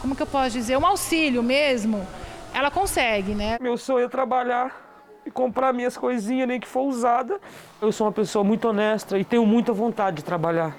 como 0.00 0.16
que 0.16 0.22
eu 0.22 0.26
posso 0.26 0.50
dizer? 0.50 0.76
Um 0.76 0.86
auxílio 0.86 1.42
mesmo, 1.42 2.06
ela 2.54 2.70
consegue, 2.70 3.34
né? 3.34 3.58
Meu 3.60 3.76
sonho 3.76 4.06
é 4.06 4.08
trabalhar 4.08 4.88
e 5.24 5.30
comprar 5.30 5.72
minhas 5.72 5.96
coisinhas, 5.96 6.48
nem 6.48 6.58
que 6.58 6.66
for 6.66 6.82
usada. 6.82 7.40
Eu 7.80 7.92
sou 7.92 8.06
uma 8.06 8.12
pessoa 8.12 8.42
muito 8.42 8.66
honesta 8.68 9.18
e 9.18 9.24
tenho 9.24 9.44
muita 9.44 9.72
vontade 9.72 10.18
de 10.18 10.24
trabalhar. 10.24 10.76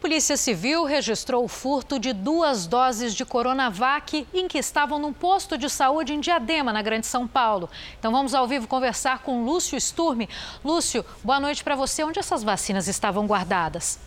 Polícia 0.00 0.34
Civil 0.34 0.84
registrou 0.84 1.44
o 1.44 1.48
furto 1.48 1.98
de 1.98 2.14
duas 2.14 2.66
doses 2.66 3.14
de 3.14 3.22
Coronavac 3.22 4.26
em 4.32 4.48
que 4.48 4.56
estavam 4.56 4.98
num 4.98 5.12
posto 5.12 5.58
de 5.58 5.68
saúde 5.68 6.14
em 6.14 6.20
Diadema, 6.20 6.72
na 6.72 6.80
Grande 6.80 7.06
São 7.06 7.28
Paulo. 7.28 7.68
Então 7.98 8.10
vamos 8.10 8.32
ao 8.32 8.48
vivo 8.48 8.66
conversar 8.66 9.18
com 9.18 9.44
Lúcio 9.44 9.78
Sturme. 9.78 10.26
Lúcio, 10.64 11.04
boa 11.22 11.38
noite 11.38 11.62
para 11.62 11.76
você. 11.76 12.02
Onde 12.02 12.18
essas 12.18 12.42
vacinas 12.42 12.88
estavam 12.88 13.26
guardadas? 13.26 13.98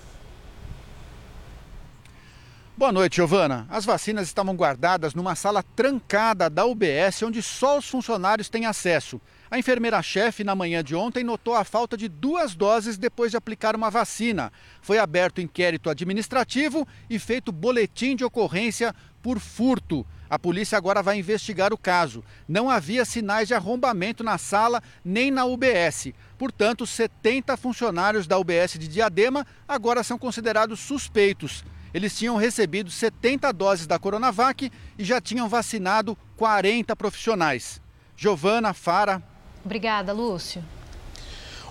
Boa 2.75 2.91
noite, 2.91 3.17
Giovana. 3.17 3.67
As 3.69 3.85
vacinas 3.85 4.25
estavam 4.25 4.55
guardadas 4.55 5.13
numa 5.13 5.35
sala 5.35 5.61
trancada 5.75 6.49
da 6.49 6.65
UBS, 6.65 7.21
onde 7.21 7.43
só 7.43 7.77
os 7.77 7.87
funcionários 7.87 8.49
têm 8.49 8.65
acesso. 8.65 9.21
A 9.53 9.59
enfermeira-chefe, 9.59 10.43
na 10.43 10.55
manhã 10.55 10.83
de 10.83 10.95
ontem, 10.95 11.23
notou 11.23 11.53
a 11.53 11.63
falta 11.63 11.95
de 11.95 12.07
duas 12.07 12.55
doses 12.55 12.97
depois 12.97 13.29
de 13.29 13.37
aplicar 13.37 13.75
uma 13.75 13.91
vacina. 13.91 14.51
Foi 14.81 14.97
aberto 14.97 15.41
inquérito 15.41 15.91
administrativo 15.91 16.87
e 17.07 17.19
feito 17.19 17.51
boletim 17.51 18.15
de 18.15 18.25
ocorrência 18.25 18.95
por 19.21 19.39
furto. 19.39 20.03
A 20.27 20.39
polícia 20.39 20.75
agora 20.75 21.03
vai 21.03 21.19
investigar 21.19 21.71
o 21.71 21.77
caso. 21.77 22.23
Não 22.47 22.67
havia 22.67 23.05
sinais 23.05 23.47
de 23.47 23.53
arrombamento 23.53 24.23
na 24.23 24.39
sala 24.39 24.81
nem 25.05 25.29
na 25.29 25.45
UBS. 25.45 26.13
Portanto, 26.35 26.87
70 26.87 27.55
funcionários 27.55 28.25
da 28.25 28.39
UBS 28.39 28.79
de 28.79 28.87
Diadema 28.87 29.45
agora 29.67 30.01
são 30.01 30.17
considerados 30.17 30.79
suspeitos. 30.79 31.63
Eles 31.93 32.17
tinham 32.17 32.37
recebido 32.37 32.89
70 32.89 33.53
doses 33.53 33.85
da 33.85 33.99
Coronavac 33.99 34.71
e 34.97 35.03
já 35.03 35.21
tinham 35.21 35.47
vacinado 35.47 36.17
40 36.37 36.95
profissionais. 36.95 37.79
Giovana, 38.17 38.73
Fara, 38.73 39.21
Obrigada, 39.63 40.11
Lúcio. 40.11 40.63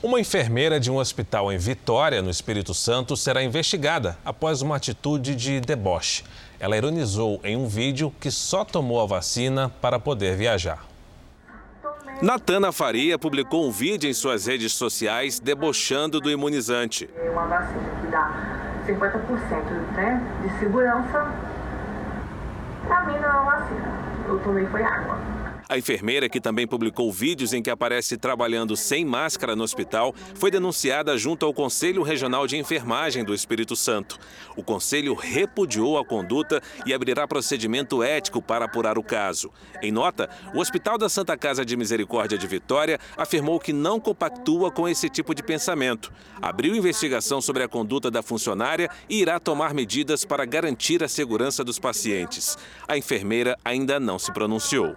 Uma 0.03 0.18
enfermeira 0.18 0.80
de 0.80 0.90
um 0.90 0.97
hospital 0.97 1.53
em 1.53 1.59
Vitória, 1.59 2.20
no 2.20 2.28
Espírito 2.30 2.74
Santo, 2.74 3.16
será 3.16 3.43
investigada 3.43 4.18
após 4.24 4.61
uma 4.61 4.74
atitude 4.74 5.36
de 5.36 5.61
deboche. 5.61 6.24
Ela 6.59 6.76
ironizou 6.76 7.40
em 7.45 7.57
um 7.57 7.68
vídeo 7.68 8.12
que 8.20 8.30
só 8.30 8.64
tomou 8.64 9.01
a 9.01 9.07
vacina 9.07 9.70
para 9.80 10.01
poder 10.01 10.36
viajar. 10.36 10.84
Natana 12.20 12.72
Faria 12.72 13.18
publicou 13.18 13.66
um 13.66 13.70
vídeo 13.70 14.09
em 14.09 14.14
suas 14.14 14.47
redes 14.47 14.72
sociais 14.72 15.38
debochando 15.38 16.20
do 16.20 16.30
imunizante. 16.30 17.09
É 17.16 17.30
uma 17.30 17.47
vacina 17.47 17.90
que 18.01 18.07
dá 18.09 18.82
50% 18.86 19.95
né, 19.95 20.22
de 20.43 20.59
segurança. 20.59 21.32
Para 22.86 23.07
mim 23.07 23.18
não 23.18 23.28
é 23.28 23.32
uma 23.32 23.57
vacina. 23.57 23.93
Eu 24.28 24.38
tomei 24.40 24.66
foi 24.66 24.82
água. 24.82 25.41
A 25.73 25.79
enfermeira, 25.79 26.29
que 26.29 26.39
também 26.39 26.66
publicou 26.66 27.11
vídeos 27.11 27.55
em 27.55 27.62
que 27.62 27.70
aparece 27.70 28.18
trabalhando 28.18 28.77
sem 28.77 29.07
máscara 29.07 29.57
no 29.57 29.64
hospital, 29.64 30.14
foi 30.35 30.51
denunciada 30.51 31.16
junto 31.16 31.47
ao 31.47 31.55
Conselho 31.55 32.03
Regional 32.03 32.47
de 32.47 32.59
Enfermagem 32.59 33.25
do 33.25 33.33
Espírito 33.33 33.75
Santo. 33.75 34.18
O 34.55 34.62
conselho 34.62 35.14
repudiou 35.14 35.97
a 35.97 36.05
conduta 36.05 36.61
e 36.85 36.93
abrirá 36.93 37.27
procedimento 37.27 38.03
ético 38.03 38.43
para 38.43 38.66
apurar 38.66 38.99
o 38.99 39.03
caso. 39.03 39.51
Em 39.81 39.91
nota, 39.91 40.29
o 40.55 40.61
Hospital 40.61 40.99
da 40.99 41.09
Santa 41.09 41.39
Casa 41.39 41.64
de 41.64 41.75
Misericórdia 41.75 42.37
de 42.37 42.47
Vitória 42.47 42.99
afirmou 43.16 43.59
que 43.59 43.73
não 43.73 43.99
compactua 43.99 44.70
com 44.70 44.87
esse 44.87 45.09
tipo 45.09 45.35
de 45.35 45.43
pensamento. 45.43 46.12
Abriu 46.43 46.77
investigação 46.77 47.41
sobre 47.41 47.62
a 47.62 47.68
conduta 47.68 48.11
da 48.11 48.23
funcionária 48.23 48.91
e 49.09 49.23
irá 49.23 49.41
tomar 49.41 49.73
medidas 49.73 50.23
para 50.23 50.45
garantir 50.45 51.03
a 51.03 51.09
segurança 51.09 51.64
dos 51.64 51.79
pacientes. 51.79 52.59
A 52.87 52.99
enfermeira 52.99 53.57
ainda 53.64 53.99
não 53.99 54.18
se 54.18 54.31
pronunciou. 54.35 54.95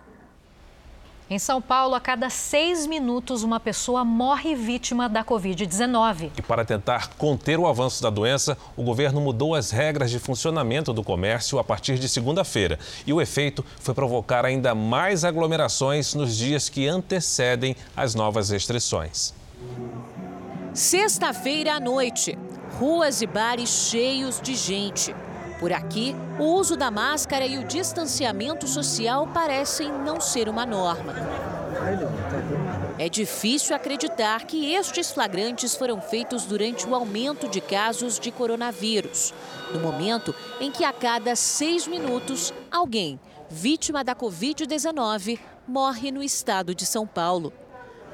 Em 1.27 1.39
São 1.39 1.59
Paulo, 1.59 1.95
a 1.95 1.99
cada 1.99 2.29
seis 2.29 2.85
minutos, 2.85 3.41
uma 3.41 3.59
pessoa 3.59 4.05
morre 4.05 4.53
vítima 4.53 5.09
da 5.09 5.23
Covid-19. 5.23 6.29
E 6.37 6.41
para 6.43 6.63
tentar 6.63 7.15
conter 7.17 7.57
o 7.57 7.65
avanço 7.65 8.03
da 8.03 8.11
doença, 8.11 8.55
o 8.77 8.83
governo 8.83 9.19
mudou 9.19 9.55
as 9.55 9.71
regras 9.71 10.11
de 10.11 10.19
funcionamento 10.19 10.93
do 10.93 11.03
comércio 11.03 11.57
a 11.57 11.63
partir 11.63 11.97
de 11.97 12.07
segunda-feira. 12.07 12.77
E 13.07 13.11
o 13.11 13.19
efeito 13.19 13.65
foi 13.79 13.95
provocar 13.95 14.45
ainda 14.45 14.75
mais 14.75 15.25
aglomerações 15.25 16.13
nos 16.13 16.37
dias 16.37 16.69
que 16.69 16.87
antecedem 16.87 17.75
as 17.97 18.13
novas 18.13 18.51
restrições. 18.51 19.33
Sexta-feira 20.75 21.73
à 21.73 21.79
noite, 21.79 22.37
ruas 22.77 23.23
e 23.23 23.25
bares 23.25 23.69
cheios 23.69 24.39
de 24.39 24.53
gente. 24.53 25.15
Por 25.59 25.71
aqui, 25.71 26.15
o 26.37 26.43
uso 26.43 26.75
da 26.75 26.91
máscara 26.91 27.45
e 27.45 27.57
o 27.57 27.63
distanciamento 27.63 28.67
social 28.67 29.27
parecem 29.27 29.89
não 29.89 30.19
ser 30.19 30.49
uma 30.49 30.65
norma. 30.65 31.13
É 32.97 33.07
difícil 33.07 33.75
acreditar 33.75 34.45
que 34.45 34.73
estes 34.73 35.11
flagrantes 35.11 35.75
foram 35.75 36.01
feitos 36.01 36.45
durante 36.45 36.87
o 36.87 36.95
aumento 36.95 37.47
de 37.47 37.61
casos 37.61 38.19
de 38.19 38.31
coronavírus, 38.31 39.33
no 39.73 39.79
momento 39.79 40.33
em 40.59 40.71
que 40.71 40.83
a 40.83 40.91
cada 40.91 41.35
seis 41.35 41.87
minutos 41.87 42.53
alguém 42.71 43.19
vítima 43.49 44.03
da 44.03 44.15
Covid-19 44.15 45.39
morre 45.67 46.11
no 46.11 46.23
estado 46.23 46.73
de 46.73 46.85
São 46.85 47.05
Paulo. 47.05 47.53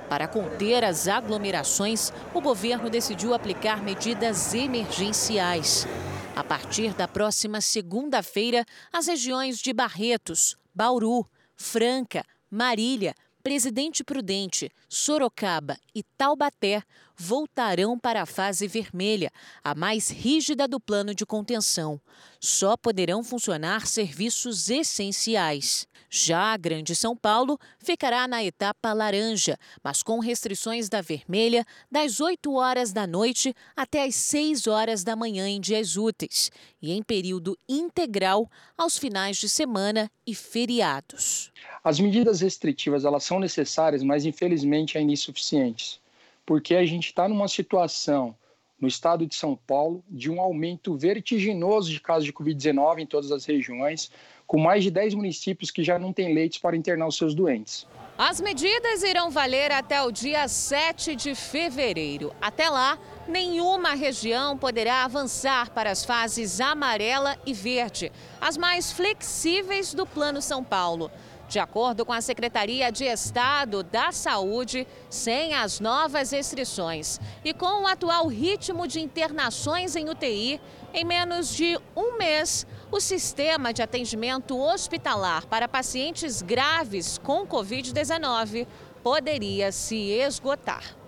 Para 0.09 0.27
conter 0.27 0.83
as 0.83 1.07
aglomerações, 1.07 2.11
o 2.33 2.41
governo 2.41 2.89
decidiu 2.89 3.33
aplicar 3.33 3.81
medidas 3.81 4.53
emergenciais. 4.53 5.87
A 6.33 6.43
partir 6.43 6.93
da 6.93 7.07
próxima 7.07 7.59
segunda-feira, 7.59 8.65
as 8.91 9.07
regiões 9.07 9.59
de 9.59 9.73
Barretos, 9.73 10.55
Bauru, 10.73 11.27
Franca, 11.55 12.25
Marília, 12.49 13.13
Presidente 13.43 14.03
Prudente, 14.03 14.71
Sorocaba 14.87 15.77
e 15.93 16.03
Taubaté 16.03 16.83
voltarão 17.21 17.99
para 17.99 18.23
a 18.23 18.25
fase 18.25 18.67
vermelha, 18.67 19.31
a 19.63 19.75
mais 19.75 20.09
rígida 20.09 20.67
do 20.67 20.79
plano 20.79 21.13
de 21.13 21.23
contenção. 21.23 22.01
Só 22.39 22.75
poderão 22.75 23.23
funcionar 23.23 23.85
serviços 23.85 24.69
essenciais. 24.71 25.87
Já 26.09 26.51
a 26.51 26.57
Grande 26.57 26.95
São 26.95 27.15
Paulo 27.15 27.59
ficará 27.77 28.27
na 28.27 28.43
etapa 28.43 28.91
laranja, 28.91 29.55
mas 29.83 30.01
com 30.01 30.19
restrições 30.19 30.89
da 30.89 30.99
vermelha 30.99 31.63
das 31.91 32.19
8 32.19 32.51
horas 32.53 32.91
da 32.91 33.05
noite 33.05 33.53
até 33.75 34.03
as 34.03 34.15
6 34.15 34.65
horas 34.65 35.03
da 35.03 35.15
manhã 35.15 35.47
em 35.47 35.61
dias 35.61 35.95
úteis 35.95 36.49
e 36.81 36.91
em 36.91 37.03
período 37.03 37.55
integral 37.69 38.49
aos 38.75 38.97
finais 38.97 39.37
de 39.37 39.47
semana 39.47 40.11
e 40.25 40.33
feriados. 40.33 41.51
As 41.83 41.99
medidas 41.99 42.41
restritivas 42.41 43.05
elas 43.05 43.23
são 43.23 43.39
necessárias, 43.39 44.01
mas 44.01 44.25
infelizmente 44.25 44.97
ainda 44.97 45.13
insuficientes, 45.13 46.00
porque 46.45 46.75
a 46.75 46.85
gente 46.85 47.07
está 47.07 47.27
numa 47.27 47.47
situação 47.47 48.35
no 48.79 48.87
estado 48.87 49.27
de 49.27 49.35
São 49.35 49.55
Paulo 49.55 50.03
de 50.09 50.29
um 50.31 50.41
aumento 50.41 50.97
vertiginoso 50.97 51.91
de 51.91 52.01
casos 52.01 52.25
de 52.25 52.33
Covid-19 52.33 52.99
em 52.99 53.05
todas 53.05 53.31
as 53.31 53.45
regiões, 53.45 54.09
com 54.47 54.59
mais 54.59 54.83
de 54.83 54.89
10 54.89 55.13
municípios 55.13 55.69
que 55.69 55.83
já 55.83 55.99
não 55.99 56.11
têm 56.11 56.33
leitos 56.33 56.57
para 56.57 56.75
internar 56.75 57.07
os 57.07 57.15
seus 57.15 57.35
doentes. 57.35 57.87
As 58.17 58.41
medidas 58.41 59.03
irão 59.03 59.29
valer 59.31 59.71
até 59.71 60.01
o 60.01 60.11
dia 60.11 60.47
7 60.47 61.15
de 61.15 61.33
fevereiro. 61.33 62.33
Até 62.41 62.69
lá, 62.69 62.99
nenhuma 63.27 63.93
região 63.93 64.57
poderá 64.57 65.05
avançar 65.05 65.69
para 65.71 65.91
as 65.91 66.03
fases 66.03 66.59
amarela 66.59 67.37
e 67.45 67.53
verde, 67.53 68.11
as 68.39 68.57
mais 68.57 68.91
flexíveis 68.91 69.93
do 69.93 70.05
Plano 70.05 70.41
São 70.41 70.63
Paulo. 70.63 71.09
De 71.51 71.59
acordo 71.59 72.05
com 72.05 72.13
a 72.13 72.21
Secretaria 72.21 72.89
de 72.89 73.03
Estado 73.03 73.83
da 73.83 74.13
Saúde, 74.13 74.87
sem 75.09 75.53
as 75.53 75.81
novas 75.81 76.31
restrições 76.31 77.19
e 77.43 77.53
com 77.53 77.83
o 77.83 77.87
atual 77.87 78.25
ritmo 78.27 78.87
de 78.87 79.01
internações 79.01 79.97
em 79.97 80.09
UTI, 80.09 80.61
em 80.93 81.03
menos 81.03 81.53
de 81.53 81.77
um 81.93 82.17
mês, 82.17 82.65
o 82.89 83.01
sistema 83.01 83.73
de 83.73 83.81
atendimento 83.81 84.57
hospitalar 84.57 85.45
para 85.45 85.67
pacientes 85.67 86.41
graves 86.41 87.17
com 87.17 87.45
Covid-19 87.45 88.65
poderia 89.03 89.73
se 89.73 89.97
esgotar. 89.97 91.00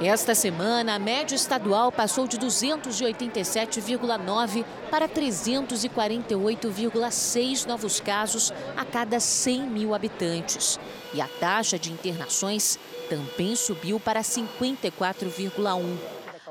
Esta 0.00 0.34
semana, 0.34 0.94
a 0.94 0.98
média 0.98 1.36
estadual 1.36 1.92
passou 1.92 2.26
de 2.26 2.38
287,9 2.38 4.64
para 4.90 5.06
348,6 5.08 7.66
novos 7.66 8.00
casos 8.00 8.52
a 8.76 8.84
cada 8.84 9.20
100 9.20 9.62
mil 9.68 9.94
habitantes. 9.94 10.80
E 11.14 11.20
a 11.20 11.28
taxa 11.28 11.78
de 11.78 11.92
internações 11.92 12.80
também 13.08 13.54
subiu 13.54 14.00
para 14.00 14.22
54,1. 14.22 15.96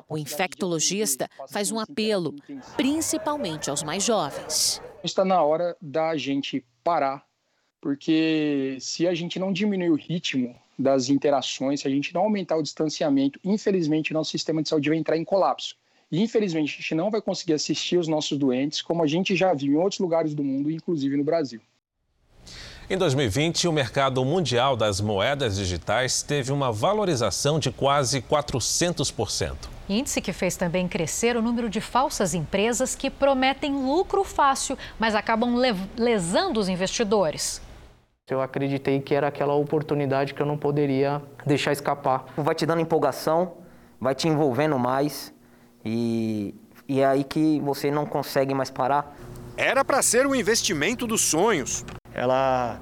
O 0.08 0.18
infectologista 0.18 1.30
faz 1.50 1.70
um 1.72 1.80
apelo, 1.80 2.34
principalmente 2.78 3.70
aos 3.70 3.84
mais 3.84 4.02
jovens. 4.04 4.82
Está 5.04 5.26
na 5.26 5.42
hora 5.42 5.76
da 5.82 6.16
gente 6.16 6.64
parar, 6.84 7.26
porque 7.82 8.78
se 8.80 9.08
a 9.08 9.14
gente 9.14 9.38
não 9.40 9.52
diminuir 9.52 9.90
o 9.90 9.96
ritmo 9.96 10.61
das 10.78 11.10
interações, 11.10 11.82
se 11.82 11.88
a 11.88 11.92
gente 11.92 12.14
não 12.14 12.22
aumentar 12.22 12.58
o 12.58 12.64
distanciamento, 12.64 13.40
infelizmente, 13.44 14.14
nosso 14.14 14.32
sistema 14.32 14.62
de 14.64 14.70
saúde 14.70 14.90
vai 14.90 14.98
entrar 14.98 15.18
em 15.18 15.24
colapso. 15.24 15.76
E, 16.12 16.22
infelizmente, 16.22 16.74
a 16.74 16.82
gente 16.82 16.96
não 16.96 17.10
vai 17.10 17.22
conseguir 17.22 17.54
assistir 17.54 17.98
os 17.98 18.08
nossos 18.08 18.38
doentes, 18.38 18.82
como 18.82 19.04
a 19.04 19.08
gente 19.08 19.36
já 19.36 19.54
viu 19.54 19.74
em 19.74 19.78
outros 19.78 20.00
lugares 20.00 20.34
do 20.34 20.44
mundo, 20.44 20.70
inclusive 20.70 21.16
no 21.16 21.24
Brasil. 21.24 21.62
Em 22.90 22.98
2020, 22.98 23.70
o 23.70 23.72
mercado 23.72 24.26
mundial 24.26 24.76
das 24.76 25.00
moedas 25.00 25.56
digitais 25.56 26.22
teve 26.22 26.52
uma 26.52 26.74
valorização 26.74 27.58
de 27.58 27.72
quase 27.72 28.22
400%. 28.22 29.56
Índice 29.88 30.20
que 30.20 30.34
fez 30.34 30.58
também 30.58 30.90
crescer 30.90 31.38
o 31.38 31.42
número 31.42 31.70
de 31.70 31.80
falsas 31.80 32.34
empresas 32.34 32.94
que 32.94 33.10
prometem 33.10 33.74
lucro 33.74 34.26
fácil, 34.26 34.78
mas 35.00 35.16
acabam 35.16 35.56
lesando 35.98 36.60
os 36.60 36.68
investidores. 36.68 37.62
Eu 38.32 38.42
acreditei 38.42 39.02
que 39.02 39.14
era 39.14 39.28
aquela 39.28 39.54
oportunidade 39.54 40.34
que 40.34 40.42
eu 40.42 40.46
não 40.46 40.58
poderia 40.58 41.22
deixar 41.46 41.74
escapar. 41.74 42.24
Vai 42.38 42.56
te 42.56 42.66
dando 42.66 42.82
empolgação, 42.82 43.56
vai 44.00 44.16
te 44.16 44.26
envolvendo 44.30 44.80
mais 44.80 45.34
e, 45.84 46.56
e 46.88 47.02
é 47.02 47.06
aí 47.06 47.26
que 47.26 47.60
você 47.60 47.92
não 47.92 48.06
consegue 48.06 48.54
mais 48.54 48.72
parar. 48.72 49.14
Era 49.58 49.84
para 49.84 50.02
ser 50.02 50.26
o 50.26 50.34
investimento 50.34 51.06
dos 51.06 51.20
sonhos. 51.22 51.84
Ela 52.14 52.80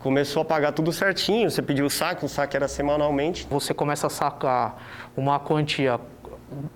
começou 0.00 0.42
a 0.42 0.44
pagar 0.44 0.72
tudo 0.72 0.92
certinho, 0.92 1.48
você 1.48 1.62
pediu 1.62 1.86
o 1.86 1.90
saque, 1.90 2.24
o 2.24 2.28
saque 2.28 2.56
era 2.56 2.66
semanalmente. 2.66 3.46
Você 3.48 3.72
começa 3.72 4.08
a 4.08 4.10
sacar 4.10 4.82
uma 5.16 5.38
quantia 5.38 6.00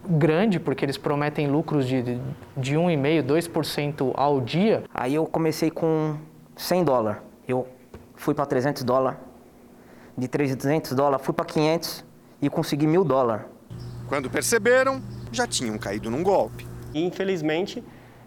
grande, 0.09 0.61
porque 0.61 0.85
eles 0.85 0.97
prometem 0.97 1.49
lucros 1.49 1.89
de, 1.89 2.21
de 2.57 2.77
1,5%, 2.77 3.25
2% 3.25 4.13
ao 4.15 4.41
dia. 4.41 4.85
Aí 4.95 5.17
eu 5.17 5.27
comecei 5.27 5.69
com 5.69 6.17
100 6.55 6.85
dólares. 6.85 7.21
Eu 7.49 7.67
fui 8.17 8.35
para 8.35 8.47
300 8.47 8.83
dólares. 8.83 9.19
De 10.17 10.29
300 10.29 10.93
dólares 10.93 11.25
fui 11.25 11.35
para 11.35 11.45
500 11.45 12.05
e 12.41 12.49
consegui 12.49 12.87
mil 12.87 13.05
dólares. 13.05 13.47
Quando 14.09 14.31
perceberam, 14.31 15.03
já 15.33 15.47
tinham 15.47 15.79
caído 15.79 16.11
num 16.11 16.23
golpe. 16.23 16.67
E, 16.93 17.03
infelizmente, 17.05 17.83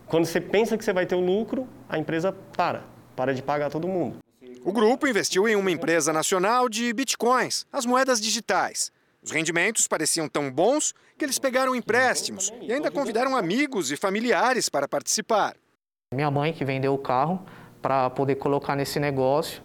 quando 0.08 0.26
você 0.26 0.42
pensa 0.42 0.78
que 0.78 0.84
você 0.84 0.92
vai 0.92 1.06
ter 1.06 1.16
o 1.16 1.20
um 1.20 1.26
lucro, 1.26 1.68
a 1.88 1.98
empresa 1.98 2.34
para, 2.56 2.84
para 3.16 3.34
de 3.34 3.42
pagar 3.42 3.70
todo 3.70 3.88
mundo. 3.88 4.18
O 4.64 4.72
grupo 4.72 5.08
investiu 5.08 5.48
em 5.48 5.56
uma 5.56 5.72
empresa 5.72 6.12
nacional 6.12 6.68
de 6.68 6.92
bitcoins, 6.92 7.66
as 7.72 7.86
moedas 7.86 8.20
digitais. 8.20 8.92
Os 9.24 9.32
rendimentos 9.32 9.88
pareciam 9.88 10.28
tão 10.28 10.52
bons 10.52 10.94
que 11.18 11.26
eles 11.26 11.40
pegaram 11.40 11.76
empréstimos 11.76 12.52
e 12.62 12.72
ainda 12.72 12.92
convidaram 12.92 13.36
amigos 13.36 13.92
e 13.92 13.98
familiares 13.98 14.70
para 14.70 14.88
participar. 14.88 15.56
Minha 16.14 16.32
mãe 16.32 16.54
que 16.54 16.64
vendeu 16.64 16.94
o 16.94 16.98
carro 16.98 17.46
para 17.82 18.10
poder 18.10 18.36
colocar 18.36 18.76
nesse 18.76 19.00
negócio 19.00 19.62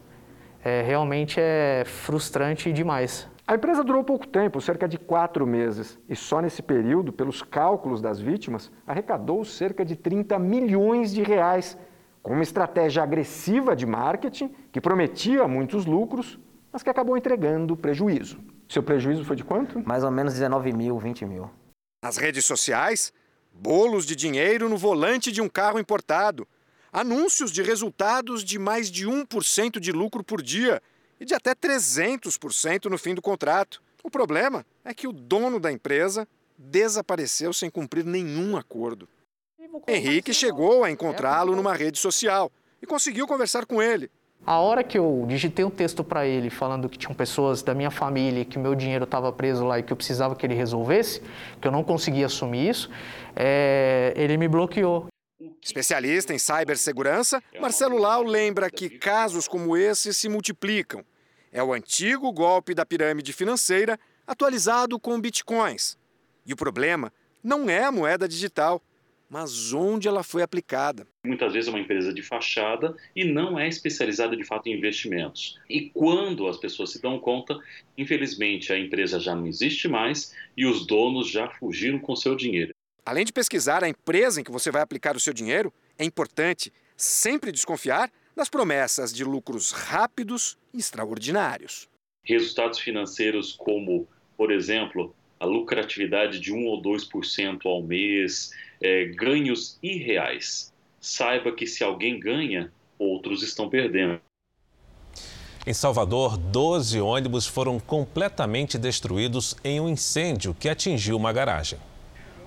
é, 0.64 0.82
realmente 0.82 1.40
é 1.40 1.84
frustrante 1.84 2.72
demais. 2.72 3.28
A 3.46 3.56
empresa 3.56 3.82
durou 3.82 4.04
pouco 4.04 4.26
tempo, 4.26 4.60
cerca 4.60 4.88
de 4.88 4.96
quatro 4.96 5.46
meses, 5.46 5.98
e 6.08 6.14
só 6.14 6.40
nesse 6.40 6.62
período, 6.62 7.12
pelos 7.12 7.42
cálculos 7.42 8.00
das 8.00 8.20
vítimas, 8.20 8.70
arrecadou 8.86 9.44
cerca 9.44 9.84
de 9.84 9.96
30 9.96 10.38
milhões 10.38 11.12
de 11.12 11.22
reais, 11.22 11.76
com 12.22 12.34
uma 12.34 12.42
estratégia 12.42 13.02
agressiva 13.02 13.74
de 13.74 13.84
marketing 13.84 14.54
que 14.70 14.80
prometia 14.80 15.48
muitos 15.48 15.86
lucros, 15.86 16.38
mas 16.72 16.82
que 16.82 16.88
acabou 16.88 17.16
entregando 17.16 17.76
prejuízo. 17.76 18.38
Seu 18.68 18.82
prejuízo 18.82 19.24
foi 19.24 19.34
de 19.34 19.42
quanto? 19.42 19.86
Mais 19.86 20.04
ou 20.04 20.10
menos 20.10 20.32
19 20.32 20.72
mil, 20.72 20.98
20 20.98 21.26
mil. 21.26 21.50
Nas 22.02 22.16
redes 22.16 22.44
sociais, 22.44 23.12
bolos 23.52 24.06
de 24.06 24.14
dinheiro 24.14 24.68
no 24.68 24.76
volante 24.76 25.32
de 25.32 25.42
um 25.42 25.48
carro 25.48 25.80
importado, 25.80 26.46
anúncios 26.92 27.50
de 27.50 27.62
resultados 27.62 28.44
de 28.44 28.58
mais 28.58 28.90
de 28.90 29.08
1% 29.08 29.80
de 29.80 29.90
lucro 29.90 30.22
por 30.22 30.42
dia 30.42 30.82
e 31.18 31.24
de 31.24 31.34
até 31.34 31.54
300% 31.54 32.90
no 32.90 32.98
fim 32.98 33.14
do 33.14 33.22
contrato. 33.22 33.82
O 34.04 34.10
problema 34.10 34.66
é 34.84 34.92
que 34.92 35.08
o 35.08 35.12
dono 35.12 35.58
da 35.58 35.72
empresa 35.72 36.28
desapareceu 36.58 37.52
sem 37.52 37.70
cumprir 37.70 38.04
nenhum 38.04 38.56
acordo. 38.56 39.08
Henrique 39.88 40.34
chegou 40.34 40.84
a 40.84 40.90
encontrá-lo 40.90 41.56
numa 41.56 41.74
rede 41.74 41.98
social 41.98 42.52
e 42.82 42.86
conseguiu 42.86 43.26
conversar 43.26 43.64
com 43.64 43.80
ele. 43.80 44.10
A 44.44 44.58
hora 44.58 44.82
que 44.82 44.98
eu 44.98 45.24
digitei 45.28 45.64
um 45.64 45.70
texto 45.70 46.02
para 46.02 46.26
ele 46.26 46.50
falando 46.50 46.88
que 46.88 46.98
tinham 46.98 47.14
pessoas 47.14 47.62
da 47.62 47.72
minha 47.74 47.92
família, 47.92 48.44
que 48.44 48.58
meu 48.58 48.74
dinheiro 48.74 49.04
estava 49.04 49.32
preso 49.32 49.64
lá 49.64 49.78
e 49.78 49.84
que 49.84 49.92
eu 49.92 49.96
precisava 49.96 50.34
que 50.34 50.44
ele 50.44 50.54
resolvesse, 50.54 51.22
que 51.60 51.68
eu 51.68 51.70
não 51.70 51.84
conseguia 51.84 52.26
assumir 52.26 52.68
isso, 52.68 52.90
é, 53.36 54.12
ele 54.16 54.36
me 54.36 54.48
bloqueou. 54.48 55.06
Especialista 55.60 56.34
em 56.34 56.38
cibersegurança, 56.38 57.42
Marcelo 57.60 57.98
Lau 57.98 58.22
lembra 58.22 58.70
que 58.70 58.90
casos 58.90 59.46
como 59.48 59.76
esse 59.76 60.12
se 60.12 60.28
multiplicam. 60.28 61.04
É 61.50 61.62
o 61.62 61.72
antigo 61.72 62.32
golpe 62.32 62.74
da 62.74 62.86
pirâmide 62.86 63.32
financeira 63.32 63.98
atualizado 64.26 64.98
com 64.98 65.20
bitcoins. 65.20 65.98
E 66.46 66.52
o 66.52 66.56
problema 66.56 67.12
não 67.42 67.68
é 67.68 67.84
a 67.84 67.92
moeda 67.92 68.28
digital, 68.28 68.82
mas 69.28 69.72
onde 69.72 70.06
ela 70.06 70.22
foi 70.22 70.42
aplicada. 70.42 71.06
Muitas 71.24 71.52
vezes 71.54 71.68
é 71.68 71.70
uma 71.70 71.80
empresa 71.80 72.12
de 72.12 72.22
fachada 72.22 72.94
e 73.16 73.24
não 73.24 73.58
é 73.58 73.66
especializada 73.66 74.36
de 74.36 74.44
fato 74.44 74.68
em 74.68 74.76
investimentos. 74.76 75.58
E 75.70 75.88
quando 75.88 76.46
as 76.46 76.58
pessoas 76.58 76.90
se 76.90 77.00
dão 77.00 77.18
conta, 77.18 77.58
infelizmente 77.96 78.72
a 78.72 78.78
empresa 78.78 79.18
já 79.18 79.34
não 79.34 79.46
existe 79.46 79.88
mais 79.88 80.34
e 80.54 80.66
os 80.66 80.86
donos 80.86 81.30
já 81.30 81.48
fugiram 81.48 81.98
com 81.98 82.14
seu 82.14 82.36
dinheiro. 82.36 82.74
Além 83.04 83.24
de 83.24 83.32
pesquisar 83.32 83.82
a 83.82 83.88
empresa 83.88 84.40
em 84.40 84.44
que 84.44 84.50
você 84.52 84.70
vai 84.70 84.80
aplicar 84.80 85.16
o 85.16 85.20
seu 85.20 85.32
dinheiro, 85.32 85.72
é 85.98 86.04
importante 86.04 86.72
sempre 86.96 87.50
desconfiar 87.50 88.10
das 88.34 88.48
promessas 88.48 89.12
de 89.12 89.24
lucros 89.24 89.72
rápidos 89.72 90.56
e 90.72 90.78
extraordinários. 90.78 91.88
Resultados 92.24 92.78
financeiros 92.78 93.52
como, 93.52 94.06
por 94.36 94.52
exemplo, 94.52 95.14
a 95.40 95.44
lucratividade 95.44 96.38
de 96.38 96.52
1 96.52 96.66
ou 96.66 96.80
2% 96.80 97.66
ao 97.66 97.82
mês, 97.82 98.52
é, 98.80 99.06
ganhos 99.06 99.78
irreais. 99.82 100.72
Saiba 101.00 101.50
que 101.50 101.66
se 101.66 101.82
alguém 101.82 102.20
ganha, 102.20 102.72
outros 102.96 103.42
estão 103.42 103.68
perdendo. 103.68 104.20
Em 105.66 105.74
Salvador, 105.74 106.36
12 106.36 107.00
ônibus 107.00 107.48
foram 107.48 107.80
completamente 107.80 108.78
destruídos 108.78 109.56
em 109.64 109.80
um 109.80 109.88
incêndio 109.88 110.54
que 110.54 110.68
atingiu 110.68 111.16
uma 111.16 111.32
garagem. 111.32 111.78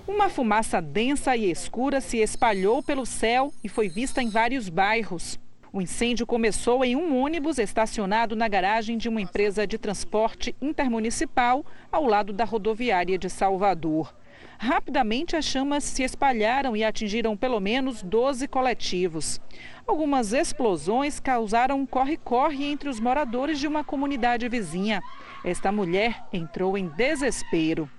Uma 0.08 0.28
fumaça 0.28 0.80
densa 0.80 1.36
e 1.36 1.50
escura 1.50 2.00
se 2.00 2.18
espalhou 2.18 2.80
pelo 2.80 3.04
céu 3.04 3.52
e 3.64 3.68
foi 3.68 3.88
vista 3.88 4.22
em 4.22 4.28
vários 4.28 4.68
bairros. 4.68 5.36
O 5.72 5.82
incêndio 5.82 6.24
começou 6.24 6.84
em 6.84 6.94
um 6.94 7.20
ônibus 7.20 7.58
estacionado 7.58 8.36
na 8.36 8.46
garagem 8.46 8.96
de 8.96 9.08
uma 9.08 9.20
empresa 9.20 9.66
de 9.66 9.76
transporte 9.76 10.54
intermunicipal 10.62 11.66
ao 11.90 12.04
lado 12.04 12.32
da 12.32 12.44
rodoviária 12.44 13.18
de 13.18 13.28
Salvador. 13.28 14.14
Rapidamente, 14.58 15.34
as 15.34 15.44
chamas 15.44 15.82
se 15.82 16.04
espalharam 16.04 16.76
e 16.76 16.84
atingiram 16.84 17.36
pelo 17.36 17.58
menos 17.58 18.00
12 18.00 18.46
coletivos. 18.46 19.40
Algumas 19.86 20.32
explosões 20.32 21.18
causaram 21.18 21.80
um 21.80 21.86
corre-corre 21.86 22.64
entre 22.64 22.88
os 22.88 23.00
moradores 23.00 23.58
de 23.58 23.66
uma 23.66 23.82
comunidade 23.82 24.48
vizinha. 24.48 25.02
Esta 25.44 25.72
mulher 25.72 26.24
entrou 26.32 26.78
em 26.78 26.86
desespero. 26.86 27.90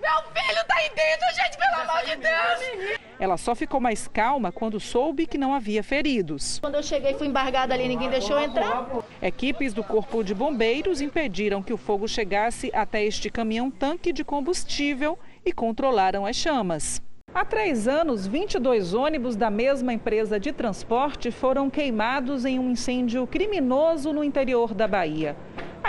Meu 0.00 0.22
filho 0.32 0.64
tá 0.66 0.76
aí 0.76 0.90
dentro, 0.94 1.26
gente, 1.34 1.58
pelo 1.58 1.82
amor 1.82 2.04
de 2.04 2.16
Deus! 2.16 2.98
Ela 3.18 3.36
só 3.36 3.54
ficou 3.54 3.78
mais 3.78 4.08
calma 4.08 4.50
quando 4.50 4.80
soube 4.80 5.26
que 5.26 5.36
não 5.36 5.52
havia 5.52 5.82
feridos. 5.82 6.58
Quando 6.58 6.76
eu 6.76 6.82
cheguei, 6.82 7.12
fui 7.14 7.26
embargada 7.26 7.74
ali, 7.74 7.86
ninguém 7.86 8.08
deixou 8.08 8.40
entrar. 8.40 8.88
Equipes 9.20 9.74
do 9.74 9.84
Corpo 9.84 10.24
de 10.24 10.34
Bombeiros 10.34 11.02
impediram 11.02 11.62
que 11.62 11.72
o 11.72 11.76
fogo 11.76 12.08
chegasse 12.08 12.70
até 12.74 13.04
este 13.04 13.28
caminhão-tanque 13.28 14.10
de 14.10 14.24
combustível 14.24 15.18
e 15.44 15.52
controlaram 15.52 16.24
as 16.24 16.34
chamas. 16.34 17.02
Há 17.32 17.44
três 17.44 17.86
anos, 17.86 18.26
22 18.26 18.94
ônibus 18.94 19.36
da 19.36 19.50
mesma 19.50 19.92
empresa 19.92 20.40
de 20.40 20.50
transporte 20.50 21.30
foram 21.30 21.68
queimados 21.70 22.44
em 22.44 22.58
um 22.58 22.70
incêndio 22.70 23.24
criminoso 23.26 24.12
no 24.12 24.24
interior 24.24 24.74
da 24.74 24.88
Bahia. 24.88 25.36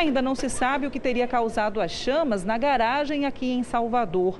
Ainda 0.01 0.19
não 0.19 0.33
se 0.33 0.49
sabe 0.49 0.87
o 0.87 0.89
que 0.89 0.99
teria 0.99 1.27
causado 1.27 1.79
as 1.79 1.91
chamas 1.91 2.43
na 2.43 2.57
garagem 2.57 3.27
aqui 3.27 3.51
em 3.51 3.61
Salvador. 3.61 4.39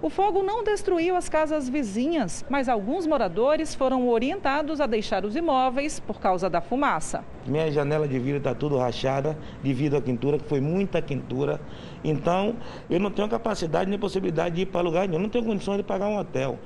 O 0.00 0.08
fogo 0.08 0.40
não 0.40 0.62
destruiu 0.62 1.16
as 1.16 1.28
casas 1.28 1.68
vizinhas, 1.68 2.44
mas 2.48 2.68
alguns 2.68 3.08
moradores 3.08 3.74
foram 3.74 4.08
orientados 4.08 4.80
a 4.80 4.86
deixar 4.86 5.24
os 5.24 5.34
imóveis 5.34 5.98
por 5.98 6.20
causa 6.20 6.48
da 6.48 6.60
fumaça. 6.60 7.24
Minha 7.44 7.72
janela 7.72 8.06
de 8.06 8.20
vidro 8.20 8.38
está 8.38 8.54
tudo 8.54 8.78
rachada 8.78 9.36
devido 9.64 9.96
à 9.96 10.00
quintura, 10.00 10.38
que 10.38 10.48
foi 10.48 10.60
muita 10.60 11.02
quintura. 11.02 11.60
Então, 12.04 12.54
eu 12.88 13.00
não 13.00 13.10
tenho 13.10 13.28
capacidade 13.28 13.90
nem 13.90 13.98
possibilidade 13.98 14.54
de 14.54 14.62
ir 14.62 14.66
para 14.66 14.80
lugar 14.80 15.08
nenhum, 15.08 15.22
não 15.22 15.28
tenho 15.28 15.44
condições 15.44 15.78
de 15.78 15.82
pagar 15.82 16.06
um 16.06 16.18
hotel. 16.18 16.56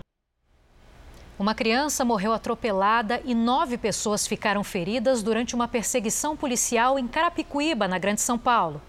Uma 1.36 1.52
criança 1.52 2.04
morreu 2.04 2.32
atropelada 2.32 3.20
e 3.24 3.34
nove 3.34 3.76
pessoas 3.76 4.24
ficaram 4.24 4.62
feridas 4.62 5.20
durante 5.20 5.52
uma 5.52 5.66
perseguição 5.66 6.36
policial 6.36 6.96
em 6.96 7.08
Carapicuíba, 7.08 7.88
na 7.88 7.98
Grande 7.98 8.20
São 8.20 8.38
Paulo. 8.38 8.80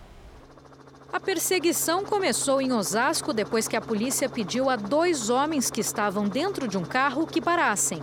A 1.12 1.20
perseguição 1.20 2.04
começou 2.04 2.62
em 2.62 2.72
Osasco 2.72 3.34
depois 3.34 3.68
que 3.68 3.76
a 3.76 3.82
polícia 3.82 4.30
pediu 4.30 4.70
a 4.70 4.76
dois 4.76 5.32
homens 5.32 5.72
que 5.72 5.82
estavam 5.82 6.28
dentro 6.28 6.68
de 6.68 6.78
um 6.78 6.84
carro 6.84 7.26
que 7.26 7.42
parassem. 7.42 8.00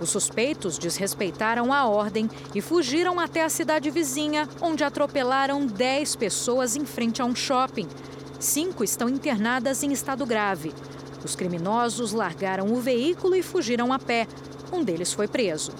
Os 0.00 0.10
suspeitos 0.10 0.78
desrespeitaram 0.78 1.72
a 1.72 1.86
ordem 1.86 2.28
e 2.54 2.60
fugiram 2.60 3.20
até 3.20 3.44
a 3.44 3.48
cidade 3.48 3.88
vizinha, 3.88 4.48
onde 4.60 4.82
atropelaram 4.82 5.64
10 5.64 6.16
pessoas 6.16 6.74
em 6.74 6.84
frente 6.84 7.22
a 7.22 7.24
um 7.24 7.36
shopping. 7.36 7.88
Cinco 8.40 8.82
estão 8.82 9.08
internadas 9.08 9.84
em 9.84 9.92
estado 9.92 10.26
grave. 10.26 10.74
Os 11.26 11.34
criminosos 11.34 12.12
largaram 12.12 12.72
o 12.72 12.80
veículo 12.80 13.34
e 13.34 13.42
fugiram 13.42 13.92
a 13.92 13.98
pé. 13.98 14.28
Um 14.72 14.84
deles 14.84 15.12
foi 15.12 15.26
preso. 15.26 15.72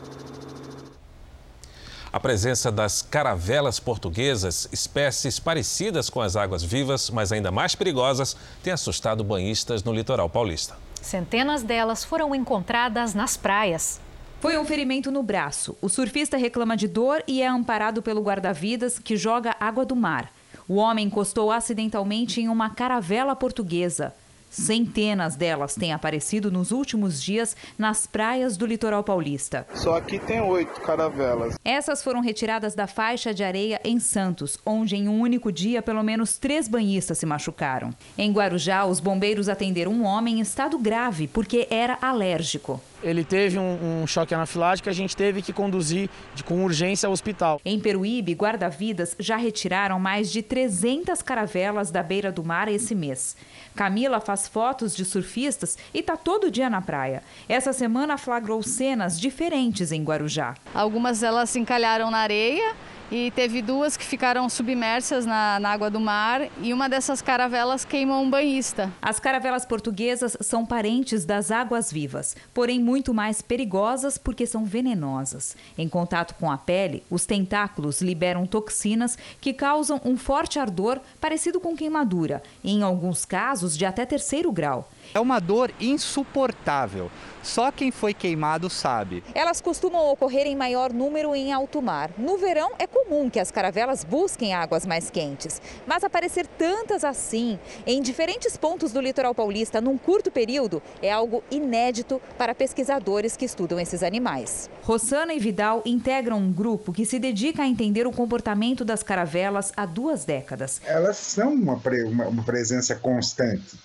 A 2.12 2.18
presença 2.18 2.72
das 2.72 3.00
caravelas 3.00 3.78
portuguesas, 3.78 4.68
espécies 4.72 5.38
parecidas 5.38 6.10
com 6.10 6.20
as 6.20 6.34
águas-vivas, 6.34 7.10
mas 7.10 7.30
ainda 7.30 7.52
mais 7.52 7.76
perigosas, 7.76 8.36
tem 8.60 8.72
assustado 8.72 9.22
banhistas 9.22 9.84
no 9.84 9.92
litoral 9.92 10.28
paulista. 10.28 10.76
Centenas 11.00 11.62
delas 11.62 12.04
foram 12.04 12.34
encontradas 12.34 13.14
nas 13.14 13.36
praias. 13.36 14.00
Foi 14.40 14.58
um 14.58 14.64
ferimento 14.64 15.12
no 15.12 15.22
braço. 15.22 15.76
O 15.80 15.88
surfista 15.88 16.36
reclama 16.36 16.76
de 16.76 16.88
dor 16.88 17.22
e 17.24 17.40
é 17.40 17.46
amparado 17.46 18.02
pelo 18.02 18.20
guarda-vidas 18.20 18.98
que 18.98 19.16
joga 19.16 19.54
água 19.60 19.84
do 19.84 19.94
mar. 19.94 20.32
O 20.66 20.74
homem 20.74 21.06
encostou 21.06 21.52
acidentalmente 21.52 22.40
em 22.40 22.48
uma 22.48 22.68
caravela 22.68 23.36
portuguesa. 23.36 24.12
Centenas 24.50 25.36
delas 25.36 25.74
têm 25.74 25.92
aparecido 25.92 26.50
nos 26.50 26.70
últimos 26.70 27.22
dias 27.22 27.56
nas 27.78 28.06
praias 28.06 28.56
do 28.56 28.66
litoral 28.66 29.04
paulista. 29.04 29.66
Só 29.74 29.96
aqui 29.96 30.18
tem 30.18 30.40
oito 30.40 30.80
caravelas. 30.80 31.56
Essas 31.64 32.02
foram 32.02 32.20
retiradas 32.20 32.74
da 32.74 32.86
faixa 32.86 33.34
de 33.34 33.44
areia 33.44 33.80
em 33.84 33.98
Santos, 33.98 34.58
onde 34.64 34.96
em 34.96 35.08
um 35.08 35.20
único 35.20 35.52
dia 35.52 35.82
pelo 35.82 36.02
menos 36.02 36.38
três 36.38 36.68
banhistas 36.68 37.18
se 37.18 37.26
machucaram. 37.26 37.90
Em 38.16 38.32
Guarujá, 38.32 38.84
os 38.84 39.00
bombeiros 39.00 39.48
atenderam 39.48 39.92
um 39.92 40.04
homem 40.04 40.38
em 40.38 40.40
estado 40.40 40.78
grave 40.78 41.26
porque 41.26 41.66
era 41.70 41.98
alérgico. 42.00 42.80
Ele 43.02 43.24
teve 43.24 43.58
um, 43.58 44.02
um 44.02 44.06
choque 44.06 44.34
anafilático 44.34 44.84
que 44.84 44.90
a 44.90 44.94
gente 44.94 45.16
teve 45.16 45.42
que 45.42 45.52
conduzir 45.52 46.08
de, 46.34 46.42
com 46.42 46.64
urgência 46.64 47.06
ao 47.06 47.12
hospital. 47.12 47.60
Em 47.64 47.78
Peruíbe, 47.78 48.32
guarda-vidas 48.34 49.14
já 49.18 49.36
retiraram 49.36 49.98
mais 49.98 50.30
de 50.30 50.42
300 50.42 51.22
caravelas 51.22 51.90
da 51.90 52.02
beira 52.02 52.32
do 52.32 52.44
mar 52.44 52.68
esse 52.68 52.94
mês. 52.94 53.36
Camila 53.74 54.20
faz 54.20 54.48
fotos 54.48 54.96
de 54.96 55.04
surfistas 55.04 55.76
e 55.92 55.98
está 56.00 56.16
todo 56.16 56.50
dia 56.50 56.70
na 56.70 56.80
praia. 56.80 57.22
Essa 57.48 57.72
semana 57.72 58.16
flagrou 58.16 58.62
cenas 58.62 59.20
diferentes 59.20 59.92
em 59.92 60.02
Guarujá. 60.02 60.54
Algumas 60.74 61.22
elas 61.22 61.50
se 61.50 61.58
encalharam 61.58 62.10
na 62.10 62.18
areia 62.18 62.74
e 63.10 63.30
teve 63.30 63.62
duas 63.62 63.96
que 63.96 64.04
ficaram 64.04 64.48
submersas 64.48 65.24
na, 65.24 65.60
na, 65.60 65.70
água 65.70 65.90
do 65.90 66.00
mar 66.00 66.48
e 66.60 66.72
uma 66.72 66.88
dessas 66.88 67.22
caravelas 67.22 67.84
queimou 67.84 68.22
um 68.22 68.30
banhista. 68.30 68.92
As 69.00 69.20
caravelas 69.20 69.64
portuguesas 69.64 70.36
são 70.40 70.64
parentes 70.64 71.24
das 71.24 71.50
águas 71.50 71.92
vivas, 71.92 72.36
porém 72.52 72.80
muito 72.80 73.14
mais 73.14 73.40
perigosas 73.42 74.18
porque 74.18 74.46
são 74.46 74.64
venenosas. 74.64 75.56
Em 75.76 75.88
contato 75.88 76.34
com 76.34 76.50
a 76.50 76.58
pele, 76.58 77.02
os 77.10 77.26
tentáculos 77.26 78.00
liberam 78.00 78.46
toxinas 78.46 79.16
que 79.40 79.52
causam 79.52 80.00
um 80.04 80.16
forte 80.16 80.58
ardor 80.58 81.00
parecido 81.20 81.60
com 81.60 81.76
queimadura, 81.76 82.42
e 82.62 82.72
em 82.72 82.82
alguns 82.82 83.24
casos 83.24 83.76
de 83.76 83.84
até 83.84 84.04
terceiro 84.04 84.50
grau. 84.50 84.88
É 85.14 85.20
uma 85.20 85.40
dor 85.40 85.72
insuportável. 85.80 87.10
Só 87.46 87.70
quem 87.70 87.92
foi 87.92 88.12
queimado 88.12 88.68
sabe. 88.68 89.22
Elas 89.32 89.60
costumam 89.60 90.10
ocorrer 90.10 90.46
em 90.46 90.56
maior 90.56 90.92
número 90.92 91.34
em 91.34 91.52
alto 91.52 91.80
mar. 91.80 92.10
No 92.18 92.36
verão 92.36 92.72
é 92.76 92.88
comum 92.88 93.30
que 93.30 93.38
as 93.38 93.52
caravelas 93.52 94.02
busquem 94.02 94.52
águas 94.52 94.84
mais 94.84 95.10
quentes, 95.10 95.62
mas 95.86 96.02
aparecer 96.02 96.46
tantas 96.46 97.04
assim 97.04 97.56
em 97.86 98.02
diferentes 98.02 98.56
pontos 98.56 98.92
do 98.92 99.00
litoral 99.00 99.32
paulista 99.32 99.80
num 99.80 99.96
curto 99.96 100.28
período 100.28 100.82
é 101.00 101.12
algo 101.12 101.42
inédito 101.48 102.20
para 102.36 102.54
pesquisadores 102.54 103.36
que 103.36 103.44
estudam 103.44 103.78
esses 103.78 104.02
animais. 104.02 104.68
Rossana 104.82 105.32
e 105.32 105.38
Vidal 105.38 105.82
integram 105.86 106.38
um 106.38 106.52
grupo 106.52 106.92
que 106.92 107.06
se 107.06 107.20
dedica 107.20 107.62
a 107.62 107.66
entender 107.66 108.08
o 108.08 108.12
comportamento 108.12 108.84
das 108.84 109.04
caravelas 109.04 109.72
há 109.76 109.86
duas 109.86 110.24
décadas. 110.24 110.80
Elas 110.84 111.16
são 111.16 111.54
uma, 111.54 111.80
uma, 112.08 112.26
uma 112.26 112.42
presença 112.42 112.96
constante 112.96 113.76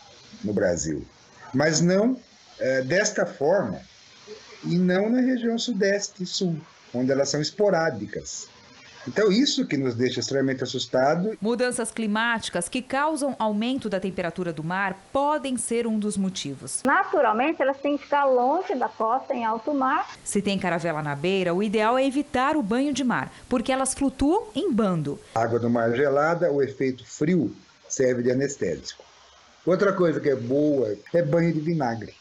no 0.44 0.54
Brasil, 0.54 1.06
mas 1.54 1.82
não 1.82 2.18
é, 2.60 2.82
desta 2.82 3.26
forma 3.26 3.82
e 4.64 4.78
não 4.78 5.10
na 5.10 5.22
região 5.22 5.58
sudeste 5.58 6.24
e 6.24 6.26
sul, 6.26 6.56
onde 6.94 7.12
elas 7.12 7.30
são 7.30 7.42
esporádicas. 7.42 8.48
Então, 9.08 9.32
isso 9.32 9.66
que 9.66 9.78
nos 9.78 9.96
deixa 9.96 10.20
extremamente 10.20 10.64
assustados. 10.64 11.36
Mudanças 11.42 11.92
climáticas 11.92 12.70
que 12.70 12.84
causam 12.84 13.36
aumento 13.40 13.90
da 13.90 14.00
temperatura 14.00 14.54
do 14.54 14.64
mar 14.64 14.96
podem 15.12 15.58
ser 15.58 15.88
um 15.88 15.98
dos 15.98 16.16
motivos. 16.16 16.84
Naturalmente, 16.86 17.62
elas 17.64 17.78
têm 17.78 17.98
que 17.98 18.04
ficar 18.04 18.26
longe 18.26 18.76
da 18.76 18.88
costa, 18.88 19.34
em 19.34 19.44
alto 19.44 19.74
mar. 19.74 20.08
Se 20.24 20.40
tem 20.40 20.60
caravela 20.60 21.02
na 21.02 21.16
beira, 21.16 21.52
o 21.52 21.64
ideal 21.64 21.98
é 21.98 22.06
evitar 22.06 22.56
o 22.56 22.62
banho 22.62 22.94
de 22.94 23.04
mar, 23.04 23.34
porque 23.50 23.72
elas 23.72 23.96
flutuam 23.96 24.44
em 24.54 24.72
bando. 24.72 25.20
A 25.34 25.42
água 25.42 25.60
do 25.60 25.70
mar 25.70 25.92
gelada, 25.96 26.52
o 26.52 26.62
efeito 26.62 27.04
frio 27.04 27.56
serve 27.90 28.22
de 28.22 28.32
anestésico. 28.32 29.04
Outra 29.66 29.94
coisa 29.94 30.20
que 30.20 30.30
é 30.30 30.36
boa 30.36 30.96
é 31.14 31.22
banho 31.22 31.54
de 31.54 31.60
vinagre. 31.60 32.16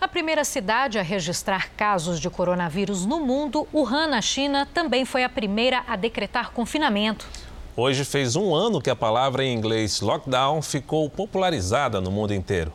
A 0.00 0.08
primeira 0.08 0.44
cidade 0.44 0.98
a 0.98 1.02
registrar 1.02 1.70
casos 1.76 2.18
de 2.18 2.28
coronavírus 2.28 3.06
no 3.06 3.20
mundo, 3.20 3.68
Wuhan, 3.72 4.08
na 4.08 4.20
China, 4.20 4.66
também 4.74 5.04
foi 5.04 5.22
a 5.22 5.28
primeira 5.28 5.84
a 5.86 5.94
decretar 5.94 6.50
confinamento. 6.50 7.28
Hoje 7.76 8.04
fez 8.04 8.34
um 8.34 8.52
ano 8.52 8.82
que 8.82 8.90
a 8.90 8.96
palavra 8.96 9.44
em 9.44 9.54
inglês 9.54 10.00
lockdown 10.00 10.60
ficou 10.60 11.08
popularizada 11.08 12.00
no 12.00 12.10
mundo 12.10 12.34
inteiro. 12.34 12.72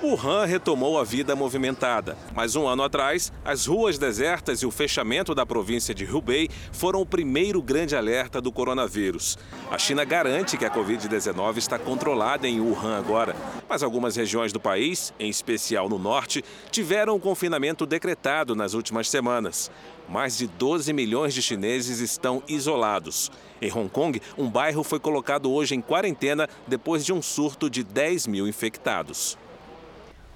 Wuhan 0.00 0.44
retomou 0.44 0.96
a 0.96 1.02
vida 1.02 1.34
movimentada, 1.34 2.16
mas 2.32 2.54
um 2.54 2.68
ano 2.68 2.84
atrás, 2.84 3.32
as 3.44 3.66
ruas 3.66 3.98
desertas 3.98 4.62
e 4.62 4.66
o 4.66 4.70
fechamento 4.70 5.34
da 5.34 5.44
província 5.44 5.92
de 5.92 6.04
Hubei 6.04 6.48
foram 6.70 7.00
o 7.00 7.06
primeiro 7.06 7.60
grande 7.60 7.96
alerta 7.96 8.40
do 8.40 8.52
coronavírus. 8.52 9.36
A 9.68 9.76
China 9.76 10.04
garante 10.04 10.56
que 10.56 10.64
a 10.64 10.70
Covid-19 10.70 11.56
está 11.56 11.80
controlada 11.80 12.46
em 12.46 12.60
Wuhan 12.60 12.96
agora, 12.96 13.34
mas 13.68 13.82
algumas 13.82 14.14
regiões 14.14 14.52
do 14.52 14.60
país, 14.60 15.12
em 15.18 15.28
especial 15.28 15.88
no 15.88 15.98
norte, 15.98 16.44
tiveram 16.70 17.16
o 17.16 17.20
confinamento 17.20 17.84
decretado 17.84 18.54
nas 18.54 18.74
últimas 18.74 19.10
semanas. 19.10 19.68
Mais 20.08 20.38
de 20.38 20.46
12 20.46 20.92
milhões 20.92 21.34
de 21.34 21.42
chineses 21.42 21.98
estão 21.98 22.40
isolados. 22.46 23.32
Em 23.60 23.72
Hong 23.72 23.88
Kong, 23.88 24.22
um 24.38 24.48
bairro 24.48 24.84
foi 24.84 25.00
colocado 25.00 25.52
hoje 25.52 25.74
em 25.74 25.80
quarentena 25.80 26.48
depois 26.68 27.04
de 27.04 27.12
um 27.12 27.20
surto 27.20 27.68
de 27.68 27.82
10 27.82 28.28
mil 28.28 28.46
infectados. 28.46 29.36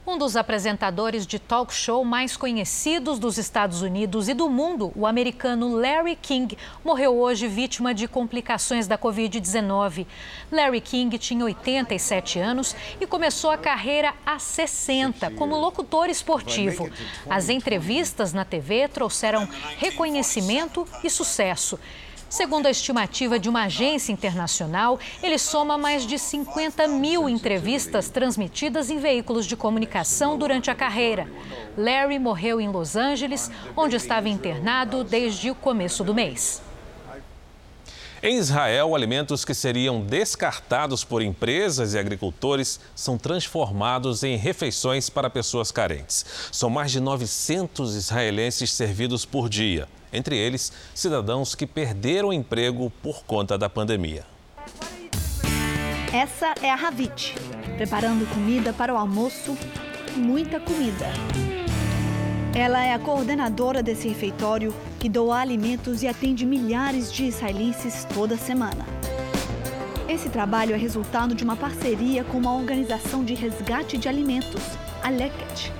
Um 0.04 0.18
dos 0.18 0.34
apresentadores 0.34 1.24
de 1.24 1.38
talk 1.38 1.72
show 1.72 2.04
mais 2.04 2.36
conhecidos 2.36 3.20
dos 3.20 3.38
Estados 3.38 3.82
Unidos 3.82 4.28
e 4.28 4.34
do 4.34 4.50
mundo, 4.50 4.92
o 4.96 5.06
americano 5.06 5.76
Larry 5.76 6.16
King, 6.16 6.58
morreu 6.84 7.16
hoje 7.16 7.46
vítima 7.46 7.94
de 7.94 8.08
complicações 8.08 8.88
da 8.88 8.98
Covid-19. 8.98 10.04
Larry 10.50 10.80
King 10.80 11.16
tinha 11.18 11.44
87 11.44 12.40
anos 12.40 12.74
e 13.00 13.06
começou 13.06 13.50
a 13.52 13.56
carreira 13.56 14.12
há 14.26 14.40
60 14.40 15.30
como 15.32 15.56
locutor 15.56 16.10
esportivo. 16.10 16.90
As 17.30 17.48
entrevistas 17.48 18.32
na 18.32 18.44
TV 18.44 18.88
trouxeram 18.88 19.48
reconhecimento 19.78 20.84
e 21.04 21.08
sucesso. 21.08 21.78
Segundo 22.32 22.64
a 22.64 22.70
estimativa 22.70 23.38
de 23.38 23.46
uma 23.46 23.64
agência 23.64 24.10
internacional, 24.10 24.98
ele 25.22 25.36
soma 25.36 25.76
mais 25.76 26.06
de 26.06 26.18
50 26.18 26.88
mil 26.88 27.28
entrevistas 27.28 28.08
transmitidas 28.08 28.88
em 28.88 28.98
veículos 28.98 29.44
de 29.44 29.54
comunicação 29.54 30.38
durante 30.38 30.70
a 30.70 30.74
carreira. 30.74 31.30
Larry 31.76 32.18
morreu 32.18 32.58
em 32.58 32.70
Los 32.70 32.96
Angeles, 32.96 33.50
onde 33.76 33.96
estava 33.96 34.30
internado 34.30 35.04
desde 35.04 35.50
o 35.50 35.54
começo 35.54 36.02
do 36.02 36.14
mês. 36.14 36.62
Em 38.22 38.38
Israel, 38.38 38.94
alimentos 38.94 39.44
que 39.44 39.52
seriam 39.52 40.00
descartados 40.00 41.04
por 41.04 41.20
empresas 41.20 41.92
e 41.92 41.98
agricultores 41.98 42.80
são 42.94 43.18
transformados 43.18 44.22
em 44.22 44.38
refeições 44.38 45.10
para 45.10 45.28
pessoas 45.28 45.70
carentes. 45.70 46.24
São 46.50 46.70
mais 46.70 46.92
de 46.92 46.98
900 46.98 47.94
israelenses 47.94 48.72
servidos 48.72 49.26
por 49.26 49.50
dia 49.50 49.86
entre 50.12 50.36
eles 50.36 50.72
cidadãos 50.94 51.54
que 51.54 51.66
perderam 51.66 52.32
emprego 52.32 52.92
por 53.02 53.24
conta 53.24 53.56
da 53.56 53.68
pandemia. 53.68 54.24
Essa 56.12 56.54
é 56.60 56.70
a 56.70 56.74
Ravit, 56.74 57.34
preparando 57.76 58.28
comida 58.34 58.72
para 58.72 58.92
o 58.92 58.98
almoço, 58.98 59.56
muita 60.14 60.60
comida. 60.60 61.06
Ela 62.54 62.84
é 62.84 62.92
a 62.92 62.98
coordenadora 62.98 63.82
desse 63.82 64.08
refeitório 64.08 64.74
que 65.00 65.08
doa 65.08 65.38
alimentos 65.38 66.02
e 66.02 66.06
atende 66.06 66.44
milhares 66.44 67.10
de 67.10 67.24
israelenses 67.24 68.06
toda 68.12 68.36
semana. 68.36 68.84
Esse 70.06 70.28
trabalho 70.28 70.74
é 70.74 70.76
resultado 70.76 71.34
de 71.34 71.42
uma 71.42 71.56
parceria 71.56 72.22
com 72.24 72.36
uma 72.36 72.54
organização 72.54 73.24
de 73.24 73.32
resgate 73.32 73.96
de 73.96 74.06
alimentos, 74.06 74.62
a 75.02 75.08
Leket, 75.08 75.72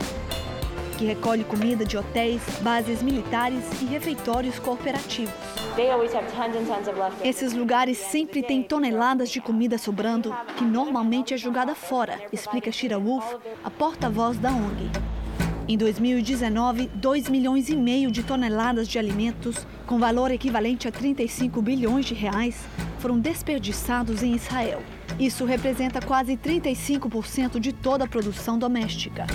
que 1.03 1.07
recolhe 1.07 1.43
comida 1.43 1.85
de 1.85 1.97
hotéis, 1.97 2.41
bases 2.61 3.03
militares 3.03 3.65
e 3.83 3.87
refeitórios 3.87 4.61
cooperativos. 4.61 5.35
Esses 7.25 7.53
lugares 7.53 7.99
sempre 7.99 8.41
têm 8.41 8.63
toneladas 8.63 9.29
de 9.29 9.41
comida 9.41 9.77
sobrando, 9.79 10.33
que 10.57 10.65
normalmente 10.65 11.35
é 11.35 11.37
jogada 11.37 11.75
fora, 11.75 12.21
explica 12.33 12.71
Shira 12.71 13.01
Wolf, 13.01 13.35
a 13.65 13.71
porta-voz 13.71 14.39
da 14.39 14.53
ONG. 14.53 14.91
Em 15.67 15.77
2019, 15.77 16.89
2 16.95 17.29
milhões 17.29 17.69
e 17.69 17.75
meio 17.75 18.13
de 18.13 18.23
toneladas 18.23 18.87
de 18.87 18.97
alimentos, 18.97 19.67
com 19.87 19.99
valor 19.99 20.31
equivalente 20.31 20.87
a 20.87 20.93
35 20.93 21.61
bilhões 21.61 22.07
de 22.07 22.15
reais, 22.15 22.65
foram 23.01 23.19
desperdiçados 23.19 24.23
em 24.23 24.37
Israel. 24.37 24.81
Isso 25.19 25.45
representa 25.45 26.01
quase 26.01 26.37
35% 26.37 27.59
de 27.59 27.73
toda 27.73 28.05
a 28.05 28.09
produção 28.09 28.57
doméstica. 28.57 29.27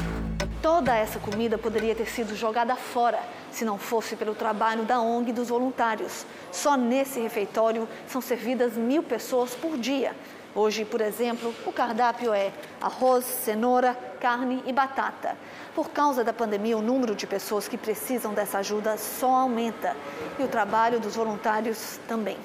Toda 0.62 0.96
essa 0.96 1.20
comida 1.20 1.58
poderia 1.58 1.94
ter 1.94 2.08
sido 2.08 2.36
jogada 2.36 2.76
fora 2.76 3.20
se 3.52 3.64
não 3.64 3.78
fosse 3.78 4.16
pelo 4.16 4.34
trabalho 4.34 4.84
da 4.84 5.00
ONG 5.00 5.30
e 5.30 5.34
dos 5.34 5.50
voluntários. 5.50 6.26
Só 6.52 6.76
nesse 6.76 7.20
refeitório 7.20 7.88
são 8.08 8.22
servidas 8.22 8.74
mil 8.74 9.04
pessoas 9.04 9.54
por 9.54 9.78
dia. 9.78 10.16
Hoje, 10.56 10.84
por 10.84 11.02
exemplo, 11.02 11.54
o 11.68 11.72
cardápio 11.72 12.34
é 12.34 12.52
arroz, 12.82 13.26
cenoura, 13.26 13.96
carne 14.20 14.64
e 14.66 14.74
batata. 14.74 15.38
Por 15.76 15.92
causa 15.92 16.24
da 16.24 16.34
pandemia, 16.34 16.76
o 16.76 16.82
número 16.82 17.16
de 17.16 17.28
pessoas 17.28 17.68
que 17.68 17.78
precisam 17.78 18.34
dessa 18.34 18.58
ajuda 18.58 18.98
só 18.98 19.30
aumenta 19.36 19.96
e 20.40 20.44
o 20.44 20.48
trabalho 20.48 21.00
dos 21.00 21.16
voluntários 21.16 22.00
também. 22.08 22.38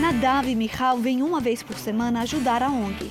Nadav 0.00 0.48
e 0.48 0.54
Michal 0.54 0.98
vêm 0.98 1.22
uma 1.22 1.40
vez 1.40 1.62
por 1.64 1.76
semana 1.76 2.22
ajudar 2.22 2.62
a 2.62 2.68
ONG. 2.68 3.10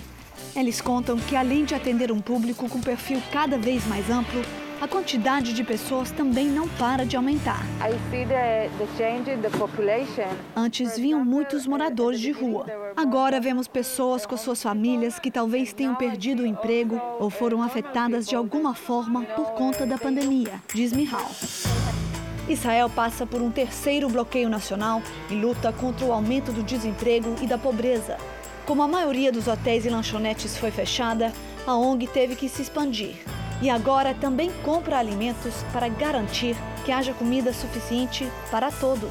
Eles 0.56 0.82
contam 0.82 1.18
que, 1.18 1.36
além 1.36 1.66
de 1.66 1.76
atender 1.76 2.12
um 2.12 2.20
público 2.20 2.68
com 2.68 2.82
perfil 2.82 3.22
cada 3.32 3.58
vez 3.58 3.86
mais 3.88 4.10
amplo, 4.10 4.42
a 4.82 4.88
quantidade 4.88 5.54
de 5.54 5.64
pessoas 5.64 6.10
também 6.10 6.48
não 6.48 6.68
para 6.68 7.06
de 7.06 7.18
aumentar. 7.18 7.62
Antes 10.56 10.98
vinham 10.98 11.24
muitos 11.26 11.68
moradores 11.68 12.20
de 12.20 12.32
rua. 12.32 12.66
Agora 12.96 13.42
vemos 13.42 13.68
pessoas 13.68 14.26
com 14.26 14.38
suas 14.38 14.64
famílias 14.64 15.20
que 15.20 15.30
talvez 15.30 15.74
tenham 15.74 15.96
perdido 15.96 16.44
o 16.44 16.46
emprego 16.46 17.00
ou 17.20 17.30
foram 17.30 17.62
afetadas 17.62 18.26
de 18.26 18.36
alguma 18.36 18.74
forma 18.74 19.24
por 19.24 19.52
conta 19.52 19.86
da 19.86 19.98
pandemia, 19.98 20.62
diz 20.74 20.94
Mihal. 20.94 21.30
Israel 22.48 22.90
passa 22.90 23.28
por 23.28 23.42
um 23.42 23.52
terceiro 23.52 24.10
bloqueio 24.10 24.50
nacional 24.50 25.04
e 25.30 25.36
luta 25.36 25.72
contra 25.72 26.06
o 26.06 26.12
aumento 26.12 26.52
do 26.52 26.64
desemprego 26.64 27.36
e 27.42 27.46
da 27.46 27.58
pobreza. 27.58 28.18
Como 28.70 28.84
a 28.84 28.88
maioria 28.88 29.32
dos 29.32 29.48
hotéis 29.48 29.84
e 29.84 29.90
lanchonetes 29.90 30.56
foi 30.56 30.70
fechada, 30.70 31.34
a 31.66 31.76
ONG 31.76 32.06
teve 32.06 32.36
que 32.36 32.48
se 32.48 32.62
expandir. 32.62 33.16
E 33.64 33.68
agora 33.68 34.14
também 34.14 34.52
compra 34.64 35.00
alimentos 35.00 35.56
para 35.74 35.88
garantir 35.88 36.56
que 36.86 36.92
haja 36.92 37.12
comida 37.12 37.52
suficiente 37.52 38.32
para 38.52 38.72
todos. 38.72 39.10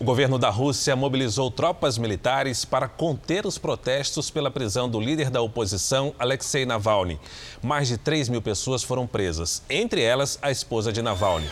O 0.00 0.04
governo 0.04 0.38
da 0.38 0.48
Rússia 0.48 0.96
mobilizou 0.96 1.50
tropas 1.50 1.98
militares 1.98 2.64
para 2.64 2.88
conter 2.88 3.44
os 3.44 3.58
protestos 3.58 4.30
pela 4.30 4.50
prisão 4.50 4.88
do 4.88 4.98
líder 4.98 5.28
da 5.28 5.42
oposição, 5.42 6.14
Alexei 6.18 6.64
Navalny. 6.64 7.20
Mais 7.62 7.88
de 7.88 7.98
3 7.98 8.30
mil 8.30 8.40
pessoas 8.40 8.82
foram 8.82 9.06
presas, 9.06 9.62
entre 9.68 10.00
elas 10.00 10.38
a 10.40 10.50
esposa 10.50 10.90
de 10.90 11.02
Navalny. 11.02 11.50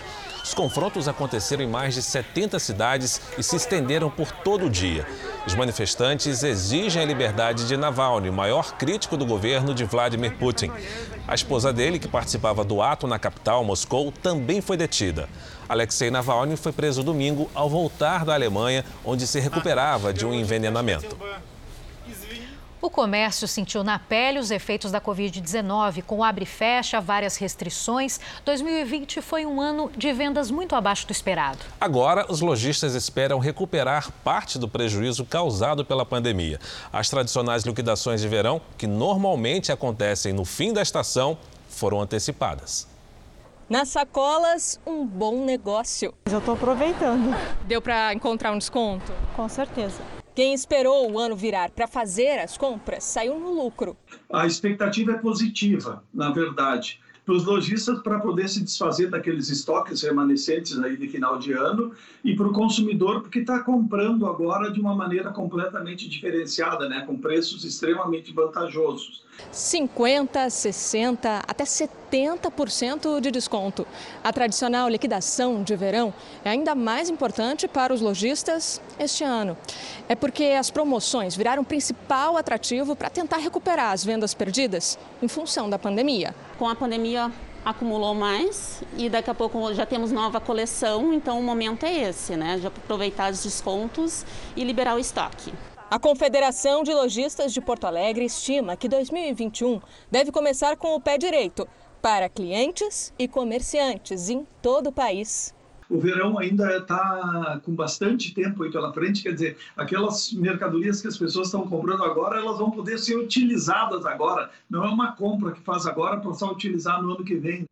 Os 0.50 0.54
confrontos 0.54 1.06
aconteceram 1.06 1.62
em 1.62 1.68
mais 1.68 1.94
de 1.94 2.02
70 2.02 2.58
cidades 2.58 3.20
e 3.38 3.42
se 3.42 3.54
estenderam 3.54 4.10
por 4.10 4.32
todo 4.32 4.66
o 4.66 4.68
dia. 4.68 5.06
Os 5.46 5.54
manifestantes 5.54 6.42
exigem 6.42 7.00
a 7.00 7.06
liberdade 7.06 7.68
de 7.68 7.76
Navalny, 7.76 8.28
o 8.28 8.32
maior 8.32 8.72
crítico 8.72 9.16
do 9.16 9.24
governo 9.24 9.72
de 9.72 9.84
Vladimir 9.84 10.36
Putin. 10.38 10.72
A 11.28 11.36
esposa 11.36 11.72
dele, 11.72 12.00
que 12.00 12.08
participava 12.08 12.64
do 12.64 12.82
ato 12.82 13.06
na 13.06 13.16
capital, 13.16 13.62
Moscou, 13.62 14.10
também 14.10 14.60
foi 14.60 14.76
detida. 14.76 15.28
Alexei 15.68 16.10
Navalny 16.10 16.56
foi 16.56 16.72
preso 16.72 17.04
domingo 17.04 17.48
ao 17.54 17.70
voltar 17.70 18.24
da 18.24 18.34
Alemanha, 18.34 18.84
onde 19.04 19.28
se 19.28 19.38
recuperava 19.38 20.12
de 20.12 20.26
um 20.26 20.34
envenenamento. 20.34 21.16
O 22.82 22.88
comércio 22.88 23.46
sentiu 23.46 23.84
na 23.84 23.98
pele 23.98 24.38
os 24.38 24.50
efeitos 24.50 24.90
da 24.90 25.02
Covid-19, 25.02 26.02
com 26.02 26.24
abre 26.24 26.44
e 26.44 26.46
fecha, 26.46 26.98
várias 26.98 27.36
restrições. 27.36 28.18
2020 28.42 29.20
foi 29.20 29.44
um 29.44 29.60
ano 29.60 29.90
de 29.94 30.10
vendas 30.14 30.50
muito 30.50 30.74
abaixo 30.74 31.06
do 31.06 31.12
esperado. 31.12 31.58
Agora, 31.78 32.24
os 32.30 32.40
lojistas 32.40 32.94
esperam 32.94 33.38
recuperar 33.38 34.10
parte 34.24 34.58
do 34.58 34.66
prejuízo 34.66 35.26
causado 35.26 35.84
pela 35.84 36.06
pandemia. 36.06 36.58
As 36.90 37.10
tradicionais 37.10 37.64
liquidações 37.64 38.22
de 38.22 38.28
verão, 38.28 38.62
que 38.78 38.86
normalmente 38.86 39.70
acontecem 39.70 40.32
no 40.32 40.46
fim 40.46 40.72
da 40.72 40.80
estação, 40.80 41.36
foram 41.68 42.00
antecipadas. 42.00 42.88
Nas 43.68 43.90
sacolas, 43.90 44.80
um 44.86 45.04
bom 45.04 45.44
negócio. 45.44 46.14
Eu 46.24 46.38
estou 46.38 46.54
aproveitando. 46.54 47.36
Deu 47.66 47.82
para 47.82 48.14
encontrar 48.14 48.52
um 48.52 48.58
desconto? 48.58 49.12
Com 49.36 49.48
certeza. 49.50 50.00
Quem 50.34 50.54
esperou 50.54 51.10
o 51.10 51.18
ano 51.18 51.34
virar 51.34 51.70
para 51.70 51.88
fazer 51.88 52.38
as 52.38 52.56
compras 52.56 53.02
saiu 53.02 53.38
no 53.38 53.52
lucro. 53.52 53.96
A 54.32 54.46
expectativa 54.46 55.12
é 55.12 55.18
positiva, 55.18 56.04
na 56.14 56.30
verdade, 56.30 57.00
para 57.26 57.34
os 57.34 57.44
lojistas 57.44 58.00
para 58.00 58.20
poder 58.20 58.48
se 58.48 58.62
desfazer 58.62 59.10
daqueles 59.10 59.50
estoques 59.50 60.02
remanescentes 60.02 60.78
aí 60.78 60.96
de 60.96 61.08
final 61.08 61.38
de 61.38 61.52
ano 61.52 61.92
e 62.24 62.34
para 62.34 62.46
o 62.46 62.52
consumidor 62.52 63.22
porque 63.22 63.40
está 63.40 63.60
comprando 63.60 64.26
agora 64.26 64.70
de 64.70 64.80
uma 64.80 64.94
maneira 64.94 65.30
completamente 65.30 66.08
diferenciada, 66.08 66.88
né, 66.88 67.04
com 67.06 67.16
preços 67.18 67.64
extremamente 67.64 68.32
vantajosos. 68.32 69.24
50, 69.52 70.48
60, 70.48 71.42
até 71.46 71.64
70% 71.64 73.20
de 73.20 73.30
desconto. 73.30 73.86
A 74.22 74.32
tradicional 74.32 74.88
liquidação 74.88 75.62
de 75.62 75.74
verão 75.76 76.12
é 76.44 76.50
ainda 76.50 76.74
mais 76.74 77.08
importante 77.08 77.66
para 77.68 77.92
os 77.92 78.00
lojistas 78.00 78.80
este 78.98 79.24
ano. 79.24 79.56
É 80.08 80.14
porque 80.14 80.44
as 80.58 80.70
promoções 80.70 81.36
viraram 81.36 81.62
o 81.62 81.64
principal 81.64 82.36
atrativo 82.36 82.96
para 82.96 83.10
tentar 83.10 83.38
recuperar 83.38 83.92
as 83.92 84.04
vendas 84.04 84.34
perdidas 84.34 84.98
em 85.22 85.28
função 85.28 85.68
da 85.68 85.78
pandemia. 85.78 86.34
Com 86.58 86.68
a 86.68 86.74
pandemia 86.74 87.30
acumulou 87.64 88.14
mais 88.14 88.82
e 88.96 89.08
daqui 89.08 89.30
a 89.30 89.34
pouco 89.34 89.72
já 89.74 89.84
temos 89.84 90.10
nova 90.10 90.40
coleção, 90.40 91.12
então 91.12 91.38
o 91.38 91.42
momento 91.42 91.84
é 91.84 92.08
esse, 92.08 92.36
né? 92.36 92.58
De 92.58 92.66
aproveitar 92.66 93.30
os 93.32 93.42
descontos 93.42 94.24
e 94.56 94.64
liberar 94.64 94.94
o 94.94 94.98
estoque. 94.98 95.52
A 95.90 95.98
Confederação 95.98 96.84
de 96.84 96.94
Lojistas 96.94 97.52
de 97.52 97.60
Porto 97.60 97.84
Alegre 97.84 98.24
estima 98.24 98.76
que 98.76 98.88
2021 98.88 99.80
deve 100.08 100.30
começar 100.30 100.76
com 100.76 100.94
o 100.94 101.00
pé 101.00 101.18
direito 101.18 101.66
para 102.00 102.28
clientes 102.28 103.12
e 103.18 103.26
comerciantes 103.26 104.28
em 104.28 104.46
todo 104.62 104.90
o 104.90 104.92
país. 104.92 105.52
O 105.90 105.98
verão 105.98 106.38
ainda 106.38 106.76
está 106.76 107.60
com 107.64 107.74
bastante 107.74 108.32
tempo 108.32 108.62
aí 108.62 108.70
pela 108.70 108.92
frente, 108.92 109.24
quer 109.24 109.32
dizer, 109.32 109.56
aquelas 109.76 110.32
mercadorias 110.32 111.02
que 111.02 111.08
as 111.08 111.18
pessoas 111.18 111.48
estão 111.48 111.66
comprando 111.66 112.04
agora, 112.04 112.38
elas 112.38 112.58
vão 112.58 112.70
poder 112.70 112.96
ser 112.96 113.16
utilizadas 113.16 114.06
agora. 114.06 114.48
Não 114.70 114.84
é 114.84 114.88
uma 114.88 115.10
compra 115.16 115.50
que 115.50 115.60
faz 115.60 115.86
agora 115.86 116.20
para 116.20 116.32
só 116.34 116.52
utilizar 116.52 117.02
no 117.02 117.14
ano 117.14 117.24
que 117.24 117.34
vem. 117.34 117.64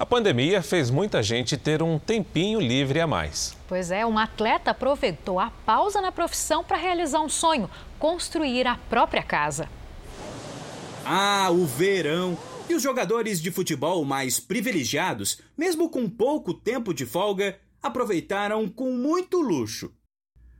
A 0.00 0.06
pandemia 0.06 0.62
fez 0.62 0.88
muita 0.88 1.22
gente 1.22 1.58
ter 1.58 1.82
um 1.82 1.98
tempinho 1.98 2.58
livre 2.58 2.98
a 3.00 3.06
mais. 3.06 3.54
Pois 3.68 3.90
é, 3.90 4.06
um 4.06 4.18
atleta 4.18 4.70
aproveitou 4.70 5.38
a 5.38 5.50
pausa 5.50 6.00
na 6.00 6.10
profissão 6.10 6.64
para 6.64 6.78
realizar 6.78 7.20
um 7.20 7.28
sonho: 7.28 7.68
construir 7.98 8.66
a 8.66 8.76
própria 8.76 9.22
casa. 9.22 9.68
Ah, 11.04 11.50
o 11.50 11.66
verão! 11.66 12.38
E 12.66 12.74
os 12.74 12.82
jogadores 12.82 13.42
de 13.42 13.50
futebol 13.50 14.02
mais 14.02 14.40
privilegiados, 14.40 15.42
mesmo 15.54 15.90
com 15.90 16.08
pouco 16.08 16.54
tempo 16.54 16.94
de 16.94 17.04
folga, 17.04 17.58
aproveitaram 17.82 18.70
com 18.70 18.92
muito 18.92 19.38
luxo. 19.38 19.92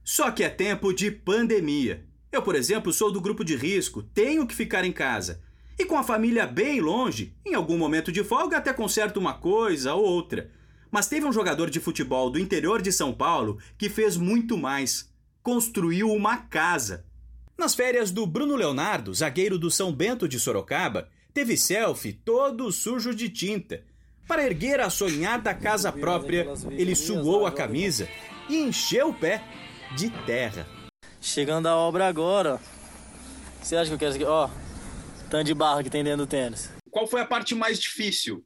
Só 0.04 0.30
que 0.30 0.44
é 0.44 0.50
tempo 0.50 0.92
de 0.92 1.10
pandemia. 1.10 2.04
Eu, 2.30 2.42
por 2.42 2.54
exemplo, 2.54 2.92
sou 2.92 3.10
do 3.10 3.22
grupo 3.22 3.42
de 3.42 3.56
risco, 3.56 4.02
tenho 4.02 4.46
que 4.46 4.54
ficar 4.54 4.84
em 4.84 4.92
casa. 4.92 5.40
E 5.80 5.86
com 5.86 5.96
a 5.96 6.02
família 6.02 6.46
bem 6.46 6.78
longe, 6.78 7.34
em 7.42 7.54
algum 7.54 7.78
momento 7.78 8.12
de 8.12 8.22
folga 8.22 8.58
até 8.58 8.70
conserto 8.70 9.16
uma 9.16 9.32
coisa 9.32 9.94
ou 9.94 10.04
outra. 10.04 10.50
Mas 10.90 11.08
teve 11.08 11.24
um 11.24 11.32
jogador 11.32 11.70
de 11.70 11.80
futebol 11.80 12.28
do 12.28 12.38
interior 12.38 12.82
de 12.82 12.92
São 12.92 13.14
Paulo 13.14 13.58
que 13.78 13.88
fez 13.88 14.14
muito 14.14 14.58
mais. 14.58 15.10
Construiu 15.42 16.12
uma 16.12 16.36
casa. 16.36 17.06
Nas 17.56 17.74
férias 17.74 18.10
do 18.10 18.26
Bruno 18.26 18.56
Leonardo, 18.56 19.14
zagueiro 19.14 19.58
do 19.58 19.70
São 19.70 19.90
Bento 19.90 20.28
de 20.28 20.38
Sorocaba, 20.38 21.08
teve 21.32 21.56
selfie 21.56 22.12
todo 22.12 22.70
sujo 22.70 23.14
de 23.14 23.30
tinta. 23.30 23.82
Para 24.28 24.44
erguer 24.44 24.80
a 24.80 24.90
sonhada 24.90 25.54
casa 25.54 25.90
própria, 25.90 26.46
ele 26.72 26.94
suou 26.94 27.46
a 27.46 27.52
camisa 27.52 28.06
e 28.50 28.58
encheu 28.58 29.08
o 29.08 29.14
pé 29.14 29.42
de 29.96 30.10
terra. 30.26 30.68
Chegando 31.22 31.68
a 31.68 31.74
obra 31.74 32.06
agora, 32.06 32.60
você 33.62 33.76
acha 33.76 33.96
que 33.96 34.04
eu 34.04 34.12
quero... 34.12 34.30
Ó, 34.30 34.50
tanto 35.30 35.44
de 35.44 35.54
barro 35.54 35.82
que 35.82 35.88
tem 35.88 36.02
dentro 36.02 36.26
do 36.26 36.26
tênis. 36.26 36.70
Qual 36.90 37.06
foi 37.06 37.20
a 37.20 37.26
parte 37.26 37.54
mais 37.54 37.78
difícil 37.78 38.44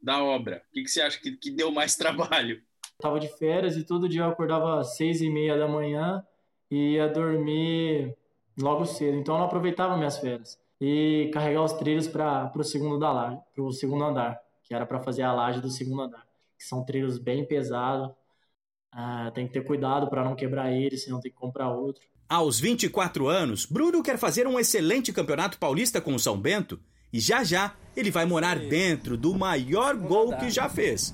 da 0.00 0.22
obra? 0.22 0.62
O 0.70 0.72
que, 0.72 0.84
que 0.84 0.90
você 0.90 1.02
acha 1.02 1.20
que, 1.20 1.32
que 1.36 1.50
deu 1.50 1.72
mais 1.72 1.96
trabalho? 1.98 2.62
Tava 2.98 3.18
de 3.18 3.28
férias 3.36 3.76
e 3.76 3.84
todo 3.84 4.08
dia 4.08 4.22
eu 4.22 4.28
acordava 4.28 4.78
às 4.80 4.96
seis 4.96 5.20
e 5.20 5.28
meia 5.28 5.58
da 5.58 5.66
manhã 5.66 6.24
e 6.70 6.94
ia 6.94 7.08
dormir 7.08 8.14
logo 8.58 8.84
cedo. 8.84 9.16
Então 9.16 9.34
eu 9.34 9.38
não 9.40 9.46
aproveitava 9.46 9.96
minhas 9.96 10.18
férias. 10.18 10.58
E 10.80 11.30
carregar 11.32 11.62
os 11.62 11.72
trilhos 11.74 12.06
para 12.08 12.50
o 12.54 12.64
segundo 12.64 12.98
da 12.98 13.36
para 13.54 13.62
o 13.62 13.72
segundo 13.72 14.04
andar, 14.04 14.40
que 14.62 14.72
era 14.72 14.86
para 14.86 15.00
fazer 15.00 15.22
a 15.22 15.32
laje 15.32 15.60
do 15.60 15.68
segundo 15.68 16.02
andar. 16.02 16.26
Que 16.56 16.64
são 16.64 16.84
trilhos 16.84 17.18
bem 17.18 17.44
pesados. 17.44 18.14
Ah, 18.92 19.30
tem 19.34 19.46
que 19.46 19.52
ter 19.52 19.64
cuidado 19.64 20.08
para 20.08 20.24
não 20.24 20.34
quebrar 20.34 20.72
eles, 20.72 21.04
senão 21.04 21.20
tem 21.20 21.30
que 21.30 21.36
comprar 21.36 21.70
outro. 21.70 22.02
Aos 22.30 22.60
24 22.60 23.26
anos, 23.26 23.66
Bruno 23.66 24.04
quer 24.04 24.16
fazer 24.16 24.46
um 24.46 24.56
excelente 24.56 25.12
campeonato 25.12 25.58
paulista 25.58 26.00
com 26.00 26.14
o 26.14 26.18
São 26.18 26.38
Bento. 26.38 26.78
E 27.12 27.18
já 27.18 27.42
já 27.42 27.74
ele 27.96 28.08
vai 28.08 28.24
morar 28.24 28.56
dentro 28.56 29.16
do 29.16 29.34
maior 29.34 29.96
gol 29.96 30.36
que 30.36 30.48
já 30.48 30.68
fez. 30.68 31.12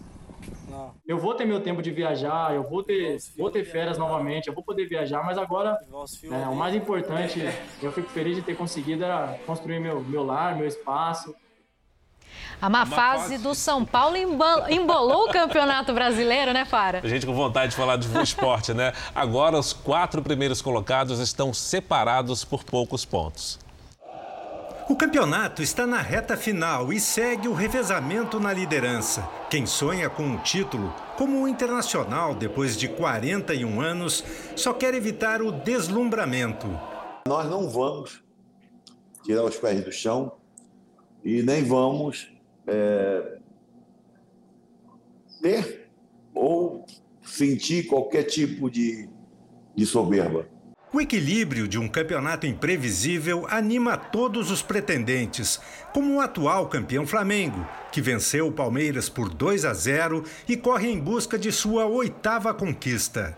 Eu 1.09 1.17
vou 1.17 1.33
ter 1.33 1.47
meu 1.47 1.59
tempo 1.63 1.81
de 1.81 1.91
viajar, 1.91 2.55
eu 2.55 2.63
vou 2.63 2.83
ter, 2.83 3.17
vou 3.35 3.51
ter 3.51 3.65
férias 3.65 3.97
novamente, 3.97 4.49
eu 4.49 4.55
vou 4.55 4.63
poder 4.63 4.87
viajar, 4.87 5.25
mas 5.25 5.39
agora 5.39 5.79
é, 6.25 6.49
o 6.49 6.55
mais 6.55 6.75
importante, 6.75 7.41
eu 7.83 7.91
fico 7.93 8.11
feliz 8.11 8.37
de 8.37 8.43
ter 8.43 8.55
conseguido 8.55 9.03
era 9.03 9.39
construir 9.47 9.81
meu, 9.81 10.03
meu 10.03 10.23
lar, 10.23 10.55
meu 10.55 10.67
espaço, 10.67 11.35
a 12.61 12.71
má 12.71 12.87
fase 12.87 13.39
do 13.39 13.55
São 13.55 13.85
Paulo 13.85 14.17
embolou 14.17 15.29
o 15.29 15.31
Campeonato 15.31 15.93
Brasileiro, 15.93 16.53
né, 16.53 16.65
Fara? 16.65 17.01
A 17.03 17.09
gente 17.09 17.27
com 17.27 17.35
vontade 17.35 17.71
de 17.71 17.77
falar 17.77 17.97
de 17.97 18.07
esporte, 18.23 18.73
né? 18.73 18.93
Agora 19.15 19.59
os 19.59 19.73
quatro 19.73 20.23
primeiros 20.23 20.63
colocados 20.63 21.21
estão 21.21 21.53
separados 21.53 22.45
por 22.45 22.65
poucos 22.65 23.05
pontos. 23.05 23.59
O 24.89 24.95
campeonato 24.95 25.63
está 25.63 25.85
na 25.85 26.01
reta 26.01 26.37
final 26.37 26.93
e 26.93 27.01
segue 27.01 27.49
o 27.49 27.53
revezamento 27.53 28.39
na 28.39 28.53
liderança. 28.53 29.29
Quem 29.51 29.67
sonha 29.67 30.09
com 30.09 30.23
um 30.23 30.39
título, 30.39 30.95
como 31.17 31.43
o 31.43 31.49
Internacional, 31.49 32.37
depois 32.37 32.77
de 32.77 32.87
41 32.87 33.81
anos, 33.81 34.23
só 34.55 34.73
quer 34.73 34.95
evitar 34.95 35.43
o 35.43 35.51
deslumbramento. 35.51 36.69
Nós 37.27 37.51
não 37.51 37.69
vamos 37.69 38.23
tirar 39.25 39.43
os 39.43 39.57
pés 39.57 39.85
do 39.85 39.91
chão 39.91 40.33
e 41.25 41.43
nem 41.43 41.65
vamos 41.65 42.31
é, 42.67 43.39
ter 45.41 45.89
ou 46.35 46.85
sentir 47.25 47.87
qualquer 47.87 48.25
tipo 48.25 48.71
de, 48.71 49.09
de 49.75 49.87
soberba. 49.87 50.47
O 50.93 51.01
equilíbrio 51.01 51.67
de 51.67 51.79
um 51.79 51.89
campeonato 51.89 52.47
imprevisível 52.47 53.47
anima 53.51 53.97
todos 53.97 54.51
os 54.51 54.63
pretendentes, 54.63 55.61
como 55.93 56.15
o 56.15 56.21
atual 56.21 56.69
campeão 56.69 57.07
Flamengo, 57.07 57.67
que 57.91 58.01
venceu 58.01 58.47
o 58.47 58.53
Palmeiras 58.53 59.09
por 59.09 59.29
2 59.29 59.65
a 59.65 59.75
0 59.75 60.25
e 60.49 60.57
corre 60.57 60.89
em 60.89 60.99
busca 60.99 61.39
de 61.39 61.51
sua 61.51 61.87
oitava 61.87 62.55
conquista. 62.55 63.37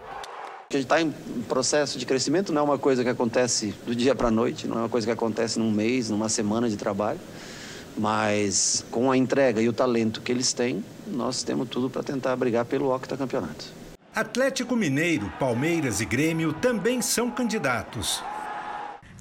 A 0.71 0.75
gente 0.75 0.85
está 0.85 1.01
em 1.01 1.11
processo 1.49 1.99
de 1.99 2.05
crescimento, 2.05 2.53
não 2.53 2.61
é 2.61 2.65
uma 2.65 2.79
coisa 2.79 3.03
que 3.03 3.09
acontece 3.09 3.75
do 3.87 3.95
dia 3.95 4.15
para 4.15 4.29
a 4.29 4.31
noite, 4.31 4.69
não 4.69 4.77
é 4.77 4.81
uma 4.83 4.89
coisa 4.89 5.07
que 5.07 5.13
acontece 5.13 5.59
num 5.59 5.73
mês, 5.73 6.11
numa 6.11 6.29
semana 6.29 6.69
de 6.69 6.77
trabalho. 6.77 7.19
Mas 7.99 8.85
com 8.91 9.11
a 9.11 9.17
entrega 9.17 9.61
e 9.61 9.69
o 9.69 9.73
talento 9.73 10.21
que 10.21 10.31
eles 10.31 10.53
têm, 10.53 10.85
nós 11.07 11.43
temos 11.43 11.69
tudo 11.69 11.91
para 11.91 12.03
tentar 12.03 12.37
brigar 12.37 12.65
pelo 12.65 12.95
octacampeonato. 12.95 13.67
Atlético 14.15 14.77
Mineiro, 14.77 15.33
Palmeiras 15.39 16.01
e 16.01 16.05
Grêmio 16.05 16.53
também 16.53 17.03
são 17.03 17.31
candidatos. 17.31 18.23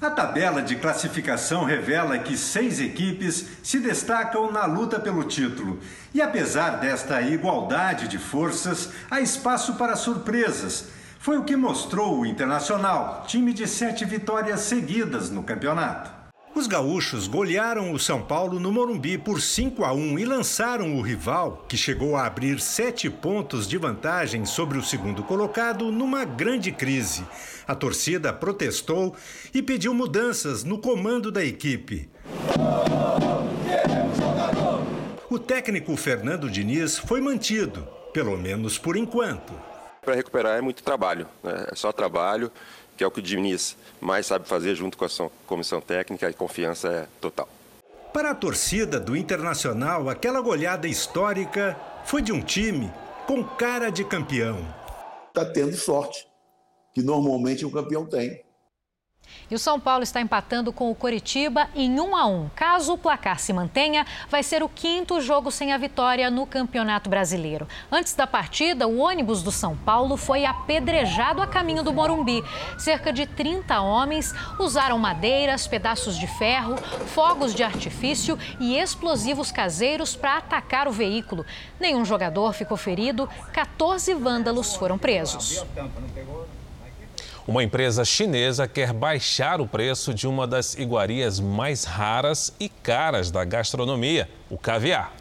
A 0.00 0.10
tabela 0.10 0.62
de 0.62 0.76
classificação 0.76 1.64
revela 1.64 2.18
que 2.18 2.36
seis 2.36 2.78
equipes 2.78 3.46
se 3.64 3.80
destacam 3.80 4.52
na 4.52 4.64
luta 4.64 5.00
pelo 5.00 5.24
título. 5.24 5.80
E 6.14 6.22
apesar 6.22 6.78
desta 6.78 7.20
igualdade 7.20 8.06
de 8.06 8.16
forças, 8.16 8.90
há 9.10 9.20
espaço 9.20 9.74
para 9.74 9.96
surpresas. 9.96 10.86
Foi 11.18 11.36
o 11.36 11.42
que 11.42 11.56
mostrou 11.56 12.20
o 12.20 12.26
Internacional, 12.26 13.24
time 13.26 13.52
de 13.52 13.66
sete 13.66 14.04
vitórias 14.04 14.60
seguidas 14.60 15.30
no 15.30 15.42
campeonato. 15.42 16.17
Os 16.58 16.66
gaúchos 16.66 17.28
golearam 17.28 17.92
o 17.92 18.00
São 18.00 18.20
Paulo 18.20 18.58
no 18.58 18.72
Morumbi 18.72 19.16
por 19.16 19.40
5 19.40 19.84
a 19.84 19.92
1 19.92 20.18
e 20.18 20.24
lançaram 20.24 20.96
o 20.96 21.00
rival, 21.00 21.64
que 21.68 21.76
chegou 21.76 22.16
a 22.16 22.26
abrir 22.26 22.58
sete 22.58 23.08
pontos 23.08 23.68
de 23.68 23.78
vantagem 23.78 24.44
sobre 24.44 24.76
o 24.76 24.82
segundo 24.82 25.22
colocado, 25.22 25.92
numa 25.92 26.24
grande 26.24 26.72
crise. 26.72 27.24
A 27.64 27.76
torcida 27.76 28.32
protestou 28.32 29.14
e 29.54 29.62
pediu 29.62 29.94
mudanças 29.94 30.64
no 30.64 30.78
comando 30.78 31.30
da 31.30 31.44
equipe. 31.44 32.10
O 35.30 35.38
técnico 35.38 35.96
Fernando 35.96 36.50
Diniz 36.50 36.98
foi 36.98 37.20
mantido, 37.20 37.86
pelo 38.12 38.36
menos 38.36 38.76
por 38.76 38.96
enquanto. 38.96 39.52
Para 40.02 40.16
recuperar 40.16 40.58
é 40.58 40.60
muito 40.60 40.82
trabalho, 40.82 41.28
né? 41.40 41.66
é 41.70 41.76
só 41.76 41.92
trabalho 41.92 42.50
que 42.98 43.04
é 43.04 43.06
o 43.06 43.10
que 43.12 43.20
o 43.20 43.22
Diniz 43.22 43.76
mais 44.00 44.26
sabe 44.26 44.48
fazer 44.48 44.74
junto 44.74 44.98
com 44.98 45.04
a 45.04 45.08
comissão 45.46 45.80
técnica 45.80 46.28
e 46.28 46.34
confiança 46.34 46.88
é 46.88 47.06
total. 47.20 47.48
Para 48.12 48.32
a 48.32 48.34
torcida 48.34 48.98
do 48.98 49.16
Internacional, 49.16 50.08
aquela 50.08 50.40
goleada 50.40 50.88
histórica 50.88 51.78
foi 52.04 52.20
de 52.20 52.32
um 52.32 52.42
time 52.42 52.92
com 53.24 53.44
cara 53.44 53.90
de 53.90 54.04
campeão. 54.04 54.66
Está 55.28 55.44
tendo 55.44 55.76
sorte, 55.76 56.26
que 56.92 57.00
normalmente 57.00 57.64
o 57.64 57.70
campeão 57.70 58.04
tem. 58.04 58.42
E 59.50 59.54
o 59.54 59.58
São 59.58 59.80
Paulo 59.80 60.02
está 60.02 60.20
empatando 60.20 60.72
com 60.72 60.90
o 60.90 60.94
Coritiba 60.94 61.68
em 61.74 61.98
1 61.98 62.16
a 62.16 62.26
1. 62.26 62.50
Caso 62.54 62.92
o 62.92 62.98
placar 62.98 63.38
se 63.38 63.52
mantenha, 63.52 64.06
vai 64.28 64.42
ser 64.42 64.62
o 64.62 64.68
quinto 64.68 65.20
jogo 65.20 65.50
sem 65.50 65.72
a 65.72 65.78
vitória 65.78 66.30
no 66.30 66.46
Campeonato 66.46 67.08
Brasileiro. 67.08 67.66
Antes 67.90 68.14
da 68.14 68.26
partida, 68.26 68.86
o 68.86 68.98
ônibus 68.98 69.42
do 69.42 69.50
São 69.50 69.74
Paulo 69.76 70.16
foi 70.16 70.44
apedrejado 70.44 71.40
a 71.40 71.46
caminho 71.46 71.82
do 71.82 71.92
Morumbi. 71.92 72.44
Cerca 72.78 73.10
de 73.10 73.26
30 73.26 73.80
homens 73.80 74.34
usaram 74.58 74.98
madeiras, 74.98 75.66
pedaços 75.66 76.18
de 76.18 76.26
ferro, 76.26 76.76
fogos 77.06 77.54
de 77.54 77.62
artifício 77.62 78.38
e 78.60 78.76
explosivos 78.76 79.50
caseiros 79.50 80.14
para 80.14 80.36
atacar 80.36 80.86
o 80.86 80.92
veículo. 80.92 81.46
Nenhum 81.80 82.04
jogador 82.04 82.52
ficou 82.52 82.76
ferido, 82.76 83.28
14 83.52 84.12
vândalos 84.14 84.74
foram 84.74 84.98
presos. 84.98 85.64
Uma 87.48 87.64
empresa 87.64 88.04
chinesa 88.04 88.68
quer 88.68 88.92
baixar 88.92 89.58
o 89.58 89.66
preço 89.66 90.12
de 90.12 90.28
uma 90.28 90.46
das 90.46 90.74
iguarias 90.74 91.40
mais 91.40 91.84
raras 91.84 92.52
e 92.60 92.68
caras 92.68 93.30
da 93.30 93.42
gastronomia, 93.42 94.28
o 94.50 94.58
caviar. 94.58 95.14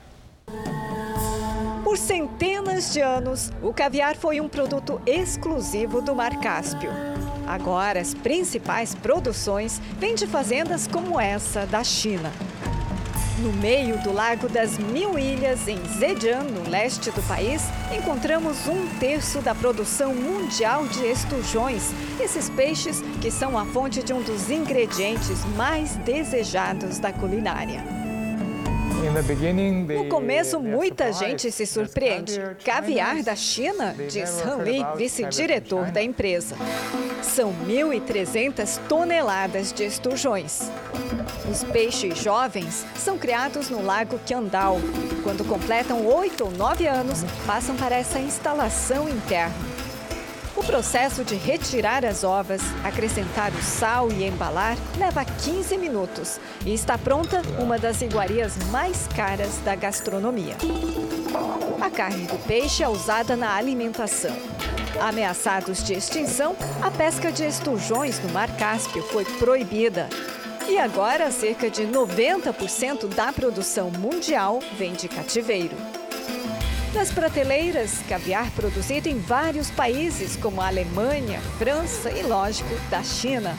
Por 1.86 1.98
centenas 1.98 2.92
de 2.92 3.00
anos, 3.00 3.50
o 3.64 3.74
caviar 3.74 4.18
foi 4.18 4.42
um 4.42 4.50
produto 4.50 5.02
exclusivo 5.06 6.02
do 6.02 6.14
Mar 6.14 6.38
Cáspio. 6.42 6.92
Agora, 7.48 8.02
as 8.02 8.14
principais 8.14 8.94
produções 8.94 9.82
vêm 9.98 10.14
de 10.14 10.28
fazendas 10.28 10.86
como 10.86 11.18
essa 11.18 11.66
da 11.66 11.82
China. 11.82 12.30
No 13.40 13.54
meio 13.54 14.02
do 14.02 14.12
Lago 14.12 14.50
das 14.50 14.80
Mil 14.80 15.18
Ilhas, 15.20 15.68
em 15.68 15.78
Zhejiang, 16.00 16.52
no 16.52 16.68
leste 16.68 17.12
do 17.12 17.22
país, 17.28 17.62
encontramos 17.96 18.68
um 18.68 18.88
terço 18.98 19.42
da 19.42 19.54
produção 19.54 20.16
mundial 20.16 20.88
de 20.88 21.06
estujões, 21.06 21.94
esses 22.20 22.50
peixes 22.50 23.04
que 23.22 23.30
são 23.30 23.56
a 23.56 23.64
fonte 23.64 24.02
de 24.02 24.12
um 24.12 24.24
dos 24.24 24.50
ingredientes 24.50 25.46
mais 25.56 25.96
desejados 25.98 26.98
da 26.98 27.14
culinária. 27.14 27.97
No 29.96 30.06
começo, 30.10 30.60
muita 30.60 31.12
gente 31.12 31.52
se 31.52 31.66
surpreende. 31.66 32.40
Caviar 32.64 33.22
da 33.24 33.36
China, 33.36 33.96
diz 34.10 34.42
Han 34.42 34.64
Li, 34.64 34.86
vice-diretor 34.96 35.92
da 35.92 36.02
empresa. 36.02 36.56
São 37.22 37.54
1.300 37.66 38.80
toneladas 38.88 39.72
de 39.72 39.86
estujões. 39.86 40.72
Os 41.50 41.64
peixes 41.64 42.18
jovens 42.18 42.86
são 42.96 43.18
criados 43.18 43.70
no 43.70 43.84
lago 43.84 44.20
Qiandao. 44.26 44.80
Quando 45.24 45.46
completam 45.46 46.06
oito 46.06 46.46
ou 46.46 46.52
nove 46.52 46.88
anos, 46.88 47.24
passam 47.46 47.76
para 47.76 47.96
essa 47.96 48.20
instalação 48.20 49.08
interna. 49.08 49.77
O 50.58 50.64
processo 50.64 51.24
de 51.24 51.36
retirar 51.36 52.04
as 52.04 52.24
ovas, 52.24 52.62
acrescentar 52.84 53.54
o 53.54 53.62
sal 53.62 54.12
e 54.12 54.26
embalar 54.26 54.76
leva 54.98 55.24
15 55.24 55.78
minutos 55.78 56.40
e 56.66 56.74
está 56.74 56.98
pronta 56.98 57.44
uma 57.60 57.78
das 57.78 58.02
iguarias 58.02 58.58
mais 58.72 59.08
caras 59.16 59.60
da 59.60 59.76
gastronomia. 59.76 60.56
A 61.80 61.92
carne 61.92 62.26
do 62.26 62.40
peixe 62.48 62.82
é 62.82 62.90
usada 62.90 63.36
na 63.36 63.56
alimentação. 63.56 64.36
Ameaçados 65.00 65.84
de 65.84 65.94
extinção, 65.94 66.56
a 66.82 66.90
pesca 66.90 67.32
de 67.32 67.46
estujões 67.46 68.20
no 68.20 68.30
Mar 68.30 68.50
Cáspio 68.58 69.04
foi 69.04 69.26
proibida. 69.26 70.10
E 70.68 70.80
agora, 70.80 71.30
cerca 71.30 71.70
de 71.70 71.84
90% 71.84 73.14
da 73.14 73.32
produção 73.32 73.92
mundial 73.92 74.60
vem 74.76 74.94
de 74.94 75.08
cativeiro. 75.08 75.78
Nas 76.94 77.12
prateleiras, 77.12 78.00
caviar 78.08 78.50
produzido 78.52 79.10
em 79.10 79.20
vários 79.20 79.70
países, 79.70 80.36
como 80.38 80.62
a 80.62 80.68
Alemanha, 80.68 81.40
França 81.58 82.10
e, 82.10 82.24
lógico, 82.24 82.70
da 82.90 83.04
China. 83.04 83.56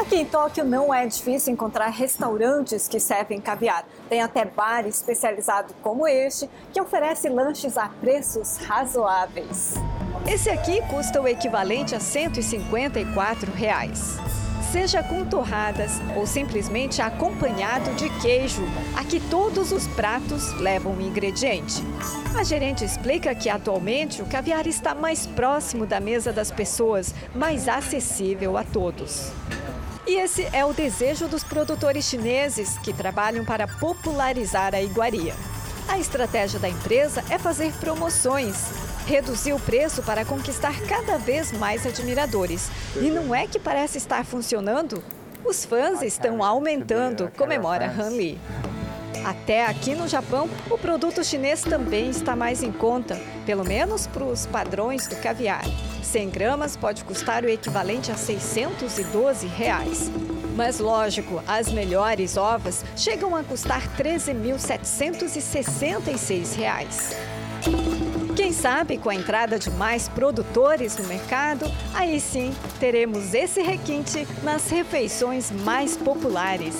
Aqui 0.00 0.16
em 0.16 0.24
Tóquio 0.24 0.64
não 0.64 0.92
é 0.92 1.06
difícil 1.06 1.52
encontrar 1.52 1.88
restaurantes 1.88 2.88
que 2.88 2.98
servem 2.98 3.40
caviar. 3.40 3.84
Tem 4.08 4.20
até 4.20 4.44
bar 4.44 4.86
especializado 4.86 5.74
como 5.82 6.08
este, 6.08 6.48
que 6.72 6.80
oferece 6.80 7.28
lanches 7.28 7.76
a 7.76 7.88
preços 7.88 8.56
razoáveis. 8.56 9.74
Esse 10.26 10.50
aqui 10.50 10.80
custa 10.88 11.20
o 11.20 11.28
equivalente 11.28 11.94
a 11.94 12.00
154 12.00 13.52
reais 13.52 14.18
seja 14.72 15.02
com 15.02 15.22
torradas 15.26 16.00
ou 16.16 16.26
simplesmente 16.26 17.02
acompanhado 17.02 17.94
de 17.94 18.08
queijo. 18.20 18.62
Aqui 18.96 19.20
todos 19.20 19.70
os 19.70 19.86
pratos 19.88 20.50
levam 20.54 20.94
um 20.94 21.00
ingrediente. 21.02 21.82
A 22.34 22.42
gerente 22.42 22.82
explica 22.82 23.34
que 23.34 23.50
atualmente 23.50 24.22
o 24.22 24.26
caviar 24.26 24.66
está 24.66 24.94
mais 24.94 25.26
próximo 25.26 25.84
da 25.84 26.00
mesa 26.00 26.32
das 26.32 26.50
pessoas, 26.50 27.14
mais 27.34 27.68
acessível 27.68 28.56
a 28.56 28.64
todos. 28.64 29.30
E 30.06 30.14
esse 30.14 30.48
é 30.54 30.64
o 30.64 30.72
desejo 30.72 31.28
dos 31.28 31.44
produtores 31.44 32.06
chineses 32.06 32.78
que 32.78 32.94
trabalham 32.94 33.44
para 33.44 33.68
popularizar 33.68 34.74
a 34.74 34.80
iguaria. 34.80 35.34
A 35.86 35.98
estratégia 35.98 36.58
da 36.58 36.68
empresa 36.68 37.22
é 37.28 37.38
fazer 37.38 37.72
promoções 37.74 38.91
reduziu 39.12 39.56
o 39.56 39.60
preço 39.60 40.02
para 40.02 40.24
conquistar 40.24 40.74
cada 40.88 41.18
vez 41.18 41.52
mais 41.52 41.86
admiradores. 41.86 42.70
E 42.96 43.10
não 43.10 43.34
é 43.34 43.46
que 43.46 43.58
parece 43.58 43.98
estar 43.98 44.24
funcionando? 44.24 45.04
Os 45.44 45.66
fãs 45.66 46.00
estão 46.00 46.42
aumentando, 46.42 47.30
comemora 47.36 47.84
Han 47.86 48.08
Li. 48.08 48.40
Até 49.22 49.66
aqui 49.66 49.94
no 49.94 50.08
Japão, 50.08 50.48
o 50.70 50.78
produto 50.78 51.22
chinês 51.22 51.60
também 51.60 52.08
está 52.08 52.34
mais 52.34 52.62
em 52.62 52.72
conta, 52.72 53.20
pelo 53.44 53.64
menos 53.64 54.06
para 54.06 54.24
os 54.24 54.46
padrões 54.46 55.06
do 55.06 55.16
caviar. 55.16 55.66
100 56.02 56.30
gramas 56.30 56.74
pode 56.74 57.04
custar 57.04 57.44
o 57.44 57.50
equivalente 57.50 58.10
a 58.10 58.16
612 58.16 59.46
reais. 59.46 60.10
Mas 60.56 60.78
lógico, 60.78 61.42
as 61.46 61.70
melhores 61.70 62.38
ovas 62.38 62.82
chegam 62.96 63.36
a 63.36 63.44
custar 63.44 63.94
13.766 63.94 66.56
reais. 66.56 67.14
Quem 68.34 68.50
sabe 68.50 68.96
com 68.96 69.10
a 69.10 69.14
entrada 69.14 69.58
de 69.58 69.70
mais 69.70 70.08
produtores 70.08 70.96
no 70.96 71.06
mercado, 71.06 71.66
aí 71.92 72.18
sim 72.18 72.54
teremos 72.80 73.34
esse 73.34 73.60
requinte 73.60 74.26
nas 74.42 74.70
refeições 74.70 75.50
mais 75.50 75.98
populares. 75.98 76.74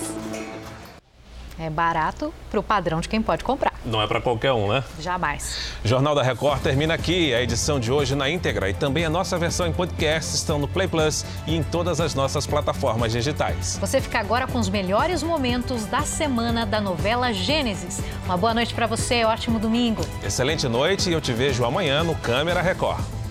É 1.58 1.68
barato 1.68 2.32
para 2.50 2.58
o 2.58 2.62
padrão 2.62 3.00
de 3.00 3.08
quem 3.08 3.22
pode 3.22 3.44
comprar. 3.44 3.72
Não 3.84 4.00
é 4.00 4.06
para 4.06 4.20
qualquer 4.20 4.52
um, 4.52 4.68
né? 4.68 4.84
Jamais. 5.00 5.58
Jornal 5.84 6.14
da 6.14 6.22
Record 6.22 6.62
termina 6.62 6.94
aqui. 6.94 7.34
A 7.34 7.42
edição 7.42 7.80
de 7.80 7.90
hoje 7.90 8.14
na 8.14 8.28
íntegra 8.30 8.70
e 8.70 8.74
também 8.74 9.04
a 9.04 9.10
nossa 9.10 9.36
versão 9.36 9.66
em 9.66 9.72
podcast 9.72 10.34
estão 10.34 10.58
no 10.58 10.68
Play 10.68 10.88
Plus 10.88 11.24
e 11.46 11.56
em 11.56 11.62
todas 11.62 12.00
as 12.00 12.14
nossas 12.14 12.46
plataformas 12.46 13.12
digitais. 13.12 13.78
Você 13.80 14.00
fica 14.00 14.18
agora 14.18 14.46
com 14.46 14.58
os 14.58 14.68
melhores 14.68 15.22
momentos 15.22 15.84
da 15.86 16.02
semana 16.02 16.64
da 16.64 16.80
novela 16.80 17.32
Gênesis. 17.32 18.00
Uma 18.24 18.36
boa 18.36 18.54
noite 18.54 18.72
para 18.72 18.86
você, 18.86 19.24
ótimo 19.24 19.58
domingo. 19.58 20.02
Excelente 20.22 20.68
noite 20.68 21.10
e 21.10 21.12
eu 21.12 21.20
te 21.20 21.32
vejo 21.32 21.64
amanhã 21.64 22.04
no 22.04 22.14
Câmera 22.14 22.62
Record. 22.62 23.21